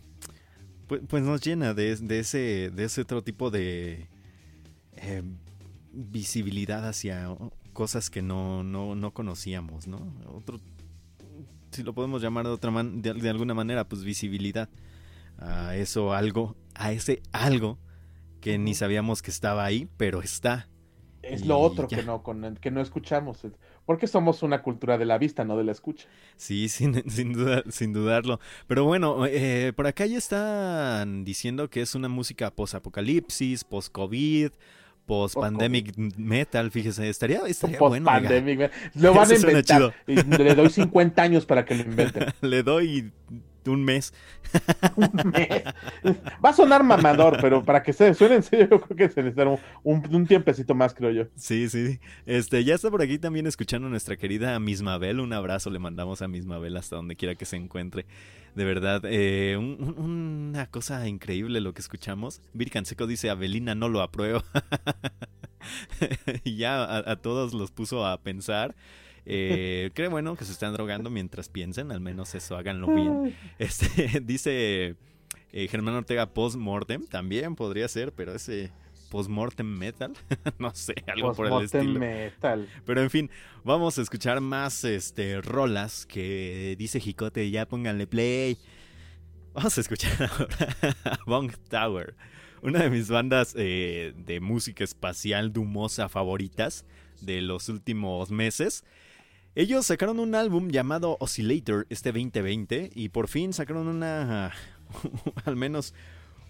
Pues, 0.86 1.02
pues, 1.08 1.22
nos 1.22 1.40
llena 1.40 1.74
de, 1.74 1.92
ese, 1.92 2.70
de 2.74 2.84
ese 2.84 3.02
otro 3.02 3.22
tipo 3.22 3.50
de 3.50 4.08
eh, 4.96 5.22
visibilidad 5.92 6.88
hacia 6.88 7.28
cosas 7.72 8.10
que 8.10 8.22
no, 8.22 8.64
no, 8.64 9.10
conocíamos, 9.12 9.86
¿no? 9.86 10.12
Otro, 10.26 10.58
si 11.70 11.84
lo 11.84 11.94
podemos 11.94 12.20
llamar 12.20 12.46
de 12.46 12.50
otra 12.50 12.72
man, 12.72 13.02
de 13.02 13.30
alguna 13.30 13.54
manera, 13.54 13.88
pues 13.88 14.02
visibilidad 14.02 14.68
a 15.40 15.76
eso 15.76 16.12
algo, 16.12 16.56
a 16.74 16.92
ese 16.92 17.22
algo 17.32 17.78
que 18.40 18.58
ni 18.58 18.74
sabíamos 18.74 19.22
que 19.22 19.30
estaba 19.30 19.64
ahí, 19.64 19.88
pero 19.96 20.22
está. 20.22 20.68
Es 21.22 21.44
lo 21.44 21.58
otro 21.58 21.86
que 21.86 22.02
no, 22.02 22.22
que 22.60 22.70
no 22.70 22.80
escuchamos, 22.80 23.46
porque 23.84 24.06
somos 24.06 24.42
una 24.42 24.62
cultura 24.62 24.96
de 24.96 25.04
la 25.04 25.18
vista, 25.18 25.44
no 25.44 25.56
de 25.56 25.64
la 25.64 25.72
escucha. 25.72 26.08
Sí, 26.36 26.68
sin, 26.70 27.08
sin, 27.10 27.34
sin 27.70 27.92
dudarlo. 27.92 28.40
Pero 28.66 28.84
bueno, 28.84 29.26
eh, 29.26 29.72
por 29.76 29.86
acá 29.86 30.06
ya 30.06 30.18
están 30.18 31.24
diciendo 31.24 31.68
que 31.68 31.82
es 31.82 31.94
una 31.94 32.08
música 32.08 32.50
post-apocalipsis, 32.50 33.64
post-COVID, 33.64 34.52
post-pandemic 35.04 35.96
metal, 36.16 36.70
fíjese, 36.70 37.08
estaría, 37.08 37.40
estaría 37.46 37.78
bueno. 37.78 38.06
Post-pandemic 38.06 38.70
Lo 38.94 39.12
van 39.14 39.30
a 39.30 39.34
inventar. 39.34 39.94
Le 40.06 40.54
doy 40.54 40.70
50 40.70 41.22
años 41.22 41.44
para 41.44 41.64
que 41.64 41.74
lo 41.74 41.82
inventen. 41.82 42.26
Le 42.40 42.62
doy 42.62 43.12
un 43.68 43.84
mes. 43.84 44.14
un 44.96 45.10
mes. 45.32 45.64
Va 46.44 46.50
a 46.50 46.52
sonar 46.52 46.82
mamador, 46.82 47.38
pero 47.40 47.64
para 47.64 47.82
que 47.82 47.92
se 47.92 48.14
suene 48.14 48.36
en 48.36 48.42
serio, 48.42 48.68
yo 48.70 48.80
creo 48.80 48.96
que 48.96 49.08
se 49.12 49.22
necesita 49.22 49.48
un, 49.82 50.02
un, 50.10 50.26
tiempecito 50.26 50.74
más, 50.74 50.94
creo 50.94 51.10
yo. 51.10 51.24
Sí, 51.36 51.68
sí. 51.68 52.00
Este, 52.26 52.64
ya 52.64 52.74
está 52.74 52.90
por 52.90 53.02
aquí 53.02 53.18
también 53.18 53.46
escuchando 53.46 53.88
a 53.88 53.90
nuestra 53.90 54.16
querida 54.16 54.58
Mismabel. 54.58 55.20
Un 55.20 55.32
abrazo 55.32 55.70
le 55.70 55.78
mandamos 55.78 56.22
a 56.22 56.28
Mismabel 56.28 56.76
hasta 56.76 56.96
donde 56.96 57.16
quiera 57.16 57.34
que 57.34 57.44
se 57.44 57.56
encuentre. 57.56 58.06
De 58.54 58.64
verdad, 58.64 59.02
eh, 59.04 59.56
una 59.56 60.66
cosa 60.66 61.06
increíble 61.06 61.60
lo 61.60 61.74
que 61.74 61.80
escuchamos. 61.80 62.40
Virkan 62.52 62.86
Seco 62.86 63.06
dice, 63.06 63.30
Avelina 63.30 63.74
no 63.74 63.88
lo 63.88 64.00
apruebo. 64.00 64.42
y 66.44 66.56
ya 66.56 66.96
a 66.98 67.16
todos 67.16 67.54
los 67.54 67.70
puso 67.70 68.06
a 68.06 68.20
pensar. 68.22 68.74
Eh, 69.26 69.90
creo 69.94 70.10
bueno 70.10 70.36
que 70.36 70.44
se 70.44 70.52
están 70.52 70.72
drogando 70.72 71.10
mientras 71.10 71.48
piensen, 71.48 71.92
al 71.92 72.00
menos 72.00 72.34
eso 72.34 72.56
háganlo 72.56 72.88
bien. 72.94 73.36
Este, 73.58 74.20
dice 74.22 74.96
eh, 75.52 75.68
Germán 75.68 75.94
Ortega 75.94 76.32
post-mortem, 76.32 77.06
también 77.06 77.56
podría 77.56 77.88
ser, 77.88 78.12
pero 78.12 78.34
ese 78.34 78.70
post-mortem 79.10 79.66
metal, 79.66 80.12
no 80.58 80.74
sé, 80.74 80.94
algo 81.06 81.34
por 81.34 81.46
el 81.48 81.64
estilo. 81.64 81.98
metal. 81.98 82.68
Pero 82.86 83.02
en 83.02 83.10
fin, 83.10 83.30
vamos 83.64 83.98
a 83.98 84.02
escuchar 84.02 84.40
más 84.40 84.84
este 84.84 85.40
rolas 85.40 86.06
que 86.06 86.76
dice 86.78 87.00
Jicote, 87.00 87.50
ya 87.50 87.66
pónganle 87.66 88.06
play. 88.06 88.56
Vamos 89.52 89.76
a 89.76 89.80
escuchar 89.80 90.12
ahora 90.30 90.96
a 91.04 91.18
Bong 91.26 91.52
Tower, 91.68 92.14
una 92.62 92.78
de 92.78 92.90
mis 92.90 93.08
bandas 93.08 93.54
eh, 93.58 94.14
de 94.16 94.40
música 94.40 94.84
espacial 94.84 95.52
dumosa 95.52 96.08
favoritas 96.08 96.86
de 97.20 97.42
los 97.42 97.68
últimos 97.68 98.30
meses. 98.30 98.84
Ellos 99.56 99.86
sacaron 99.86 100.20
un 100.20 100.36
álbum 100.36 100.68
llamado 100.68 101.16
Oscillator 101.18 101.84
este 101.90 102.12
2020 102.12 102.90
y 102.94 103.08
por 103.08 103.26
fin 103.26 103.52
sacaron 103.52 103.88
una, 103.88 104.52
al 105.44 105.56
menos 105.56 105.92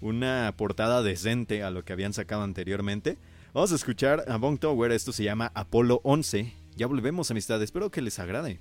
una 0.03 0.53
portada 0.55 1.03
decente 1.03 1.63
a 1.63 1.71
lo 1.71 1.83
que 1.83 1.95
habían 1.95 2.13
sacado 2.13 2.43
anteriormente. 2.43 3.17
Vamos 3.55 3.73
a 3.73 3.77
escuchar 3.77 4.25
a 4.29 4.37
Bong 4.37 4.59
Tower, 4.59 4.93
esto 4.93 5.13
se 5.13 5.25
llama 5.25 5.51
Apolo 5.55 6.03
11. 6.05 6.53
Ya 6.77 6.87
volvemos, 6.87 7.31
amistad, 7.31 7.63
espero 7.63 7.91
que 7.91 8.03
les 8.03 8.19
agrade. 8.19 8.61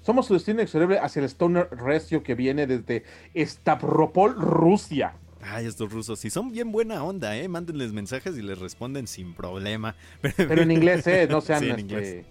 Somos 0.00 0.26
su 0.26 0.32
destino 0.32 0.62
exorable 0.62 0.98
hacia 0.98 1.20
el 1.20 1.26
Stoner 1.26 1.68
Recio 1.72 2.22
que 2.22 2.34
viene 2.34 2.66
desde 2.66 3.04
Stavropol, 3.36 4.34
Rusia. 4.34 5.12
Ay, 5.42 5.66
estos 5.66 5.92
rusos, 5.92 6.18
si 6.20 6.30
son 6.30 6.52
bien 6.52 6.72
buena 6.72 7.04
onda, 7.04 7.36
¿eh? 7.36 7.48
Mándenles 7.48 7.92
mensajes 7.92 8.38
y 8.38 8.42
les 8.42 8.58
responden 8.58 9.06
sin 9.06 9.34
problema. 9.34 9.94
Pero 10.36 10.62
en 10.62 10.70
inglés, 10.70 11.06
¿eh? 11.06 11.26
No 11.28 11.42
sean... 11.42 11.64
en 11.64 11.90
este, 11.90 12.24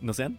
¿No 0.00 0.12
sean? 0.12 0.38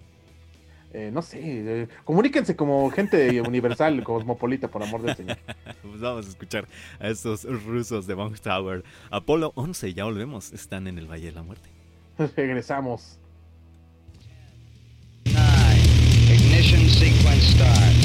Eh, 0.93 1.11
no 1.13 1.21
sé, 1.21 1.39
eh, 1.41 1.87
comuníquense 2.05 2.55
como 2.55 2.89
gente 2.91 3.41
universal, 3.41 4.01
cosmopolita, 4.05 4.69
por 4.69 4.81
amor 4.83 5.01
del 5.01 5.15
Señor. 5.15 5.37
pues 5.81 5.99
vamos 5.99 6.25
a 6.25 6.29
escuchar 6.29 6.67
a 6.99 7.09
estos 7.09 7.43
rusos 7.65 8.07
de 8.07 8.13
Bong 8.13 8.39
Tower. 8.39 8.83
Apolo 9.11 9.51
11, 9.55 9.93
ya 9.93 10.05
volvemos, 10.05 10.53
están 10.53 10.87
en 10.87 10.97
el 10.97 11.07
Valle 11.07 11.27
de 11.27 11.33
la 11.33 11.43
Muerte. 11.43 11.69
Regresamos. 12.35 13.19
Ignition 16.29 16.89
sequence 16.89 17.53
start. 17.53 17.96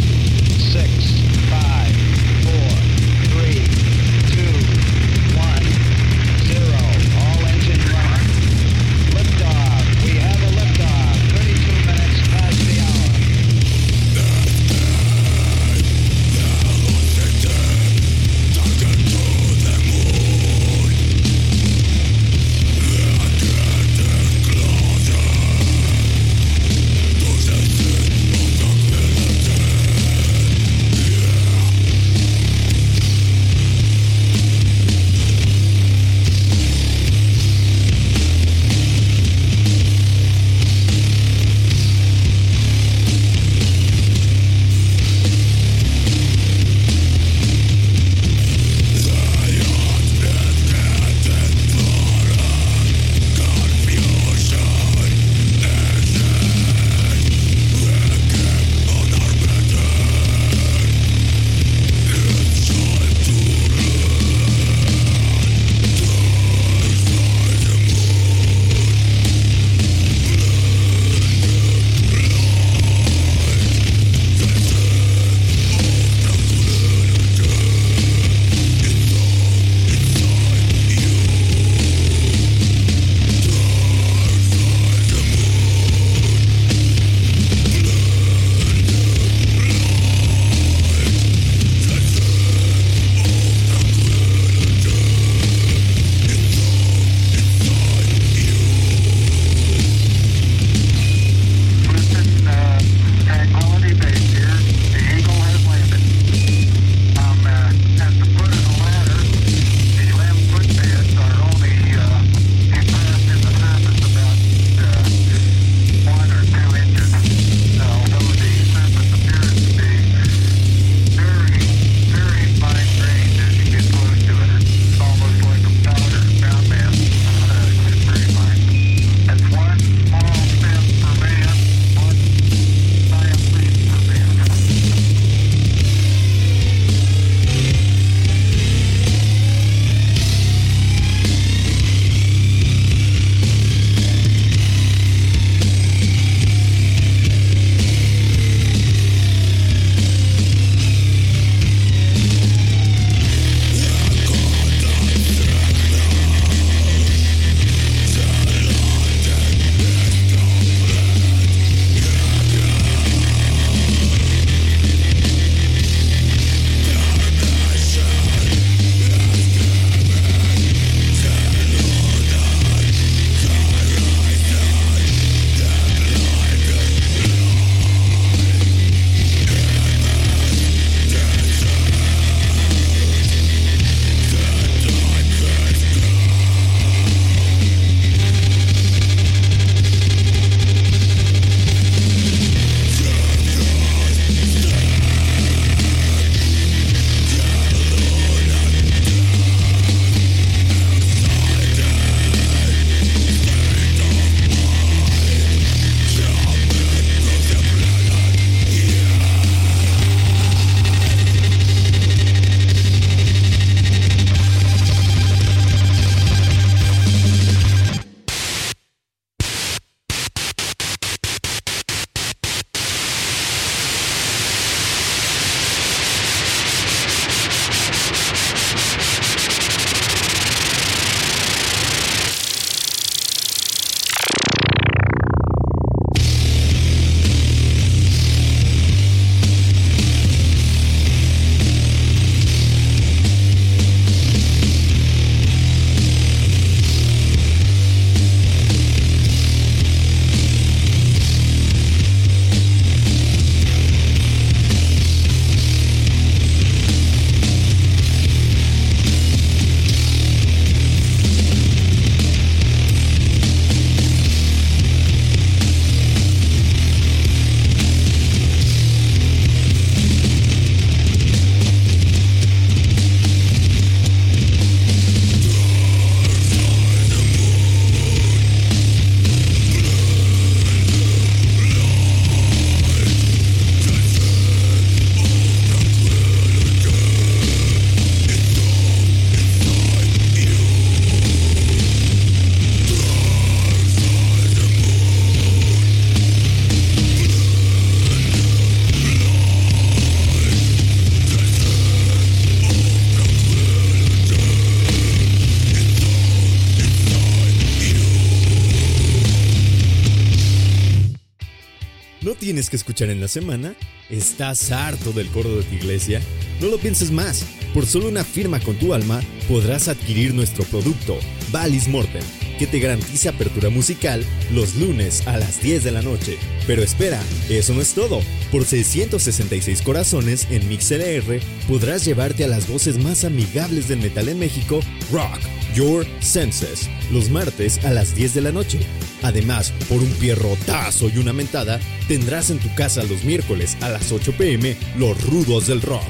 Que 312.72 312.76
escuchar 312.76 313.10
en 313.10 313.20
la 313.20 313.28
semana? 313.28 313.74
¿Estás 314.08 314.72
harto 314.72 315.12
del 315.12 315.28
coro 315.28 315.58
de 315.58 315.62
tu 315.62 315.74
iglesia? 315.74 316.22
No 316.58 316.68
lo 316.68 316.78
pienses 316.78 317.10
más. 317.10 317.44
Por 317.74 317.84
solo 317.84 318.08
una 318.08 318.24
firma 318.24 318.60
con 318.60 318.76
tu 318.76 318.94
alma 318.94 319.20
podrás 319.46 319.88
adquirir 319.88 320.32
nuestro 320.32 320.64
producto, 320.64 321.18
Valis 321.50 321.86
Mortem, 321.86 322.22
que 322.58 322.66
te 322.66 322.78
garantiza 322.78 323.28
apertura 323.28 323.68
musical 323.68 324.24
los 324.54 324.74
lunes 324.76 325.26
a 325.26 325.36
las 325.36 325.60
10 325.60 325.84
de 325.84 325.90
la 325.90 326.00
noche. 326.00 326.38
Pero 326.66 326.82
espera, 326.82 327.20
eso 327.50 327.74
no 327.74 327.82
es 327.82 327.92
todo. 327.92 328.22
Por 328.50 328.64
666 328.64 329.82
corazones 329.82 330.46
en 330.50 330.66
MixLR 330.66 331.40
podrás 331.68 332.06
llevarte 332.06 332.44
a 332.44 332.48
las 332.48 332.66
voces 332.68 332.96
más 332.96 333.24
amigables 333.24 333.86
del 333.88 334.00
metal 334.00 334.30
en 334.30 334.38
México, 334.38 334.80
Rock 335.12 335.40
Your 335.74 336.06
Senses, 336.20 336.88
los 337.10 337.28
martes 337.28 337.84
a 337.84 337.90
las 337.90 338.14
10 338.14 338.32
de 338.32 338.40
la 338.40 338.52
noche. 338.52 338.78
Además, 339.22 339.72
por 339.88 340.02
un 340.02 340.10
pierrotazo 340.14 341.08
y 341.08 341.18
una 341.18 341.32
mentada, 341.32 341.80
tendrás 342.08 342.50
en 342.50 342.58
tu 342.58 342.74
casa 342.74 343.02
los 343.04 343.24
miércoles 343.24 343.76
a 343.80 343.88
las 343.88 344.10
8 344.12 344.32
pm 344.36 344.76
los 344.98 345.20
rudos 345.26 345.66
del 345.66 345.82
rock. 345.82 346.02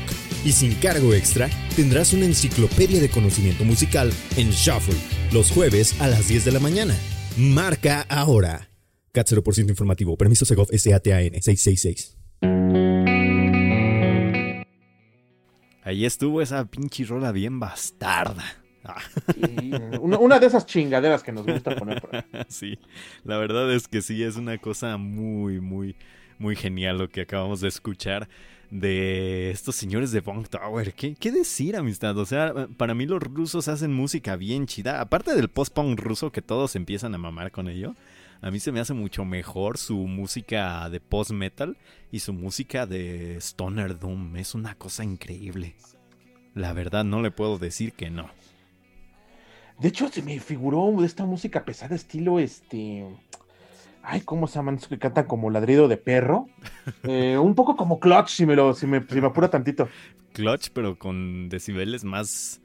Y 0.44 0.52
sin 0.52 0.74
cargo 0.74 1.14
extra, 1.14 1.48
tendrás 1.76 2.12
una 2.12 2.26
enciclopedia 2.26 3.00
de 3.00 3.10
conocimiento 3.10 3.64
musical 3.64 4.12
en 4.36 4.50
Shuffle, 4.50 4.96
los 5.32 5.50
jueves 5.50 6.00
a 6.00 6.08
las 6.08 6.28
10 6.28 6.44
de 6.44 6.52
la 6.52 6.60
mañana. 6.60 6.96
Marca 7.36 8.02
ahora. 8.08 8.70
CAT 9.12 9.28
0% 9.28 9.68
informativo. 9.68 10.16
Permiso 10.16 10.44
Segov 10.44 10.68
SATAN 10.68 11.40
666. 11.40 12.16
Ahí 15.84 16.06
estuvo 16.06 16.40
esa 16.40 16.64
pinche 16.64 17.04
rola 17.04 17.32
bien 17.32 17.58
bastarda. 17.60 18.61
Una, 20.00 20.38
de 20.38 20.46
esas 20.46 20.66
chingaderas 20.66 21.22
que 21.22 21.32
nos 21.32 21.46
gusta 21.46 21.76
poner. 21.76 22.02
Sí, 22.48 22.78
la 23.24 23.38
verdad 23.38 23.72
es 23.72 23.88
que 23.88 24.02
sí, 24.02 24.22
es 24.22 24.36
una 24.36 24.58
cosa 24.58 24.96
muy, 24.96 25.60
muy, 25.60 25.96
muy 26.38 26.56
genial 26.56 26.98
lo 26.98 27.08
que 27.08 27.22
acabamos 27.22 27.60
de 27.60 27.68
escuchar 27.68 28.28
de 28.70 29.50
estos 29.50 29.76
señores 29.76 30.12
de 30.12 30.20
Bong 30.20 30.48
Tower. 30.48 30.94
¿Qué, 30.94 31.14
¿Qué, 31.14 31.30
decir, 31.30 31.76
amistad? 31.76 32.16
O 32.18 32.24
sea, 32.24 32.68
para 32.76 32.94
mí 32.94 33.06
los 33.06 33.22
rusos 33.22 33.68
hacen 33.68 33.92
música 33.92 34.36
bien 34.36 34.66
chida. 34.66 35.00
Aparte 35.00 35.34
del 35.34 35.48
post-punk 35.48 36.00
ruso 36.00 36.32
que 36.32 36.42
todos 36.42 36.74
empiezan 36.74 37.14
a 37.14 37.18
mamar 37.18 37.52
con 37.52 37.68
ello, 37.68 37.94
a 38.40 38.50
mí 38.50 38.58
se 38.60 38.72
me 38.72 38.80
hace 38.80 38.94
mucho 38.94 39.24
mejor 39.24 39.78
su 39.78 39.96
música 39.98 40.88
de 40.90 41.00
post-metal 41.00 41.76
y 42.10 42.20
su 42.20 42.32
música 42.32 42.86
de 42.86 43.36
Stoner 43.36 43.98
Doom. 43.98 44.36
Es 44.36 44.54
una 44.54 44.74
cosa 44.74 45.04
increíble. 45.04 45.76
La 46.54 46.72
verdad, 46.72 47.04
no 47.04 47.22
le 47.22 47.30
puedo 47.30 47.58
decir 47.58 47.92
que 47.92 48.10
no. 48.10 48.30
De 49.82 49.88
hecho, 49.88 50.08
se 50.08 50.22
me 50.22 50.38
figuró 50.38 50.94
de 51.00 51.06
esta 51.06 51.26
música 51.26 51.64
pesada, 51.64 51.96
estilo 51.96 52.38
este. 52.38 53.04
Ay, 54.04 54.20
¿cómo 54.20 54.46
se 54.46 54.54
llaman? 54.54 54.78
que 54.78 54.96
cantan 54.96 55.26
como 55.26 55.50
ladrido 55.50 55.88
de 55.88 55.96
perro. 55.96 56.46
Eh, 57.04 57.38
un 57.38 57.54
poco 57.54 57.76
como 57.76 58.00
Clutch, 58.00 58.28
si 58.28 58.46
me, 58.46 58.56
lo, 58.56 58.74
si 58.74 58.86
me, 58.88 59.04
si 59.08 59.20
me 59.20 59.28
apura 59.28 59.48
tantito. 59.48 59.88
Clutch, 60.32 60.70
pero 60.72 60.98
con 60.98 61.48
decibeles 61.48 62.02
más, 62.02 62.60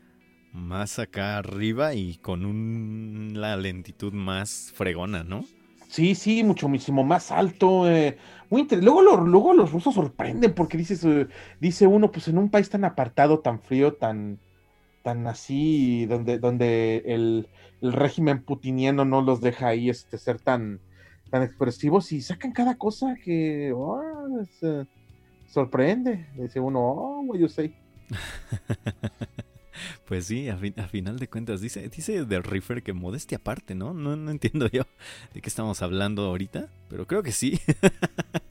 más 0.53 0.97
acá 0.97 1.37
arriba 1.37 1.93
y 1.93 2.17
con 2.17 2.45
un, 2.45 3.33
la 3.35 3.57
lentitud 3.57 4.13
más 4.13 4.71
fregona, 4.75 5.23
¿no? 5.23 5.43
Sí, 5.87 6.15
sí, 6.15 6.43
mucho, 6.43 6.67
muchísimo 6.67 7.03
más 7.03 7.31
alto. 7.31 7.89
Eh, 7.89 8.17
muy 8.49 8.67
luego, 8.69 9.01
lo, 9.03 9.17
luego 9.17 9.53
los 9.53 9.71
rusos 9.71 9.93
sorprenden 9.93 10.53
porque 10.53 10.77
dices, 10.77 11.03
eh, 11.03 11.27
dice 11.59 11.85
uno, 11.85 12.11
pues 12.11 12.27
en 12.27 12.39
un 12.39 12.49
país 12.49 12.69
tan 12.69 12.85
apartado, 12.85 13.39
tan 13.39 13.59
frío, 13.59 13.93
tan, 13.93 14.39
tan 15.07 15.25
así, 15.25 16.05
donde, 16.05 16.37
donde 16.37 17.01
el, 17.05 17.47
régimen 17.81 18.43
putiniano 18.43 19.05
no 19.05 19.21
los 19.21 19.39
deja 19.39 19.69
ahí 19.69 19.89
este, 19.89 20.17
ser 20.17 20.37
tan, 20.37 20.81
tan 21.31 21.43
expresivos 21.43 22.11
y 22.11 22.19
sacan 22.19 22.51
cada 22.51 22.77
cosa 22.77 23.15
que 23.23 23.71
oh, 23.73 24.01
es, 24.41 24.63
uh, 24.63 24.85
sorprende. 25.47 26.27
Dice 26.35 26.59
uno, 26.59 26.81
oh, 26.81 27.21
what 27.21 27.39
you. 27.39 27.47
Pues 30.05 30.25
sí, 30.25 30.49
a, 30.49 30.57
fin, 30.57 30.73
a, 30.77 30.87
final 30.87 31.19
de 31.19 31.29
cuentas, 31.29 31.61
dice, 31.61 31.87
dice 31.87 32.25
del 32.25 32.43
Riffer 32.43 32.83
que 32.83 32.93
modestia 32.93 33.37
aparte, 33.37 33.75
¿no? 33.75 33.93
¿no? 33.93 34.17
No 34.17 34.31
entiendo 34.31 34.67
yo 34.67 34.83
de 35.33 35.39
qué 35.39 35.47
estamos 35.47 35.81
hablando 35.81 36.25
ahorita, 36.25 36.67
pero 36.89 37.07
creo 37.07 37.23
que 37.23 37.31
sí. 37.31 37.61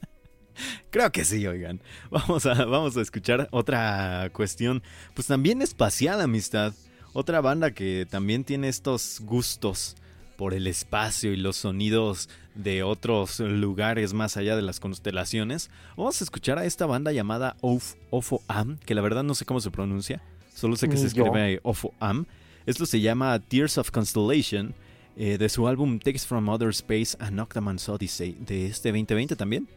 creo 0.90 1.10
que 1.12 1.24
sí, 1.24 1.46
oigan. 1.46 1.80
Vamos 2.10 2.46
a, 2.46 2.64
vamos 2.64 2.96
a 2.96 3.02
escuchar 3.02 3.48
otra 3.50 4.30
cuestión, 4.32 4.82
pues 5.14 5.26
también 5.26 5.62
espacial, 5.62 6.20
amistad. 6.20 6.74
Otra 7.12 7.40
banda 7.40 7.70
que 7.70 8.06
también 8.08 8.44
tiene 8.44 8.68
estos 8.68 9.20
gustos 9.22 9.96
por 10.36 10.54
el 10.54 10.66
espacio 10.66 11.32
y 11.32 11.36
los 11.36 11.56
sonidos 11.56 12.28
de 12.54 12.82
otros 12.82 13.40
lugares 13.40 14.12
más 14.14 14.36
allá 14.36 14.56
de 14.56 14.62
las 14.62 14.80
constelaciones, 14.80 15.70
vamos 15.96 16.20
a 16.20 16.24
escuchar 16.24 16.58
a 16.58 16.64
esta 16.64 16.86
banda 16.86 17.12
llamada 17.12 17.56
Ofo 17.60 18.42
Am, 18.48 18.78
que 18.78 18.94
la 18.94 19.02
verdad 19.02 19.22
no 19.22 19.34
sé 19.34 19.44
cómo 19.44 19.60
se 19.60 19.70
pronuncia, 19.70 20.22
solo 20.54 20.76
sé 20.76 20.88
que 20.88 20.96
se 20.96 21.06
escribe 21.06 21.60
Ofo 21.62 21.92
Am. 22.00 22.26
Esto 22.66 22.84
se 22.84 23.00
llama 23.00 23.38
Tears 23.38 23.78
of 23.78 23.90
Constellation, 23.90 24.74
eh, 25.16 25.38
de 25.38 25.48
su 25.48 25.66
álbum 25.68 25.98
Takes 25.98 26.26
from 26.26 26.48
Outer 26.48 26.70
Space 26.70 27.16
and 27.20 27.38
Octaman's 27.38 27.88
Odyssey, 27.88 28.36
de 28.40 28.66
este 28.66 28.90
2020 28.90 29.36
también. 29.36 29.68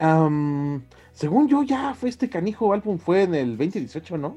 Um, 0.00 0.82
según 1.12 1.48
yo, 1.48 1.62
ya 1.62 1.94
fue 1.94 2.08
este 2.08 2.28
canijo 2.28 2.72
álbum, 2.72 2.98
fue 2.98 3.22
en 3.22 3.34
el 3.34 3.56
2018, 3.56 4.18
¿no? 4.18 4.36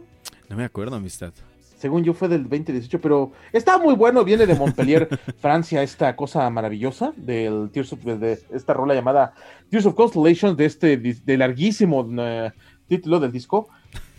No 0.50 0.56
me 0.56 0.64
acuerdo, 0.64 0.96
amistad 0.96 1.34
según 1.78 2.04
yo 2.04 2.14
fue 2.14 2.28
del 2.28 2.44
2018, 2.44 3.00
pero 3.00 3.32
está 3.54 3.78
muy 3.78 3.94
bueno, 3.96 4.24
viene 4.24 4.46
de 4.46 4.56
Montpellier, 4.56 5.08
Francia, 5.40 5.84
esta 5.84 6.16
cosa 6.16 6.50
maravillosa 6.50 7.14
del 7.16 7.70
Tears 7.72 7.94
of, 7.94 8.04
de 8.04 8.40
esta 8.52 8.74
rola 8.74 8.96
llamada 8.96 9.34
Tears 9.70 9.86
of 9.86 9.96
Constellations, 9.96 10.58
de 10.58 10.66
este 10.66 10.98
de 10.98 11.38
larguísimo 11.38 12.02
uh, 12.02 12.52
título 12.88 13.20
del 13.20 13.32
disco, 13.32 13.70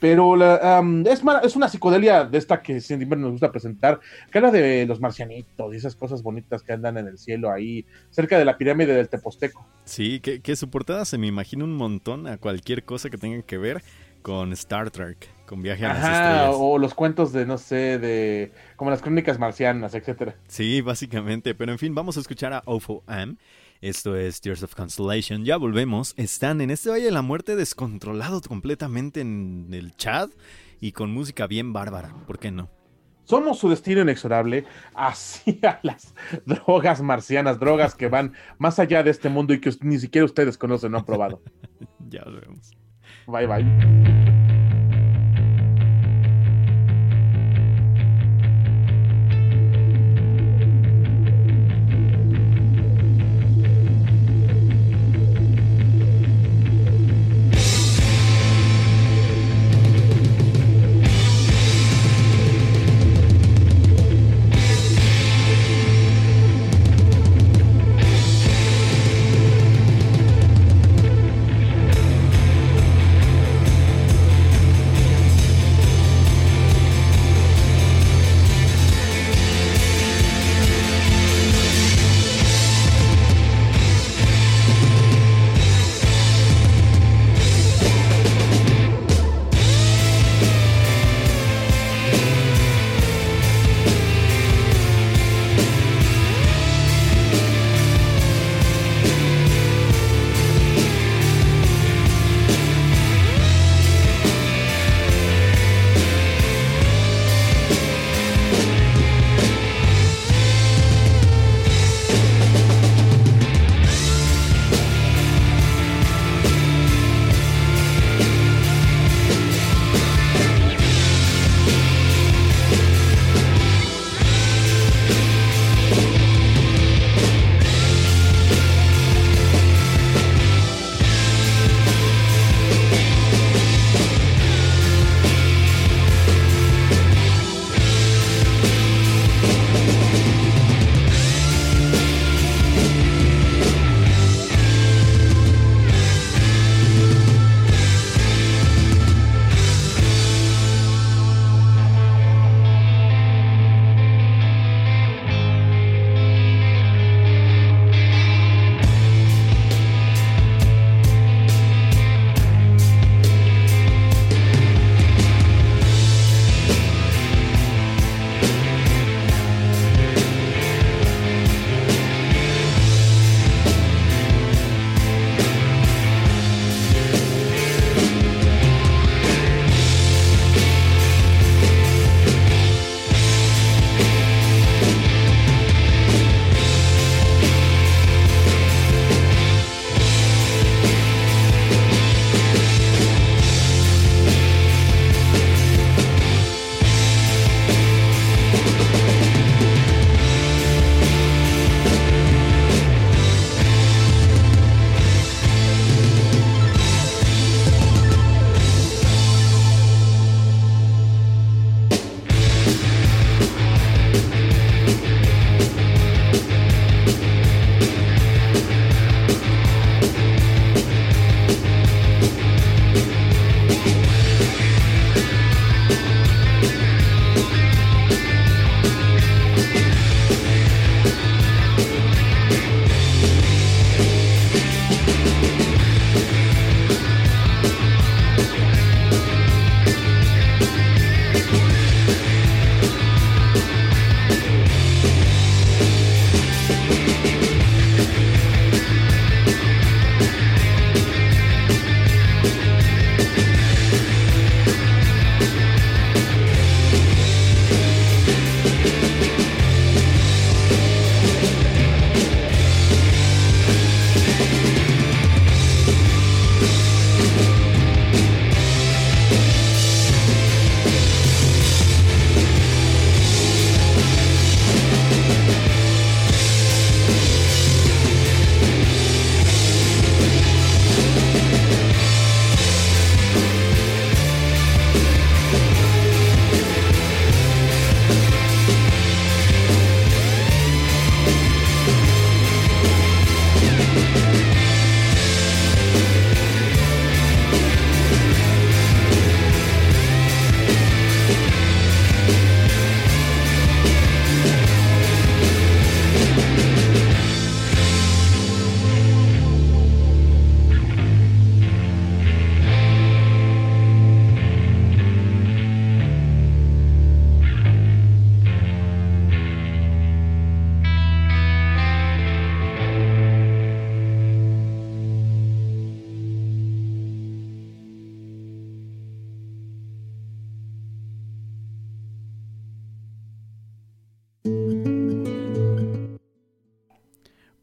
pero 0.01 0.37
la, 0.37 0.81
um, 0.81 1.07
es, 1.07 1.23
es, 1.43 1.57
una 1.57 1.69
psicodelia 1.69 2.25
de 2.25 2.39
esta 2.39 2.63
que 2.63 2.81
siempre 2.81 3.19
nos 3.19 3.33
gusta 3.33 3.51
presentar, 3.51 4.01
que 4.31 4.39
habla 4.39 4.51
de 4.51 4.87
los 4.87 5.01
marcianitos 5.01 5.75
y 5.75 5.77
esas 5.77 5.95
cosas 5.97 6.23
bonitas 6.23 6.63
que 6.63 6.73
andan 6.73 6.99
en 6.99 7.07
el 7.07 7.19
cielo 7.19 7.51
ahí, 7.51 7.85
cerca 8.11 8.39
de 8.39 8.45
la 8.45 8.57
pirámide 8.57 8.95
del 8.95 9.09
Teposteco. 9.09 9.67
Sí, 9.85 10.21
que, 10.21 10.41
que 10.41 10.57
su 10.57 10.71
portada 10.71 11.05
se 11.05 11.19
me 11.19 11.27
imagina 11.27 11.65
un 11.65 11.77
montón 11.77 12.27
a 12.27 12.39
cualquier 12.39 12.85
cosa 12.85 13.11
que 13.11 13.19
tenga 13.19 13.43
que 13.43 13.59
ver 13.59 13.83
con 14.23 14.53
Star 14.53 14.91
Trek, 14.91 15.29
con 15.47 15.63
Viaje 15.63 15.87
a 15.87 15.89
las 15.89 15.99
Estrellas. 15.99 16.55
O 16.59 16.79
los 16.79 16.95
cuentos 16.95 17.33
de, 17.33 17.47
no 17.47 17.59
sé, 17.59 17.99
de 17.99 18.53
como 18.77 18.91
las 18.91 19.01
crónicas 19.01 19.39
marcianas, 19.39 19.95
etcétera. 19.95 20.37
Sí, 20.49 20.81
básicamente. 20.81 21.55
Pero 21.55 21.73
en 21.73 21.79
fin, 21.79 21.95
vamos 21.95 22.17
a 22.17 22.21
escuchar 22.21 22.53
a 22.53 22.63
Ofo 22.67 23.03
Am. 23.07 23.39
Esto 23.81 24.17
es 24.17 24.41
Tears 24.41 24.63
of 24.65 24.75
Constellation. 24.75 25.45
Ya 25.45 25.57
volvemos. 25.57 26.15
Están 26.17 26.61
en 26.61 26.71
este 26.71 26.91
Valle 26.91 27.05
de 27.05 27.11
la 27.13 27.23
Muerte 27.23 27.55
descontrolado 27.55 28.41
completamente 28.41 29.21
en 29.21 29.69
el 29.73 29.95
chat 29.95 30.31
y 30.81 30.93
con 30.93 31.13
música 31.13 31.47
bien 31.47 31.73
bárbara. 31.73 32.13
¿Por 32.27 32.39
qué 32.39 32.51
no? 32.51 32.71
Somos 33.23 33.59
su 33.59 33.69
destino 33.69 34.01
inexorable 34.01 34.65
hacia 34.95 35.81
las 35.83 36.15
drogas 36.47 37.03
marcianas, 37.03 37.61
drogas 37.61 37.95
que 37.95 38.09
van 38.09 38.33
más 38.59 38.79
allá 38.79 39.03
de 39.03 39.11
este 39.11 39.29
mundo 39.29 39.53
y 39.55 39.61
que 39.61 39.71
ni 39.83 39.99
siquiera 39.99 40.25
ustedes 40.25 40.59
conocen, 40.59 40.93
no 40.93 40.99
han 40.99 41.05
probado. 41.05 41.43
ya 42.09 42.25
lo 42.25 42.41
vemos. 42.41 42.73
Bye 43.27 43.47
bye. 43.47 44.58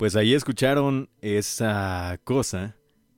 Pues 0.06 0.16
ahí 0.16 0.36
escucharon 0.36 1.10
esa 1.20 2.20
cosa. 2.24 2.76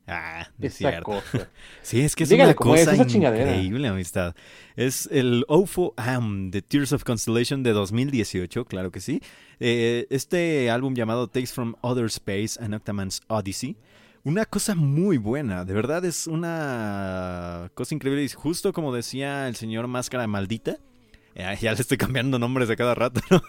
Ah, 0.07 0.47
no 0.57 0.67
es 0.67 0.71
Esa 0.75 0.89
cierto. 0.91 1.03
cosa. 1.03 1.49
Sí, 1.81 1.99
es 1.99 2.15
que 2.15 2.23
es 2.23 2.29
Dígale 2.29 2.55
una 2.57 2.75
es, 2.79 2.85
cosa 2.87 3.05
chingadera. 3.05 3.51
increíble, 3.51 3.89
amistad. 3.89 4.35
Es 4.77 5.09
el 5.11 5.43
OFO 5.49 5.93
Am 5.97 6.49
de 6.49 6.61
Tears 6.61 6.93
of 6.93 7.03
Constellation 7.03 7.61
de 7.61 7.73
2018, 7.73 8.63
claro 8.63 8.89
que 8.89 9.01
sí. 9.01 9.21
Eh, 9.59 10.07
este 10.11 10.69
álbum 10.69 10.93
llamado 10.93 11.27
Takes 11.27 11.47
from 11.47 11.75
Other 11.81 12.05
Space, 12.05 12.57
An 12.63 12.73
Octaman's 12.73 13.19
Odyssey. 13.27 13.75
Una 14.23 14.45
cosa 14.45 14.73
muy 14.73 15.17
buena, 15.17 15.65
de 15.65 15.73
verdad 15.73 16.05
es 16.05 16.25
una 16.25 17.69
cosa 17.73 17.95
increíble. 17.95 18.23
Y 18.23 18.29
justo 18.29 18.71
como 18.71 18.95
decía 18.95 19.49
el 19.49 19.57
señor 19.57 19.89
Máscara 19.89 20.25
Maldita, 20.25 20.77
ya 21.37 21.73
le 21.73 21.81
estoy 21.81 21.97
cambiando 21.97 22.39
nombres 22.39 22.69
a 22.69 22.75
cada 22.75 22.95
rato, 22.95 23.21
¿no? 23.29 23.41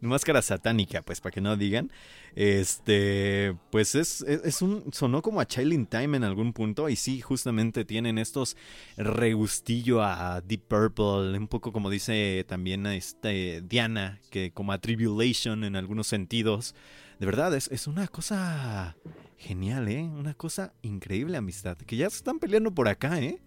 Máscara 0.00 0.42
satánica, 0.42 1.02
pues 1.02 1.20
para 1.20 1.32
que 1.32 1.40
no 1.40 1.56
digan. 1.56 1.90
Este, 2.34 3.56
pues 3.70 3.94
es, 3.94 4.20
es, 4.20 4.60
un, 4.60 4.92
sonó 4.92 5.22
como 5.22 5.40
a 5.40 5.46
Child 5.46 5.88
Time 5.88 6.18
en 6.18 6.24
algún 6.24 6.52
punto 6.52 6.90
y 6.90 6.96
sí, 6.96 7.22
justamente 7.22 7.86
tienen 7.86 8.18
estos 8.18 8.58
regustillo 8.98 10.02
a 10.02 10.42
Deep 10.42 10.68
Purple, 10.68 11.38
un 11.38 11.48
poco 11.48 11.72
como 11.72 11.88
dice 11.88 12.44
también 12.46 12.84
este 12.86 13.62
Diana, 13.62 14.20
que 14.30 14.52
como 14.52 14.72
a 14.72 14.78
Tribulation 14.78 15.64
en 15.64 15.76
algunos 15.76 16.06
sentidos. 16.06 16.74
De 17.18 17.24
verdad, 17.24 17.54
es, 17.54 17.68
es 17.72 17.86
una 17.86 18.08
cosa 18.08 18.94
genial, 19.38 19.88
¿eh? 19.88 20.02
Una 20.02 20.34
cosa 20.34 20.74
increíble, 20.82 21.38
amistad. 21.38 21.78
Que 21.78 21.96
ya 21.96 22.10
se 22.10 22.16
están 22.16 22.38
peleando 22.38 22.74
por 22.74 22.88
acá, 22.88 23.18
¿eh? 23.20 23.40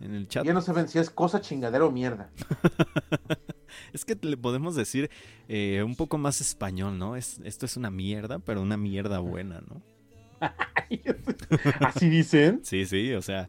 En 0.00 0.14
el 0.14 0.28
chat. 0.28 0.44
Ya 0.44 0.52
no 0.52 0.60
saben 0.60 0.88
si 0.88 0.98
es 0.98 1.10
cosa 1.10 1.40
chingadera 1.40 1.84
o 1.84 1.90
mierda. 1.90 2.30
Es 3.92 4.04
que 4.04 4.16
le 4.22 4.36
podemos 4.36 4.76
decir 4.76 5.10
eh, 5.48 5.82
un 5.84 5.96
poco 5.96 6.16
más 6.16 6.40
español, 6.40 6.96
¿no? 6.96 7.16
Es, 7.16 7.40
esto 7.44 7.66
es 7.66 7.76
una 7.76 7.90
mierda, 7.90 8.38
pero 8.38 8.62
una 8.62 8.76
mierda 8.76 9.18
buena, 9.18 9.62
¿no? 9.62 9.82
Así 11.80 12.08
dicen. 12.08 12.60
Sí, 12.62 12.86
sí, 12.86 13.12
o 13.14 13.22
sea, 13.22 13.48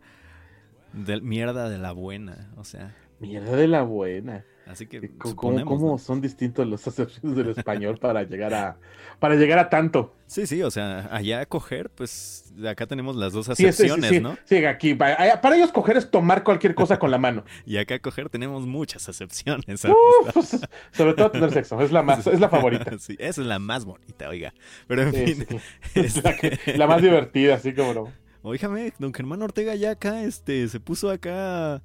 de, 0.93 1.22
mierda 1.22 1.69
de 1.69 1.77
la 1.77 1.91
buena, 1.91 2.51
o 2.57 2.63
sea, 2.63 2.95
Mierda 3.19 3.55
de 3.55 3.67
la 3.67 3.84
buena. 3.84 4.45
Así 4.67 4.87
que 4.87 5.09
¿Cómo, 5.17 5.31
suponemos, 5.31 5.67
cómo 5.67 5.91
¿no? 5.91 5.97
son 5.97 6.21
distintos 6.21 6.65
los 6.67 6.87
acepciones 6.87 7.35
del 7.37 7.49
español 7.49 7.97
para 7.99 8.23
llegar 8.23 8.53
a 8.53 8.77
para 9.19 9.35
llegar 9.35 9.59
a 9.59 9.69
tanto? 9.69 10.13
Sí, 10.27 10.45
sí, 10.47 10.61
o 10.63 10.69
sea, 10.71 11.07
allá 11.15 11.39
a 11.41 11.45
coger, 11.45 11.89
pues 11.89 12.53
acá 12.67 12.85
tenemos 12.87 13.15
las 13.15 13.31
dos 13.31 13.45
Sí, 13.45 13.53
sí, 13.55 13.61
sí, 13.63 13.67
acepciones, 13.69 14.09
sí, 14.09 14.19
¿no? 14.19 14.37
sí, 14.43 14.65
aquí 14.65 14.93
para, 14.93 15.39
para 15.39 15.55
ellos 15.55 15.71
coger 15.71 15.95
es 15.97 16.09
tomar 16.11 16.43
cualquier 16.43 16.75
cosa 16.75 16.99
con 16.99 17.11
la 17.11 17.17
mano. 17.17 17.43
Y 17.65 17.77
acá 17.77 17.95
a 17.95 17.99
coger 17.99 18.29
tenemos 18.29 18.65
muchas 18.65 19.07
acepciones. 19.07 19.85
Uf, 19.85 20.33
pues, 20.33 20.59
sobre 20.91 21.13
todo 21.13 21.31
tener 21.31 21.51
sexo, 21.51 21.79
es 21.81 21.91
la 21.91 22.01
más, 22.03 22.25
es 22.27 22.39
la 22.39 22.49
favorita. 22.49 22.91
Sí, 22.99 23.15
esa 23.19 23.41
es 23.41 23.47
la 23.47 23.59
más 23.59 23.85
bonita, 23.85 24.27
oiga. 24.29 24.53
Pero 24.87 25.03
en 25.03 25.13
fin. 25.13 25.47
Es 25.93 26.23
la, 26.23 26.31
este- 26.31 26.57
que- 26.57 26.77
la 26.77 26.87
más 26.87 27.01
divertida, 27.01 27.55
así 27.55 27.73
como 27.73 27.93
no. 27.93 28.11
Oígame, 28.41 28.93
don 28.99 29.13
Germán 29.13 29.41
Ortega 29.41 29.73
ya 29.75 29.91
acá, 29.91 30.23
este, 30.23 30.67
se 30.67 30.79
puso 30.79 31.09
acá 31.09 31.81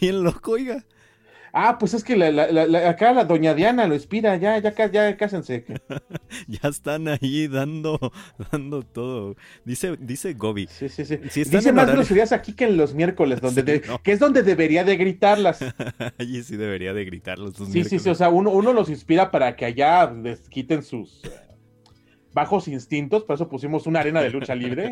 bien 0.00 0.22
loco, 0.22 0.52
oiga. 0.52 0.84
Ah, 1.56 1.78
pues 1.78 1.94
es 1.94 2.02
que 2.02 2.16
la- 2.16 2.32
la- 2.32 2.50
la- 2.50 2.90
acá 2.90 3.12
la 3.12 3.24
doña 3.24 3.54
Diana 3.54 3.86
lo 3.86 3.94
inspira, 3.94 4.36
ya, 4.36 4.58
ya, 4.58 4.72
ca- 4.74 4.90
ya, 4.90 5.16
cásense. 5.16 5.64
Ya 6.48 6.68
están 6.68 7.06
ahí 7.06 7.46
dando, 7.46 7.98
dando 8.50 8.82
todo. 8.82 9.36
Dice, 9.64 9.96
dice 10.00 10.34
Gobi. 10.34 10.66
Sí, 10.66 10.88
sí, 10.88 11.04
sí. 11.04 11.20
Si 11.30 11.44
Dice 11.44 11.72
más 11.72 11.84
horario- 11.84 11.94
groserías 12.00 12.32
aquí 12.32 12.54
que 12.54 12.64
en 12.64 12.76
los 12.76 12.92
miércoles, 12.94 13.40
donde 13.40 13.60
Sí, 13.62 13.66
de- 13.66 13.82
no. 13.86 14.02
que 14.02 14.10
es 14.12 14.18
donde 14.18 14.42
debería 14.42 14.82
de 14.82 14.96
gritarlas. 14.96 15.60
Allí 16.18 16.42
sí 16.42 16.56
debería 16.56 16.92
de 16.92 17.04
gritarlos. 17.04 17.54
sus 17.54 17.68
Sí, 17.68 17.84
sí, 17.84 18.00
sí, 18.00 18.10
o 18.10 18.14
sea, 18.16 18.30
uno, 18.30 18.50
uno 18.50 18.72
los 18.72 18.88
inspira 18.90 19.30
para 19.30 19.54
que 19.54 19.64
allá 19.64 20.10
les 20.10 20.48
quiten 20.48 20.82
sus 20.82 21.22
eh, 21.24 21.30
bajos 22.32 22.66
instintos, 22.66 23.22
por 23.22 23.34
eso 23.36 23.48
pusimos 23.48 23.86
una 23.86 24.00
arena 24.00 24.20
de 24.22 24.30
lucha 24.30 24.56
libre. 24.56 24.90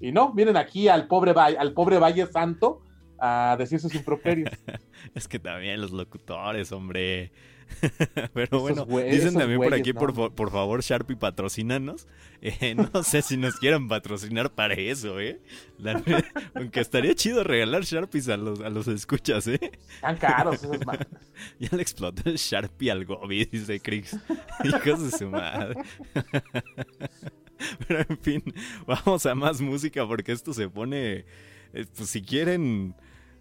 Y, 0.00 0.04
y- 0.06 0.08
y 0.08 0.12
no, 0.12 0.32
vienen 0.32 0.56
aquí 0.56 0.88
al 0.88 1.06
pobre, 1.08 1.32
al 1.32 1.72
pobre 1.74 1.98
Valle 1.98 2.26
Santo 2.26 2.80
a 3.20 3.56
decir 3.58 3.80
sus 3.80 3.94
improperios. 3.94 4.50
Es 5.14 5.28
que 5.28 5.38
también 5.38 5.80
los 5.80 5.90
locutores, 5.92 6.72
hombre. 6.72 7.30
Pero 8.32 8.60
bueno, 8.60 8.86
güey- 8.86 9.10
dicen 9.10 9.34
también 9.34 9.60
por 9.60 9.72
aquí, 9.74 9.92
no. 9.92 10.00
por, 10.00 10.34
por 10.34 10.50
favor, 10.50 10.82
Sharpie, 10.82 11.16
patrocínanos. 11.16 12.08
Eh, 12.40 12.74
no 12.94 13.02
sé 13.02 13.20
si 13.22 13.36
nos 13.36 13.56
quieran 13.56 13.88
patrocinar 13.88 14.50
para 14.54 14.74
eso, 14.74 15.20
¿eh? 15.20 15.40
La 15.78 16.02
aunque 16.54 16.80
estaría 16.80 17.14
chido 17.14 17.44
regalar 17.44 17.82
Sharpies 17.84 18.28
a 18.28 18.36
los, 18.36 18.60
a 18.60 18.70
los 18.70 18.88
escuchas, 18.88 19.46
¿eh? 19.48 19.72
Tan 20.00 20.16
caros 20.16 20.56
esos 20.64 20.84
man- 20.86 21.06
Ya 21.58 21.68
le 21.72 21.82
explotó 21.82 22.22
el 22.28 22.36
Sharpie 22.36 22.90
al 22.90 23.04
Gobi, 23.04 23.44
dice 23.44 23.78
Krix. 23.80 24.16
Hijos 24.64 25.10
de 25.12 25.16
su 25.18 25.28
madre. 25.28 25.76
Pero 27.86 28.00
en 28.08 28.18
fin, 28.18 28.42
vamos 28.86 29.26
a 29.26 29.34
más 29.34 29.60
música 29.60 30.06
porque 30.06 30.32
esto 30.32 30.52
se 30.52 30.68
pone. 30.68 31.24
eh, 31.72 31.86
Pues 31.96 32.08
si 32.10 32.22
quieren. 32.22 32.94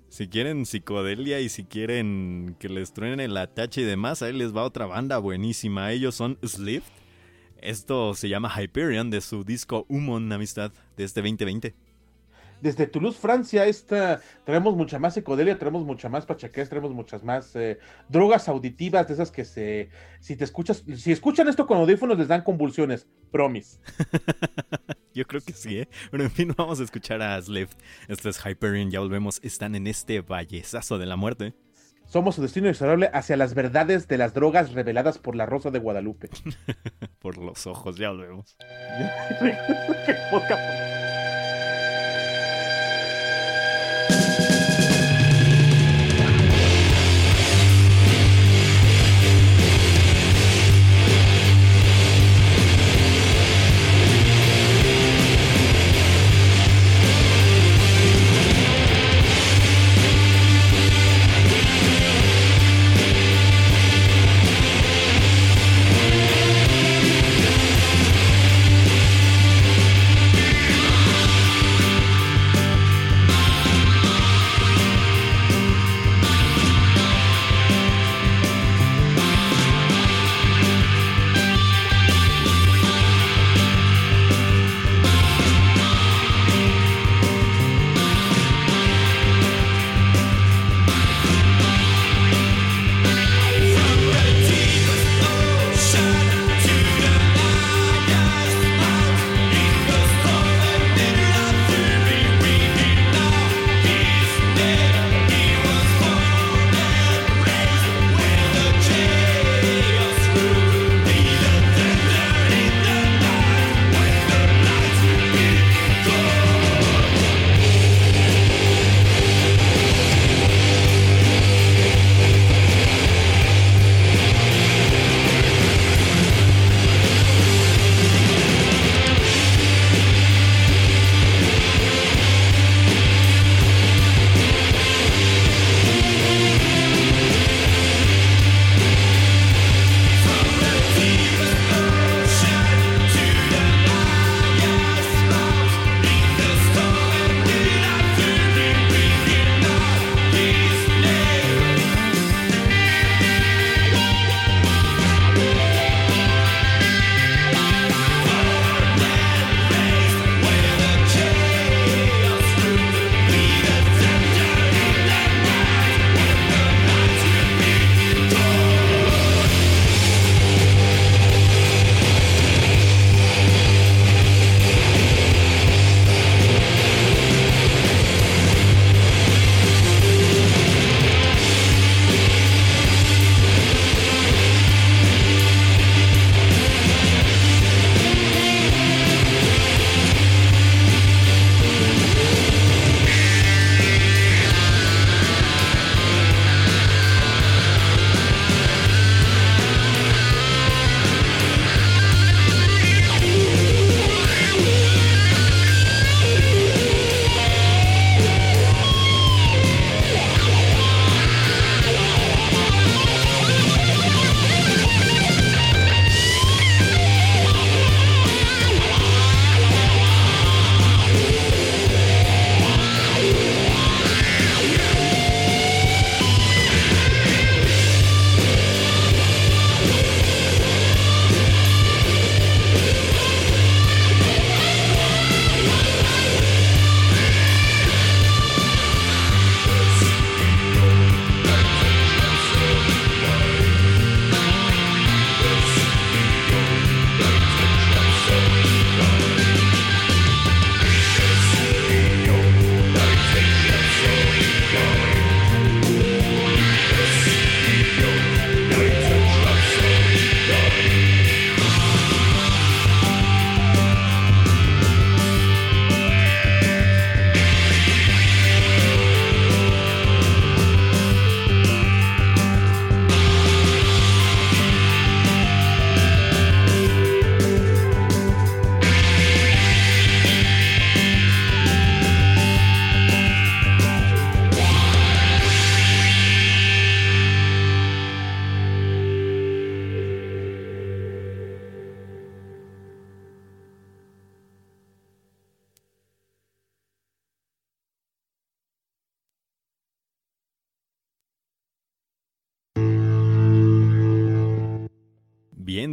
Si 0.10 0.30
quieren 0.30 0.66
psicodelia 0.66 1.40
y 1.42 1.50
si 1.50 1.66
quieren 1.66 2.56
que 2.60 2.70
les 2.70 2.94
truenen 2.94 3.20
el 3.20 3.36
atache 3.36 3.82
y 3.82 3.84
demás, 3.84 4.22
ahí 4.22 4.34
les 4.34 4.56
va 4.56 4.64
otra 4.64 4.86
banda 4.86 5.18
buenísima. 5.18 5.92
Ellos 5.92 6.16
son 6.16 6.38
Slift. 6.44 6.92
Esto 7.62 8.14
se 8.14 8.30
llama 8.30 8.50
Hyperion 8.50 9.10
de 9.10 9.22
su 9.22 9.44
disco 9.44 9.86
Humon 9.90 10.32
Amistad 10.32 10.72
de 10.96 11.04
este 11.04 11.22
2020. 11.22 11.76
Desde 12.62 12.88
Toulouse, 12.88 13.20
Francia, 13.20 13.66
esta, 13.66 14.20
tenemos 14.44 14.76
mucha 14.76 14.98
más 14.98 15.14
psicodelia, 15.14 15.60
tenemos 15.60 15.86
mucha 15.86 16.10
más 16.10 16.26
pachaqués, 16.26 16.70
tenemos 16.70 16.92
muchas 16.92 17.24
más 17.24 17.56
eh, 17.56 17.78
drogas 18.10 18.50
auditivas, 18.50 19.08
de 19.08 19.14
esas 19.14 19.30
que 19.30 19.46
se, 19.46 19.90
si 20.20 20.36
te 20.36 20.44
escuchas, 20.44 20.84
si 20.96 21.12
escuchan 21.12 21.48
esto 21.48 21.68
con 21.68 21.78
audífonos 21.78 22.18
les 22.18 22.28
dan 22.28 22.42
convulsiones, 22.42 23.06
promis. 23.32 23.80
Yo 25.18 25.26
creo 25.26 25.42
que 25.42 25.54
sí, 25.54 25.80
¿eh? 25.80 25.90
Pero 26.12 26.24
en 26.24 26.30
fin, 26.30 26.54
vamos 26.58 26.80
a 26.80 26.84
escuchar 26.84 27.24
a 27.24 27.42
Slift. 27.42 27.76
Esto 28.08 28.30
es 28.30 28.40
Hyperion, 28.46 28.92
ya 28.92 29.00
volvemos. 29.00 29.40
Están 29.42 29.74
en 29.74 29.88
este 29.88 30.22
vallezazo 30.22 31.00
de 31.00 31.08
la 31.08 31.16
muerte. 31.16 31.56
Somos 32.06 32.36
su 32.36 32.44
destino 32.44 32.68
inexorable 32.68 33.10
hacia 33.12 33.36
las 33.36 33.56
verdades 33.56 34.08
de 34.08 34.20
las 34.20 34.36
drogas 34.36 34.74
reveladas 34.74 35.18
por 35.18 35.36
la 35.36 35.48
Rosa 35.48 35.72
de 35.72 35.80
Guadalupe. 35.80 36.30
Por 37.20 37.40
los 37.40 37.66
ojos, 37.66 37.98
ya 37.98 38.12
volvemos. 38.12 38.56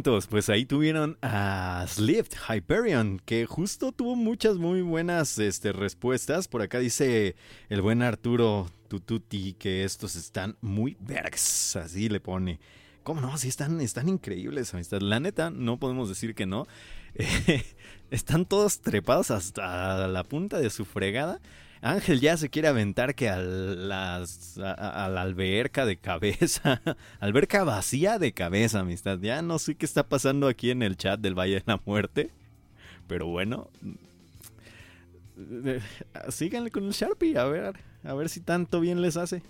Pues 0.05 0.49
ahí 0.49 0.67
tuvieron 0.67 1.17
a 1.23 1.83
Slift 1.87 2.35
Hyperion, 2.47 3.19
que 3.25 3.47
justo 3.47 3.91
tuvo 3.91 4.15
muchas 4.15 4.57
muy 4.57 4.83
buenas 4.83 5.39
este, 5.39 5.73
respuestas. 5.73 6.47
Por 6.47 6.61
acá 6.61 6.77
dice 6.77 7.35
el 7.69 7.81
buen 7.81 8.03
Arturo 8.03 8.69
Tututi 8.87 9.53
que 9.53 9.83
estos 9.83 10.15
están 10.15 10.57
muy 10.61 10.95
vergs, 10.99 11.75
así 11.77 12.07
le 12.07 12.19
pone. 12.19 12.59
¿Cómo 13.01 13.19
no? 13.19 13.35
Sí, 13.39 13.47
están, 13.47 13.81
están 13.81 14.07
increíbles, 14.07 14.75
amistad. 14.75 15.01
La 15.01 15.19
neta, 15.19 15.49
no 15.49 15.79
podemos 15.79 16.07
decir 16.07 16.35
que 16.35 16.45
no. 16.45 16.67
están 18.11 18.45
todos 18.45 18.81
trepados 18.81 19.31
hasta 19.31 20.07
la 20.07 20.23
punta 20.23 20.59
de 20.59 20.69
su 20.69 20.85
fregada. 20.85 21.41
Ángel 21.81 22.19
ya 22.19 22.37
se 22.37 22.49
quiere 22.49 22.67
aventar 22.67 23.15
que 23.15 23.29
a, 23.29 23.37
las, 23.37 24.57
la 24.57 25.21
alberca 25.21 25.85
de 25.85 25.97
cabeza, 25.97 26.81
alberca 27.19 27.63
vacía 27.63 28.17
de 28.19 28.33
cabeza, 28.33 28.79
amistad. 28.79 29.19
Ya 29.19 29.41
no 29.41 29.59
sé 29.59 29.75
qué 29.75 29.85
está 29.85 30.07
pasando 30.07 30.47
aquí 30.47 30.71
en 30.71 30.81
el 30.81 30.97
chat 30.97 31.19
del 31.19 31.37
Valle 31.37 31.55
de 31.55 31.63
la 31.65 31.81
Muerte, 31.85 32.31
pero 33.07 33.27
bueno, 33.27 33.69
eh, 35.37 35.81
síganle 36.29 36.71
con 36.71 36.85
el 36.85 36.91
Sharpie, 36.91 37.37
a 37.37 37.45
ver, 37.45 37.73
a 38.03 38.13
ver 38.13 38.29
si 38.29 38.39
tanto 38.41 38.79
bien 38.79 39.01
les 39.01 39.17
hace. 39.17 39.43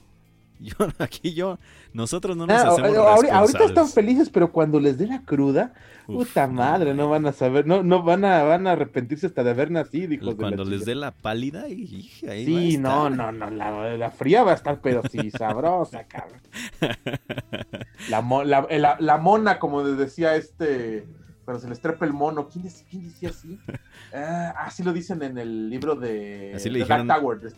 Yo, 0.59 0.75
aquí 0.99 1.33
yo, 1.33 1.59
nosotros 1.93 2.37
no 2.37 2.47
nos 2.47 2.57
ah, 2.57 2.69
hacemos 2.69 2.95
ahorita, 2.95 3.37
ahorita 3.37 3.65
están 3.65 3.89
felices, 3.89 4.29
pero 4.29 4.51
cuando 4.51 4.79
les 4.79 4.97
dé 4.97 5.05
la 5.05 5.21
cruda, 5.21 5.73
puta 6.05 6.47
madre, 6.47 6.93
no 6.93 7.09
van 7.09 7.25
a 7.25 7.33
saber, 7.33 7.67
no, 7.67 7.83
no 7.83 8.03
van 8.03 8.23
a, 8.23 8.43
van 8.43 8.65
a 8.65 8.71
arrepentirse 8.71 9.27
hasta 9.27 9.43
de 9.43 9.49
haber 9.49 9.69
nacido, 9.69 10.13
hijos 10.13 10.35
Cuando 10.35 10.63
les 10.63 10.85
dé 10.85 10.95
la 10.95 11.11
pálida, 11.11 11.67
y, 11.67 12.09
ahí 12.29 12.45
Sí, 12.45 12.77
no, 12.77 13.09
no, 13.09 13.31
no, 13.33 13.49
la, 13.49 14.11
fría 14.11 14.43
va 14.43 14.51
a 14.51 14.55
estar, 14.55 14.79
pero 14.81 15.01
sí, 15.11 15.29
sabrosa, 15.37 16.05
cabrón. 16.05 16.41
La, 18.09 18.21
la, 18.21 18.97
la 18.99 19.17
mona, 19.17 19.57
como 19.57 19.83
decía 19.83 20.35
este 20.35 21.07
cuando 21.45 21.61
se 21.61 21.69
les 21.69 21.79
trepa 21.79 22.05
el 22.05 22.13
mono. 22.13 22.49
¿Quién, 22.49 22.63
decía 22.63 23.29
así? 23.29 23.57
Ah, 24.13 24.53
así 24.59 24.81
lo 24.81 24.93
dicen 24.93 25.21
en 25.23 25.37
el 25.37 25.69
libro 25.69 25.95
de, 25.95 26.53
así 26.55 26.69
le 26.69 26.79
dijeron, 26.79 27.09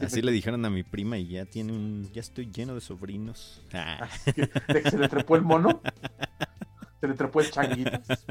así 0.01 0.21
le 0.23 0.31
dijeron 0.31 0.65
a 0.65 0.71
mi 0.71 0.81
prima 0.81 1.19
y 1.19 1.27
ya 1.27 1.45
tiene 1.45 1.71
un, 1.71 2.09
ya 2.11 2.21
estoy 2.21 2.49
lleno 2.51 2.73
de 2.73 2.81
sobrinos. 2.81 3.61
Ah. 3.73 4.07
¿De 4.25 4.81
que 4.81 4.89
se 4.89 4.97
le 4.97 5.07
trepó 5.07 5.35
el 5.35 5.43
mono? 5.43 5.81
¿Se 6.99 7.07
le 7.07 7.13
trepó 7.13 7.41
el 7.41 7.51
changuitas? 7.51 8.25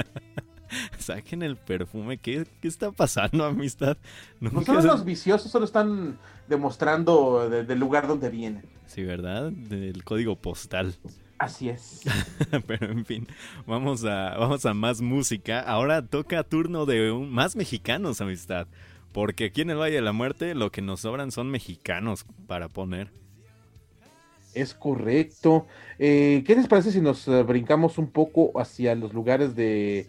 Saquen 0.98 1.42
el 1.42 1.56
perfume. 1.56 2.18
¿Qué, 2.18 2.46
qué 2.60 2.66
está 2.66 2.90
pasando, 2.90 3.44
amistad? 3.44 3.96
No 4.40 4.62
solo 4.62 4.80
los 4.80 5.04
viciosos 5.04 5.52
solo 5.52 5.66
están 5.66 6.18
demostrando 6.48 7.48
del 7.48 7.78
lugar 7.78 8.08
donde 8.08 8.28
vienen. 8.28 8.64
Sí, 8.86 9.04
¿verdad? 9.04 9.52
Del 9.52 10.02
código 10.02 10.34
postal. 10.34 10.96
Así 11.38 11.68
es. 11.68 12.02
Pero 12.66 12.90
en 12.90 13.04
fin, 13.04 13.26
vamos 13.66 14.04
a, 14.04 14.36
vamos 14.38 14.64
a 14.64 14.74
más 14.74 15.00
música. 15.00 15.60
Ahora 15.60 16.06
toca 16.06 16.42
turno 16.42 16.86
de 16.86 17.12
un, 17.12 17.30
más 17.30 17.56
mexicanos, 17.56 18.20
amistad. 18.20 18.66
Porque 19.12 19.46
aquí 19.46 19.62
en 19.62 19.70
el 19.70 19.78
Valle 19.78 19.96
de 19.96 20.02
la 20.02 20.12
Muerte 20.12 20.54
lo 20.54 20.70
que 20.70 20.82
nos 20.82 21.00
sobran 21.00 21.32
son 21.32 21.50
mexicanos 21.50 22.26
para 22.46 22.68
poner. 22.68 23.10
Es 24.54 24.72
correcto. 24.72 25.66
Eh, 25.98 26.42
¿Qué 26.46 26.54
les 26.54 26.66
parece 26.66 26.90
si 26.90 27.00
nos 27.00 27.28
eh, 27.28 27.42
brincamos 27.42 27.98
un 27.98 28.10
poco 28.10 28.58
hacia 28.58 28.94
los 28.94 29.12
lugares 29.12 29.54
de 29.54 30.08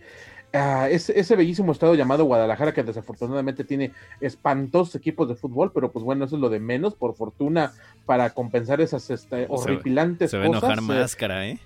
Ah, 0.54 0.88
ese, 0.90 1.36
bellísimo 1.36 1.74
estado 1.74 1.94
llamado 1.94 2.24
Guadalajara, 2.24 2.74
que 2.74 2.82
desafortunadamente 2.82 3.66
tiene 3.66 3.92
espantosos 4.22 4.96
equipos 4.96 5.28
de 5.28 5.36
fútbol, 5.36 5.72
pero 5.74 5.92
pues 5.92 6.06
bueno, 6.06 6.26
eso 6.26 6.36
es 6.36 6.42
lo 6.42 6.50
de 6.50 6.60
menos, 6.60 6.96
por 6.96 7.16
fortuna, 7.16 7.74
para 8.06 8.30
compensar 8.30 8.80
esas 8.80 9.10
este, 9.10 9.46
horripilantes 9.50 10.32
se, 10.32 10.42
se 10.42 10.48
cosas. 10.48 10.62
Se 10.62 10.68
enojar 10.68 10.84
eh, 10.84 11.00
máscara, 11.00 11.48
¿eh? 11.48 11.60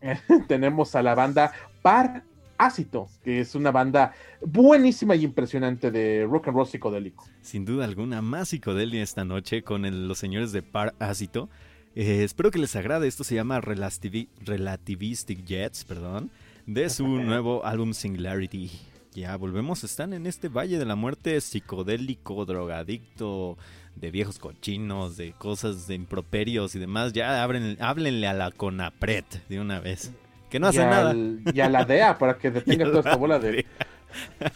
tenemos 0.48 0.94
a 0.96 1.02
la 1.02 1.14
banda 1.14 1.52
Parásito, 1.82 3.08
que 3.22 3.40
es 3.40 3.54
una 3.54 3.70
banda 3.70 4.12
buenísima 4.44 5.14
y 5.14 5.22
impresionante 5.22 5.92
de 5.92 6.26
rock 6.28 6.48
and 6.48 6.56
roll 6.56 6.66
psicodélico. 6.66 7.24
Sin 7.42 7.64
duda 7.64 7.84
alguna, 7.84 8.22
más 8.22 8.48
psicodelia 8.48 9.04
esta 9.04 9.24
noche 9.24 9.62
con 9.62 10.08
los 10.08 10.18
señores 10.18 10.50
de 10.50 10.62
Parásito. 10.62 11.48
Eh, 11.94 12.24
espero 12.24 12.50
que 12.50 12.58
les 12.58 12.74
agrade. 12.74 13.06
Esto 13.06 13.22
se 13.24 13.36
llama 13.36 13.60
Relativistic 13.60 15.44
Jets, 15.44 15.84
perdón 15.84 16.30
de 16.66 16.90
su 16.90 17.06
nuevo 17.06 17.64
álbum 17.64 17.94
Singularity. 17.94 18.70
Ya 19.12 19.34
volvemos, 19.36 19.82
están 19.84 20.12
en 20.12 20.26
este 20.26 20.48
valle 20.48 20.78
de 20.78 20.84
la 20.84 20.96
muerte 20.96 21.40
psicodélico, 21.40 22.44
drogadicto, 22.44 23.56
de 23.94 24.10
viejos 24.10 24.38
cochinos, 24.38 25.16
de 25.16 25.32
cosas 25.32 25.86
de 25.86 25.94
improperios 25.94 26.74
y 26.74 26.78
demás. 26.78 27.12
Ya 27.14 27.42
abren, 27.42 27.78
háblenle 27.80 28.26
a 28.26 28.34
la 28.34 28.50
Conapret 28.50 29.46
de 29.48 29.60
una 29.60 29.80
vez. 29.80 30.12
Que 30.50 30.60
no 30.60 30.66
hace 30.66 30.84
nada. 30.84 31.14
y 31.14 31.60
a 31.60 31.70
la 31.70 31.84
DEA 31.84 32.18
para 32.18 32.36
que 32.36 32.50
detenga 32.52 32.84
toda 32.84 32.98
esta 32.98 33.16
bola 33.16 33.38
de, 33.38 33.64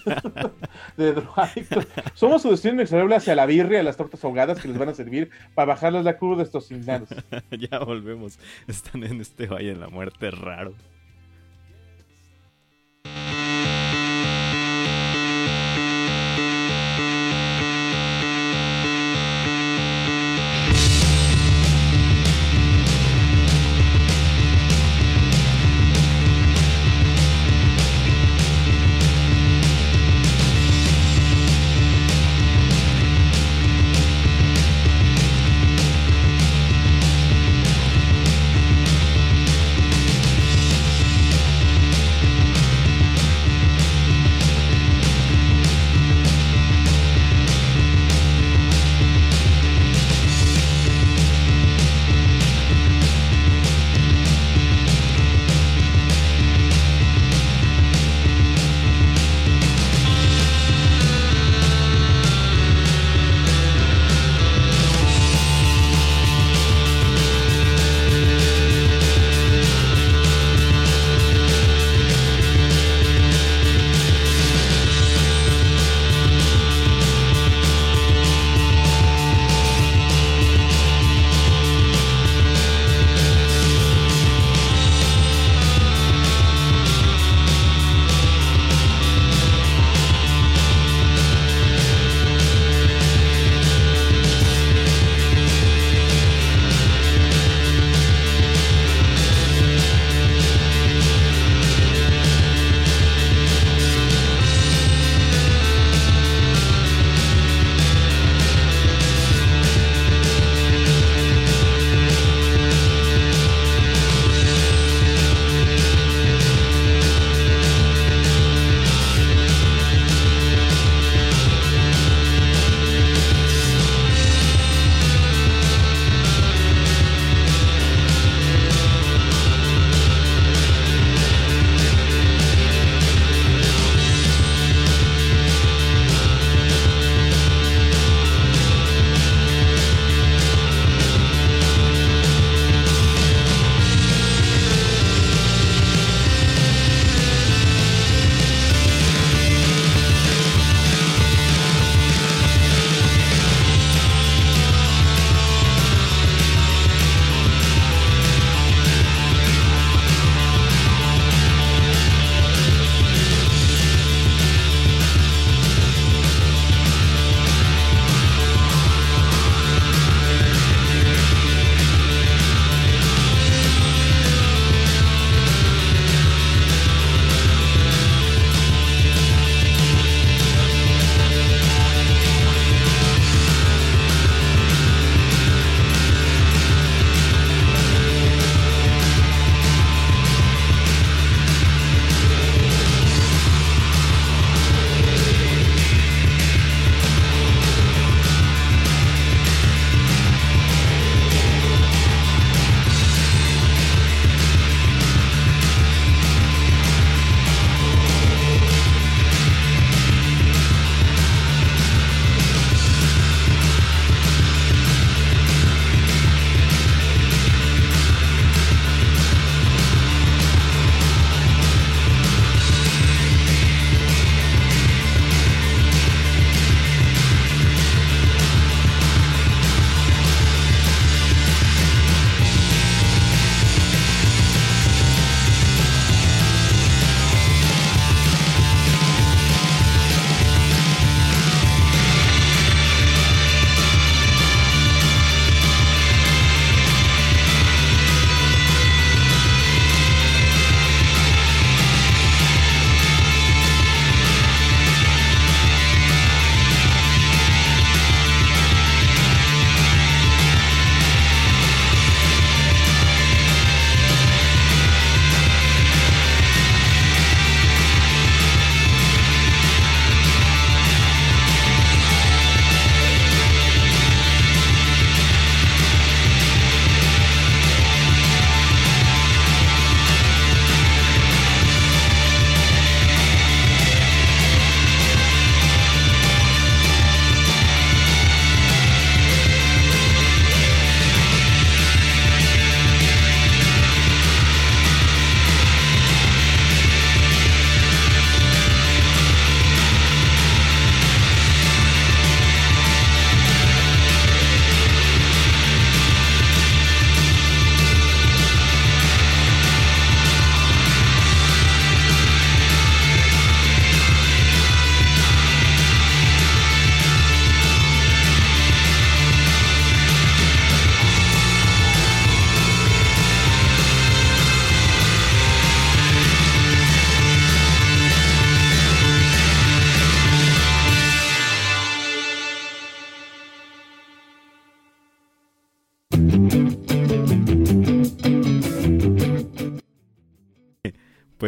de 0.97 1.13
drogadictos. 1.13 1.87
Somos 2.15 2.43
su 2.43 2.51
destino 2.51 2.75
inexorable 2.75 3.17
hacia 3.17 3.35
la 3.35 3.47
birria 3.47 3.81
y 3.81 3.85
las 3.85 3.97
tortas 3.97 4.23
ahogadas 4.25 4.61
que 4.61 4.69
les 4.69 4.77
van 4.77 4.91
a 4.91 4.95
servir 4.95 5.31
para 5.55 5.73
bajarles 5.73 6.05
la 6.05 6.19
cruz 6.19 6.37
de 6.37 6.45
estos 6.45 6.71
indianos. 6.71 7.09
ya 7.51 7.79
volvemos. 7.79 8.39
Están 8.67 9.05
en 9.05 9.21
este 9.21 9.47
valle 9.47 9.69
de 9.69 9.77
la 9.77 9.89
muerte 9.89 10.31
raro. 10.31 10.75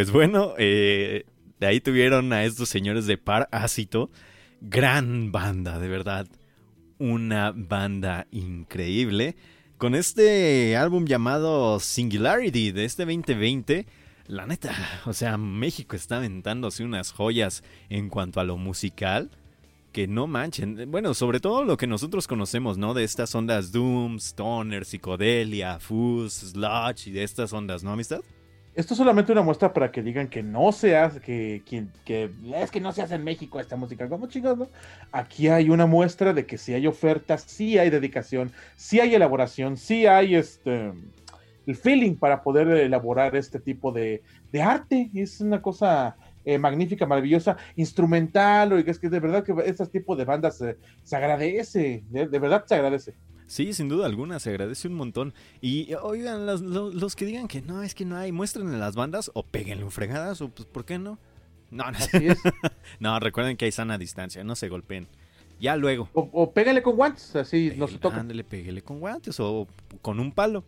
Pues 0.03 0.11
bueno, 0.11 0.55
eh, 0.59 1.27
de 1.61 1.67
ahí 1.69 1.81
tuvieron 1.81 2.33
a 2.33 2.43
estos 2.43 2.69
señores 2.69 3.07
de 3.07 3.19
Parásito. 3.19 4.11
Gran 4.61 5.31
banda, 5.31 5.79
de 5.79 5.87
verdad. 5.87 6.27
Una 6.99 7.53
banda 7.55 8.27
increíble. 8.33 9.37
Con 9.79 9.95
este 9.95 10.77
álbum 10.77 11.07
llamado 11.07 11.79
Singularity 11.79 12.73
de 12.73 12.85
este 12.85 13.05
2020, 13.05 13.87
la 14.27 14.45
neta, 14.45 14.75
o 15.07 15.13
sea, 15.13 15.37
México 15.37 15.95
está 15.95 16.17
aventándose 16.17 16.83
unas 16.83 17.13
joyas 17.13 17.63
en 17.89 18.09
cuanto 18.09 18.41
a 18.41 18.45
lo 18.45 18.57
musical 18.57 19.31
que 19.93 20.09
no 20.09 20.27
manchen. 20.27 20.91
Bueno, 20.91 21.15
sobre 21.15 21.39
todo 21.39 21.63
lo 21.63 21.77
que 21.77 21.87
nosotros 21.87 22.27
conocemos, 22.27 22.77
¿no? 22.77 22.93
De 22.93 23.05
estas 23.05 23.33
ondas 23.37 23.71
Doom, 23.71 24.17
Stoner, 24.17 24.85
Psicodelia, 24.85 25.79
Fuzz, 25.79 26.51
Sludge 26.51 27.07
y 27.07 27.13
de 27.13 27.23
estas 27.23 27.53
ondas, 27.53 27.85
¿no, 27.85 27.93
amistad? 27.93 28.23
Esto 28.75 28.95
es 28.95 28.99
solamente 28.99 29.33
una 29.33 29.43
muestra 29.43 29.73
para 29.73 29.93
que 29.93 30.03
digan 30.03 30.29
que 30.29 30.43
no 30.43 30.73
se 30.73 30.97
hace, 30.97 31.21
que, 31.21 31.63
que, 31.67 32.31
es 32.55 32.71
que 32.71 32.81
no 32.81 32.93
se 32.93 33.03
hace 33.03 33.17
en 33.17 33.25
México 33.25 33.61
esta 33.61 33.77
música. 33.77 34.09
¿Cómo 34.09 34.29
chingados? 34.29 34.69
Aquí 35.11 35.49
hay 35.49 35.69
una 35.69 35.85
muestra 35.85 36.33
de 36.33 36.47
que 36.47 36.57
si 36.57 36.73
hay 36.73 36.87
ofertas, 36.87 37.45
sí 37.47 37.77
hay 37.77 37.91
dedicación, 37.91 38.51
sí 38.77 38.99
hay 38.99 39.15
elaboración, 39.15 39.77
sí 39.77 40.07
hay 40.07 40.37
este 40.37 40.93
el 41.67 41.77
feeling 41.77 42.17
para 42.17 42.43
poder 42.43 42.69
elaborar 42.69 43.37
este 43.37 43.61
tipo 43.61 43.93
de, 43.93 44.23
de 44.51 44.63
arte. 44.63 45.11
Es 45.15 45.41
una 45.41 45.61
cosa 45.61 46.17
eh, 46.45 46.59
magnífica, 46.59 47.07
maravillosa, 47.07 47.57
instrumental, 47.77 48.73
o 48.73 48.79
es 48.79 48.99
que 48.99 49.09
de 49.09 49.21
verdad 49.21 49.45
que 49.45 49.55
este 49.65 49.87
tipo 49.87 50.17
de 50.17 50.25
bandas 50.25 50.63
se 51.05 51.17
agradece, 51.17 52.03
de, 52.09 52.27
verdad 52.27 52.65
se 52.67 52.75
agradece. 52.75 53.15
Sí, 53.53 53.75
sin 53.75 53.91
duda 53.91 54.07
alguna, 54.07 54.41
se 54.41 54.49
agradece 54.49 54.89
un 54.89 54.95
montón. 54.95 55.35
Y 55.61 55.93
oigan, 55.97 56.47
los, 56.47 57.15
que 57.15 57.27
digan 57.27 57.49
que 57.49 57.61
no, 57.61 57.83
es 57.83 57.95
que 57.95 58.07
no 58.07 58.17
hay, 58.17 58.33
muéstrenle 58.33 58.79
las 58.79 58.95
bandas 58.95 59.31
o 59.35 59.43
péguenle 59.43 59.85
un 59.85 59.91
fregadas, 59.91 60.41
o 60.41 60.49
pues, 60.49 60.67
¿por 60.67 60.87
qué 60.87 60.99
no? 60.99 61.19
No, 61.71 61.85
no. 61.91 61.99
Así 61.99 62.29
es. 62.29 62.39
no, 62.99 63.21
recuerden 63.21 63.59
que 63.59 63.67
hay 63.67 63.73
sana 63.73 63.99
distancia, 63.99 64.43
no 64.43 64.57
se 64.57 64.71
golpeen. 64.71 65.07
Ya 65.61 65.77
luego. 65.77 66.09
O, 66.15 66.31
o 66.33 66.55
con 66.83 66.97
guantes, 66.97 67.37
así 67.37 67.75
no 67.77 67.89
se 67.89 67.99
toca. 67.99 68.21
Ándale, 68.21 68.43
pégale 68.43 68.81
con 68.81 69.01
guantes 69.01 69.39
o 69.39 69.69
con 70.01 70.19
un 70.19 70.33
palo. 70.33 70.65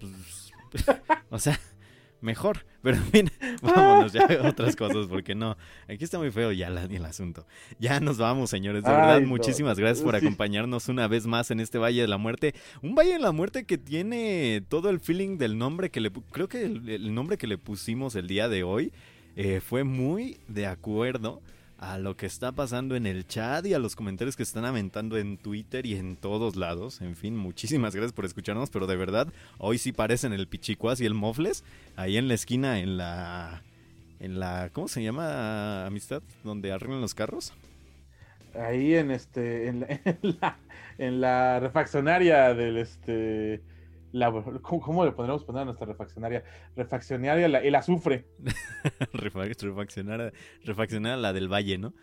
Pues, 0.00 0.52
o 1.28 1.38
sea, 1.38 1.60
mejor. 2.22 2.64
Pero 2.82 2.96
en 2.96 3.04
fin, 3.04 3.30
vámonos 3.62 4.12
ya 4.12 4.24
a 4.24 4.48
otras 4.48 4.74
cosas, 4.74 5.06
porque 5.06 5.34
no, 5.34 5.56
aquí 5.88 6.02
está 6.02 6.18
muy 6.18 6.32
feo 6.32 6.50
ya 6.50 6.66
el 6.66 7.04
asunto. 7.04 7.46
Ya 7.78 8.00
nos 8.00 8.18
vamos, 8.18 8.50
señores. 8.50 8.82
De 8.82 8.90
verdad, 8.90 9.20
muchísimas 9.20 9.78
gracias 9.78 10.04
por 10.04 10.16
acompañarnos 10.16 10.88
una 10.88 11.06
vez 11.06 11.26
más 11.26 11.50
en 11.52 11.60
este 11.60 11.78
Valle 11.78 12.00
de 12.00 12.08
la 12.08 12.18
Muerte. 12.18 12.54
Un 12.82 12.94
Valle 12.94 13.12
de 13.12 13.18
la 13.20 13.30
Muerte 13.30 13.64
que 13.64 13.78
tiene 13.78 14.64
todo 14.68 14.90
el 14.90 14.98
feeling 14.98 15.38
del 15.38 15.58
nombre 15.58 15.90
que 15.90 16.00
le... 16.00 16.10
Creo 16.10 16.48
que 16.48 16.64
el, 16.64 17.14
nombre 17.14 17.36
que 17.36 17.46
le 17.46 17.58
pusimos 17.58 18.16
el 18.16 18.26
día 18.26 18.48
de 18.48 18.64
hoy 18.64 18.92
eh, 19.36 19.60
fue 19.60 19.84
muy 19.84 20.38
de 20.48 20.66
acuerdo 20.66 21.40
a 21.82 21.98
lo 21.98 22.16
que 22.16 22.26
está 22.26 22.52
pasando 22.52 22.94
en 22.94 23.06
el 23.06 23.26
chat 23.26 23.66
y 23.66 23.74
a 23.74 23.80
los 23.80 23.96
comentarios 23.96 24.36
que 24.36 24.44
están 24.44 24.64
aventando 24.64 25.18
en 25.18 25.36
Twitter 25.36 25.84
y 25.84 25.96
en 25.96 26.14
todos 26.14 26.54
lados. 26.54 27.00
En 27.00 27.16
fin, 27.16 27.36
muchísimas 27.36 27.92
gracias 27.92 28.12
por 28.12 28.24
escucharnos, 28.24 28.70
pero 28.70 28.86
de 28.86 28.94
verdad, 28.94 29.26
hoy 29.58 29.78
sí 29.78 29.90
parecen 29.90 30.32
el 30.32 30.46
Pichicuas 30.46 31.00
y 31.00 31.06
el 31.06 31.14
Mofles, 31.14 31.64
ahí 31.96 32.16
en 32.16 32.28
la 32.28 32.34
esquina, 32.34 32.78
en 32.78 32.96
la... 32.96 33.62
En 34.20 34.38
la, 34.38 34.70
¿cómo 34.72 34.86
se 34.86 35.02
llama, 35.02 35.84
amistad? 35.84 36.22
Donde 36.44 36.70
arreglan 36.70 37.00
los 37.00 37.12
carros. 37.12 37.52
Ahí 38.54 38.94
en 38.94 39.10
este, 39.10 39.66
en 39.66 39.80
la, 39.80 40.58
en 40.98 41.20
la 41.20 41.58
refaccionaria 41.58 42.54
del 42.54 42.76
este, 42.76 43.60
¿cómo, 44.62 45.04
le 45.04 45.12
podríamos 45.12 45.44
poner 45.44 45.62
a 45.62 45.64
nuestra 45.64 45.86
refaccionaria? 45.86 46.44
Refaccionaria, 46.76 47.46
el 47.46 47.74
azufre. 47.74 48.26
refaccionaria, 49.12 50.32
refaccionaria 50.64 51.16
la 51.16 51.32
del 51.32 51.50
valle, 51.50 51.78
¿no? 51.78 51.94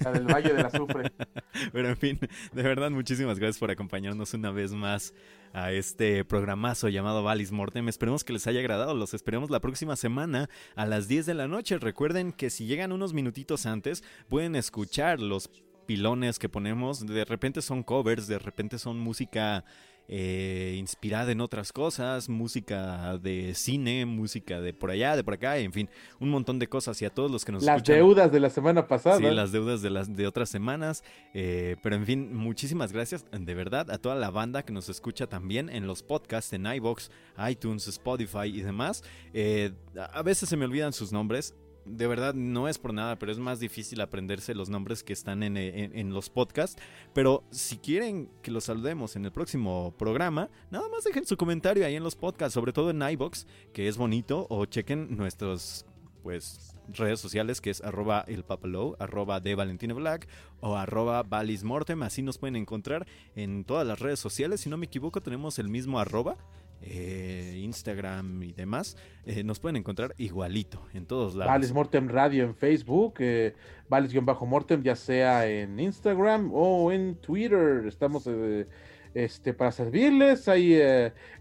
La 0.00 0.12
del 0.12 0.26
valle 0.26 0.54
del 0.54 0.64
azufre. 0.64 1.12
Pero 1.72 1.88
en 1.88 1.96
fin, 1.96 2.18
de 2.52 2.62
verdad, 2.62 2.90
muchísimas 2.90 3.38
gracias 3.38 3.58
por 3.58 3.70
acompañarnos 3.70 4.32
una 4.34 4.50
vez 4.50 4.72
más 4.72 5.14
a 5.52 5.72
este 5.72 6.24
programazo 6.24 6.88
llamado 6.88 7.22
Valis 7.22 7.52
Mortem. 7.52 7.88
Esperemos 7.88 8.24
que 8.24 8.32
les 8.32 8.46
haya 8.46 8.60
agradado. 8.60 8.94
Los 8.94 9.14
esperemos 9.14 9.50
la 9.50 9.60
próxima 9.60 9.96
semana 9.96 10.48
a 10.74 10.86
las 10.86 11.08
10 11.08 11.26
de 11.26 11.34
la 11.34 11.48
noche. 11.48 11.78
Recuerden 11.78 12.32
que 12.32 12.50
si 12.50 12.66
llegan 12.66 12.92
unos 12.92 13.12
minutitos 13.12 13.66
antes, 13.66 14.02
pueden 14.28 14.56
escuchar 14.56 15.20
los 15.20 15.50
pilones 15.86 16.38
que 16.38 16.48
ponemos. 16.48 17.06
De 17.06 17.24
repente 17.24 17.62
son 17.62 17.82
covers, 17.82 18.26
de 18.26 18.38
repente 18.38 18.78
son 18.78 18.98
música 18.98 19.64
eh, 20.08 20.74
inspirada 20.78 21.30
en 21.32 21.40
otras 21.42 21.72
cosas, 21.72 22.28
música 22.28 23.18
de 23.18 23.54
cine, 23.54 24.06
música 24.06 24.60
de 24.60 24.72
por 24.72 24.90
allá, 24.90 25.14
de 25.16 25.22
por 25.22 25.34
acá, 25.34 25.58
en 25.58 25.72
fin, 25.72 25.90
un 26.18 26.30
montón 26.30 26.58
de 26.58 26.66
cosas. 26.66 27.00
Y 27.02 27.04
a 27.04 27.10
todos 27.10 27.30
los 27.30 27.44
que 27.44 27.52
nos 27.52 27.62
las 27.62 27.84
deudas 27.84 28.32
de 28.32 28.40
la 28.40 28.50
semana 28.50 28.86
pasada. 28.86 29.18
Sí, 29.18 29.24
las 29.24 29.52
deudas 29.52 29.82
de, 29.82 29.90
las, 29.90 30.14
de 30.14 30.26
otras 30.26 30.48
semanas. 30.48 31.04
Eh, 31.34 31.76
pero 31.82 31.96
en 31.96 32.06
fin, 32.06 32.34
muchísimas 32.34 32.92
gracias 32.92 33.26
de 33.30 33.54
verdad 33.54 33.90
a 33.90 33.98
toda 33.98 34.14
la 34.14 34.30
banda 34.30 34.64
que 34.64 34.72
nos 34.72 34.88
escucha 34.88 35.26
también 35.26 35.68
en 35.68 35.86
los 35.86 36.02
podcasts, 36.02 36.52
en 36.52 36.66
iBox, 36.66 37.10
iTunes, 37.48 37.86
Spotify 37.88 38.46
y 38.46 38.62
demás. 38.62 39.04
Eh, 39.34 39.72
a 40.12 40.22
veces 40.22 40.48
se 40.48 40.56
me 40.56 40.64
olvidan 40.64 40.92
sus 40.92 41.12
nombres 41.12 41.54
de 41.88 42.06
verdad 42.06 42.34
no 42.34 42.68
es 42.68 42.78
por 42.78 42.92
nada, 42.92 43.18
pero 43.18 43.32
es 43.32 43.38
más 43.38 43.60
difícil 43.60 44.00
aprenderse 44.00 44.54
los 44.54 44.68
nombres 44.68 45.02
que 45.02 45.12
están 45.12 45.42
en, 45.42 46.12
los 46.12 46.30
podcasts. 46.30 46.80
Pero 47.14 47.44
si 47.50 47.78
quieren 47.78 48.30
que 48.42 48.50
los 48.50 48.64
saludemos 48.64 49.16
en 49.16 49.24
el 49.24 49.32
próximo 49.32 49.94
programa, 49.98 50.50
nada 50.70 50.88
más 50.88 51.04
dejen 51.04 51.26
su 51.26 51.36
comentario 51.36 51.84
ahí 51.84 51.96
en 51.96 52.04
los 52.04 52.16
podcasts, 52.16 52.54
sobre 52.54 52.72
todo 52.72 52.90
en 52.90 53.02
iBox, 53.02 53.46
que 53.72 53.88
es 53.88 53.96
bonito, 53.96 54.46
o 54.50 54.66
chequen 54.66 55.16
nuestros 55.16 55.86
pues 56.22 56.74
redes 56.92 57.20
sociales 57.20 57.60
que 57.60 57.70
es 57.70 57.82
arroba 57.82 58.24
el 58.26 58.44
papalow, 58.44 58.96
arroba 58.98 59.40
de 59.40 59.54
Valentine 59.54 59.94
Black 59.94 60.28
o 60.60 60.76
arroba 60.76 61.24
Mortem, 61.62 62.02
así 62.02 62.22
nos 62.22 62.38
pueden 62.38 62.56
encontrar 62.56 63.06
en 63.36 63.64
todas 63.64 63.86
las 63.86 63.98
redes 63.98 64.18
sociales, 64.18 64.60
si 64.60 64.70
no 64.70 64.76
me 64.76 64.86
equivoco 64.86 65.20
tenemos 65.20 65.58
el 65.58 65.68
mismo 65.68 65.98
arroba, 65.98 66.36
eh, 66.82 67.60
Instagram 67.62 68.42
y 68.42 68.52
demás, 68.52 68.96
eh, 69.26 69.42
nos 69.44 69.58
pueden 69.58 69.76
encontrar 69.76 70.14
igualito 70.18 70.82
en 70.94 71.06
todos 71.06 71.34
lados. 71.34 71.52
Vales 71.52 71.72
Mortem 71.72 72.08
Radio 72.08 72.44
en 72.44 72.54
Facebook, 72.54 73.14
eh, 73.18 73.54
Vales-Mortem 73.88 74.82
ya 74.82 74.96
sea 74.96 75.46
en 75.46 75.78
Instagram 75.78 76.50
o 76.52 76.92
en 76.92 77.16
Twitter. 77.16 77.84
Estamos 77.86 78.26
eh, 78.26 78.66
este, 79.14 79.54
para 79.54 79.72
servirles. 79.72 80.48
Ahí 80.48 80.74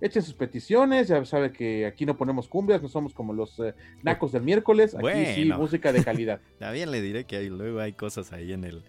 echen 0.02 0.22
sus 0.22 0.34
peticiones. 0.34 1.08
Ya 1.10 1.24
sabe 1.26 1.52
que 1.52 1.86
aquí 1.86 2.06
no 2.06 2.18
ponemos 2.18 2.48
cumbias, 2.48 2.82
no 2.82 2.88
somos 2.88 3.14
como 3.14 3.34
los 3.34 3.62
nacos 4.02 4.32
del 4.32 4.44
miércoles. 4.44 4.96
Aquí 4.96 5.26
sí, 5.34 5.46
música 5.46 5.94
de 5.94 6.04
calidad. 6.04 6.42
También 6.60 6.92
le 6.92 7.02
diré 7.02 7.26
que 7.26 7.42
luego 7.50 7.80
hay 7.80 7.94
cosas 7.94 8.34
ahí 8.34 8.54
en 8.54 8.64
el, 8.64 8.84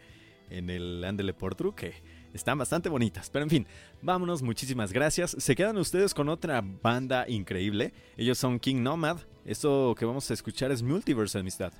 en 0.51 0.71
el 0.71 1.05
Andele 1.05 1.35
por 1.35 1.55
Truque 1.55 1.95
están 2.35 2.59
bastante 2.59 2.89
bonitas. 2.89 3.31
Pero 3.31 3.45
en 3.45 3.51
fin, 3.51 3.67
vámonos, 4.03 4.43
muchísimas 4.43 4.93
gracias. 4.93 5.37
Se 5.39 5.55
quedan 5.55 5.77
ustedes 5.79 6.15
con 6.15 6.29
otra 6.29 6.63
banda 6.83 7.29
increíble. 7.29 7.93
Ellos 8.17 8.39
son 8.39 8.59
King 8.59 8.83
Nomad. 8.83 9.19
Esto 9.45 9.95
que 9.99 10.05
vamos 10.05 10.31
a 10.31 10.35
escuchar 10.35 10.71
es 10.71 10.83
Multiverse 10.83 11.39
Amistad. 11.39 11.73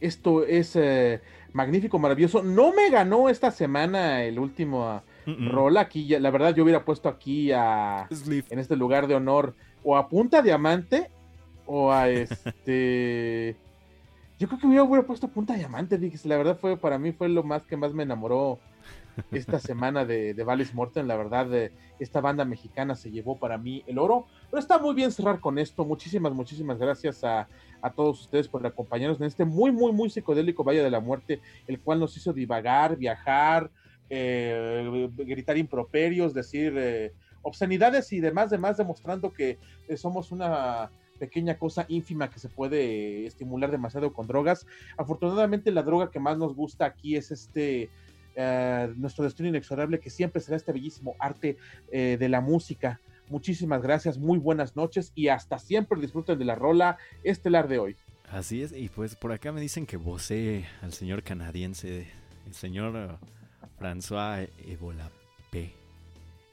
Esto 0.00 0.44
es 0.46 0.76
eh, 0.76 1.20
magnífico, 1.52 1.98
maravilloso. 1.98 2.42
No 2.42 2.72
me 2.72 2.88
ganó 2.90 3.28
esta 3.28 3.50
semana 3.50 4.24
el 4.24 4.38
último 4.38 5.02
rol 5.26 5.76
aquí. 5.76 6.08
La 6.18 6.30
verdad, 6.30 6.54
yo 6.54 6.64
hubiera 6.64 6.84
puesto 6.84 7.08
aquí 7.08 7.52
a, 7.52 8.08
en 8.10 8.58
este 8.58 8.76
lugar 8.76 9.06
de 9.06 9.14
honor 9.14 9.54
o 9.84 9.96
a 9.96 10.08
Punta 10.08 10.42
Diamante 10.42 11.10
o 11.66 11.92
a 11.92 12.08
este. 12.08 13.56
yo 14.38 14.48
creo 14.48 14.58
que 14.58 14.66
hubiera, 14.66 14.84
hubiera 14.84 15.06
puesto 15.06 15.28
Punta 15.28 15.54
Diamante. 15.54 16.00
La 16.24 16.36
verdad 16.38 16.58
fue 16.58 16.76
para 16.78 16.98
mí 16.98 17.12
fue 17.12 17.28
lo 17.28 17.42
más 17.42 17.62
que 17.66 17.76
más 17.76 17.92
me 17.92 18.02
enamoró 18.02 18.58
esta 19.32 19.58
semana 19.58 20.04
de, 20.04 20.34
de 20.34 20.44
Vales 20.44 20.74
Morten. 20.74 21.08
La 21.08 21.16
verdad, 21.16 21.52
eh, 21.54 21.72
esta 21.98 22.20
banda 22.20 22.44
mexicana 22.44 22.94
se 22.94 23.10
llevó 23.10 23.38
para 23.38 23.58
mí 23.58 23.84
el 23.86 23.98
oro. 23.98 24.26
Pero 24.50 24.60
está 24.60 24.78
muy 24.78 24.94
bien 24.94 25.12
cerrar 25.12 25.40
con 25.40 25.58
esto. 25.58 25.84
Muchísimas, 25.84 26.32
muchísimas 26.32 26.78
gracias 26.78 27.24
a, 27.24 27.48
todos 27.96 28.20
ustedes 28.20 28.46
por 28.46 28.66
acompañarnos 28.66 29.20
en 29.20 29.26
este 29.26 29.44
muy, 29.44 29.72
muy, 29.72 29.92
muy 29.92 30.10
psicodélico 30.10 30.64
Valle 30.64 30.82
de 30.82 30.90
la 30.90 31.00
Muerte, 31.00 31.40
el 31.66 31.80
cual 31.80 31.98
nos 31.98 32.16
hizo 32.16 32.32
divagar, 32.32 32.96
viajar, 32.96 33.70
eh, 34.10 35.08
gritar 35.16 35.56
improperios, 35.56 36.34
decir 36.34 36.74
eh, 36.76 37.12
obscenidades 37.42 38.12
y 38.12 38.20
demás, 38.20 38.50
demás, 38.50 38.76
demostrando 38.76 39.32
que 39.32 39.58
somos 39.96 40.30
una 40.30 40.90
pequeña 41.20 41.58
cosa 41.58 41.84
ínfima 41.88 42.30
que 42.30 42.40
se 42.40 42.48
puede 42.48 43.26
estimular 43.26 43.70
demasiado 43.70 44.12
con 44.12 44.26
drogas. 44.26 44.66
Afortunadamente 44.96 45.70
la 45.70 45.82
droga 45.82 46.10
que 46.10 46.18
más 46.18 46.38
nos 46.38 46.56
gusta 46.56 46.86
aquí 46.86 47.14
es 47.14 47.30
este 47.30 47.90
eh, 48.40 48.92
nuestro 48.96 49.24
destino 49.24 49.48
inexorable, 49.48 49.98
que 50.00 50.10
siempre 50.10 50.40
será 50.40 50.56
este 50.56 50.72
bellísimo 50.72 51.14
arte 51.18 51.56
eh, 51.92 52.16
de 52.18 52.28
la 52.28 52.40
música. 52.40 53.00
Muchísimas 53.28 53.82
gracias, 53.82 54.18
muy 54.18 54.38
buenas 54.38 54.74
noches 54.76 55.12
y 55.14 55.28
hasta 55.28 55.58
siempre 55.58 56.00
disfruten 56.00 56.38
de 56.38 56.44
la 56.44 56.54
rola 56.54 56.96
estelar 57.22 57.68
de 57.68 57.78
hoy. 57.78 57.96
Así 58.30 58.62
es, 58.62 58.72
y 58.72 58.88
pues 58.88 59.14
por 59.16 59.32
acá 59.32 59.52
me 59.52 59.60
dicen 59.60 59.86
que 59.86 59.96
vocé 59.96 60.64
al 60.82 60.92
señor 60.92 61.22
canadiense, 61.22 62.06
el 62.46 62.54
señor 62.54 63.18
François 63.78 64.48
Evolapé. 64.66 65.72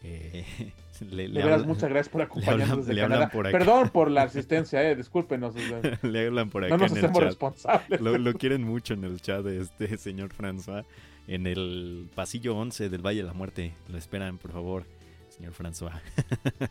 Eh, 0.04 0.46
le, 1.12 1.24
De 1.24 1.30
le 1.30 1.58
muchas 1.60 1.90
gracias 1.90 2.10
por 2.10 2.22
acompañarnos 2.24 2.70
hablan- 2.70 2.78
desde 2.82 2.94
le 2.94 3.02
hablan 3.02 3.20
Canadá. 3.20 3.32
por. 3.32 3.52
Perdón 3.52 3.90
por 3.90 4.12
la 4.12 4.24
asistencia, 4.30 4.88
eh, 4.90 4.96
discúlpenos. 4.96 5.56
le 6.04 6.28
hablan 6.28 6.50
por 6.50 6.64
acá 6.66 6.78
No 6.78 6.84
nos 6.84 6.92
en 6.92 6.98
el 6.98 7.04
hacemos 7.06 7.20
chat. 7.20 7.28
responsables. 7.30 8.02
Lo, 8.02 8.18
lo 8.18 8.34
quieren 8.34 8.64
mucho 8.64 8.94
en 8.94 9.04
el 9.04 9.22
chat 9.22 9.44
de 9.44 9.62
este 9.62 9.98
señor 9.98 10.30
François. 10.34 10.86
En 11.28 11.46
el 11.46 12.10
pasillo 12.16 12.56
11 12.56 12.90
del 12.90 13.06
Valle 13.06 13.22
de 13.22 13.28
la 13.28 13.34
Muerte. 13.34 13.74
Lo 13.90 13.98
esperan, 13.98 14.38
por 14.38 14.52
favor, 14.52 14.86
señor 15.30 15.54
François. 15.54 16.00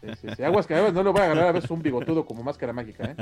Sí, 0.01 0.09
sí, 0.23 0.29
sí. 0.37 0.43
Aguas 0.43 0.67
que 0.67 0.75
no 0.75 1.03
lo 1.03 1.13
voy 1.13 1.21
a 1.21 1.25
agarrar 1.27 1.49
a 1.49 1.53
veces 1.53 1.71
un 1.71 1.83
bigotudo 1.83 2.25
como 2.25 2.43
máscara 2.43 2.73
mágica, 2.73 3.05
¿eh? 3.05 3.17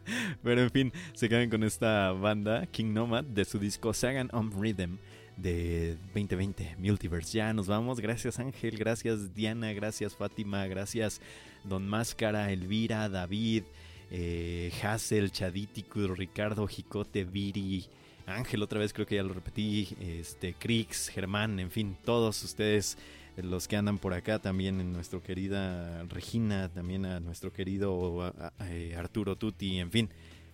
Pero 0.42 0.62
en 0.62 0.70
fin, 0.70 0.92
se 1.12 1.28
quedan 1.28 1.50
con 1.50 1.64
esta 1.64 2.12
banda, 2.12 2.66
King 2.66 2.94
Nomad, 2.94 3.24
de 3.24 3.44
su 3.44 3.58
disco 3.58 3.92
Sagan 3.92 4.30
on 4.32 4.50
Rhythm 4.50 4.96
de 5.36 5.96
2020, 6.14 6.76
Multiverse. 6.78 7.38
Ya 7.38 7.52
nos 7.52 7.66
vamos. 7.66 8.00
Gracias 8.00 8.38
Ángel, 8.38 8.76
gracias 8.78 9.34
Diana, 9.34 9.72
gracias 9.72 10.14
Fátima, 10.14 10.66
gracias 10.66 11.20
Don 11.64 11.86
Máscara, 11.86 12.50
Elvira, 12.52 13.08
David, 13.08 13.64
eh, 14.10 14.72
Hassel, 14.82 15.30
Chadítico, 15.30 16.14
Ricardo, 16.14 16.66
Jicote, 16.66 17.24
Viri. 17.24 17.86
Ángel, 18.30 18.62
otra 18.62 18.78
vez 18.80 18.92
creo 18.92 19.06
que 19.06 19.16
ya 19.16 19.22
lo 19.22 19.32
repetí, 19.32 19.88
este, 20.00 20.54
Crix, 20.54 21.08
Germán, 21.08 21.58
en 21.60 21.70
fin, 21.70 21.96
todos 22.04 22.42
ustedes, 22.42 22.98
los 23.36 23.68
que 23.68 23.76
andan 23.76 23.98
por 23.98 24.14
acá, 24.14 24.38
también 24.38 24.80
en 24.80 24.92
nuestro 24.92 25.22
querida 25.22 26.02
Regina, 26.04 26.68
también 26.68 27.06
a 27.06 27.20
nuestro 27.20 27.52
querido 27.52 28.32
eh, 28.60 28.94
Arturo 28.96 29.36
Tuti, 29.36 29.78
en 29.78 29.90
fin, 29.90 30.10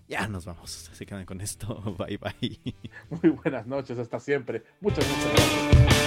ya 0.09 0.29
nos 0.29 0.45
vamos, 0.45 0.91
se 0.93 1.07
quedan 1.07 1.25
con 1.25 1.41
esto, 1.41 1.97
bye 1.99 2.19
bye. 2.19 2.61
Muy 3.11 3.31
buenas 3.31 3.67
noches, 3.67 3.99
hasta 3.99 4.21
siempre. 4.21 4.63
Muchas, 4.81 5.07
muchas 5.09 5.33
gracias. 5.33 6.07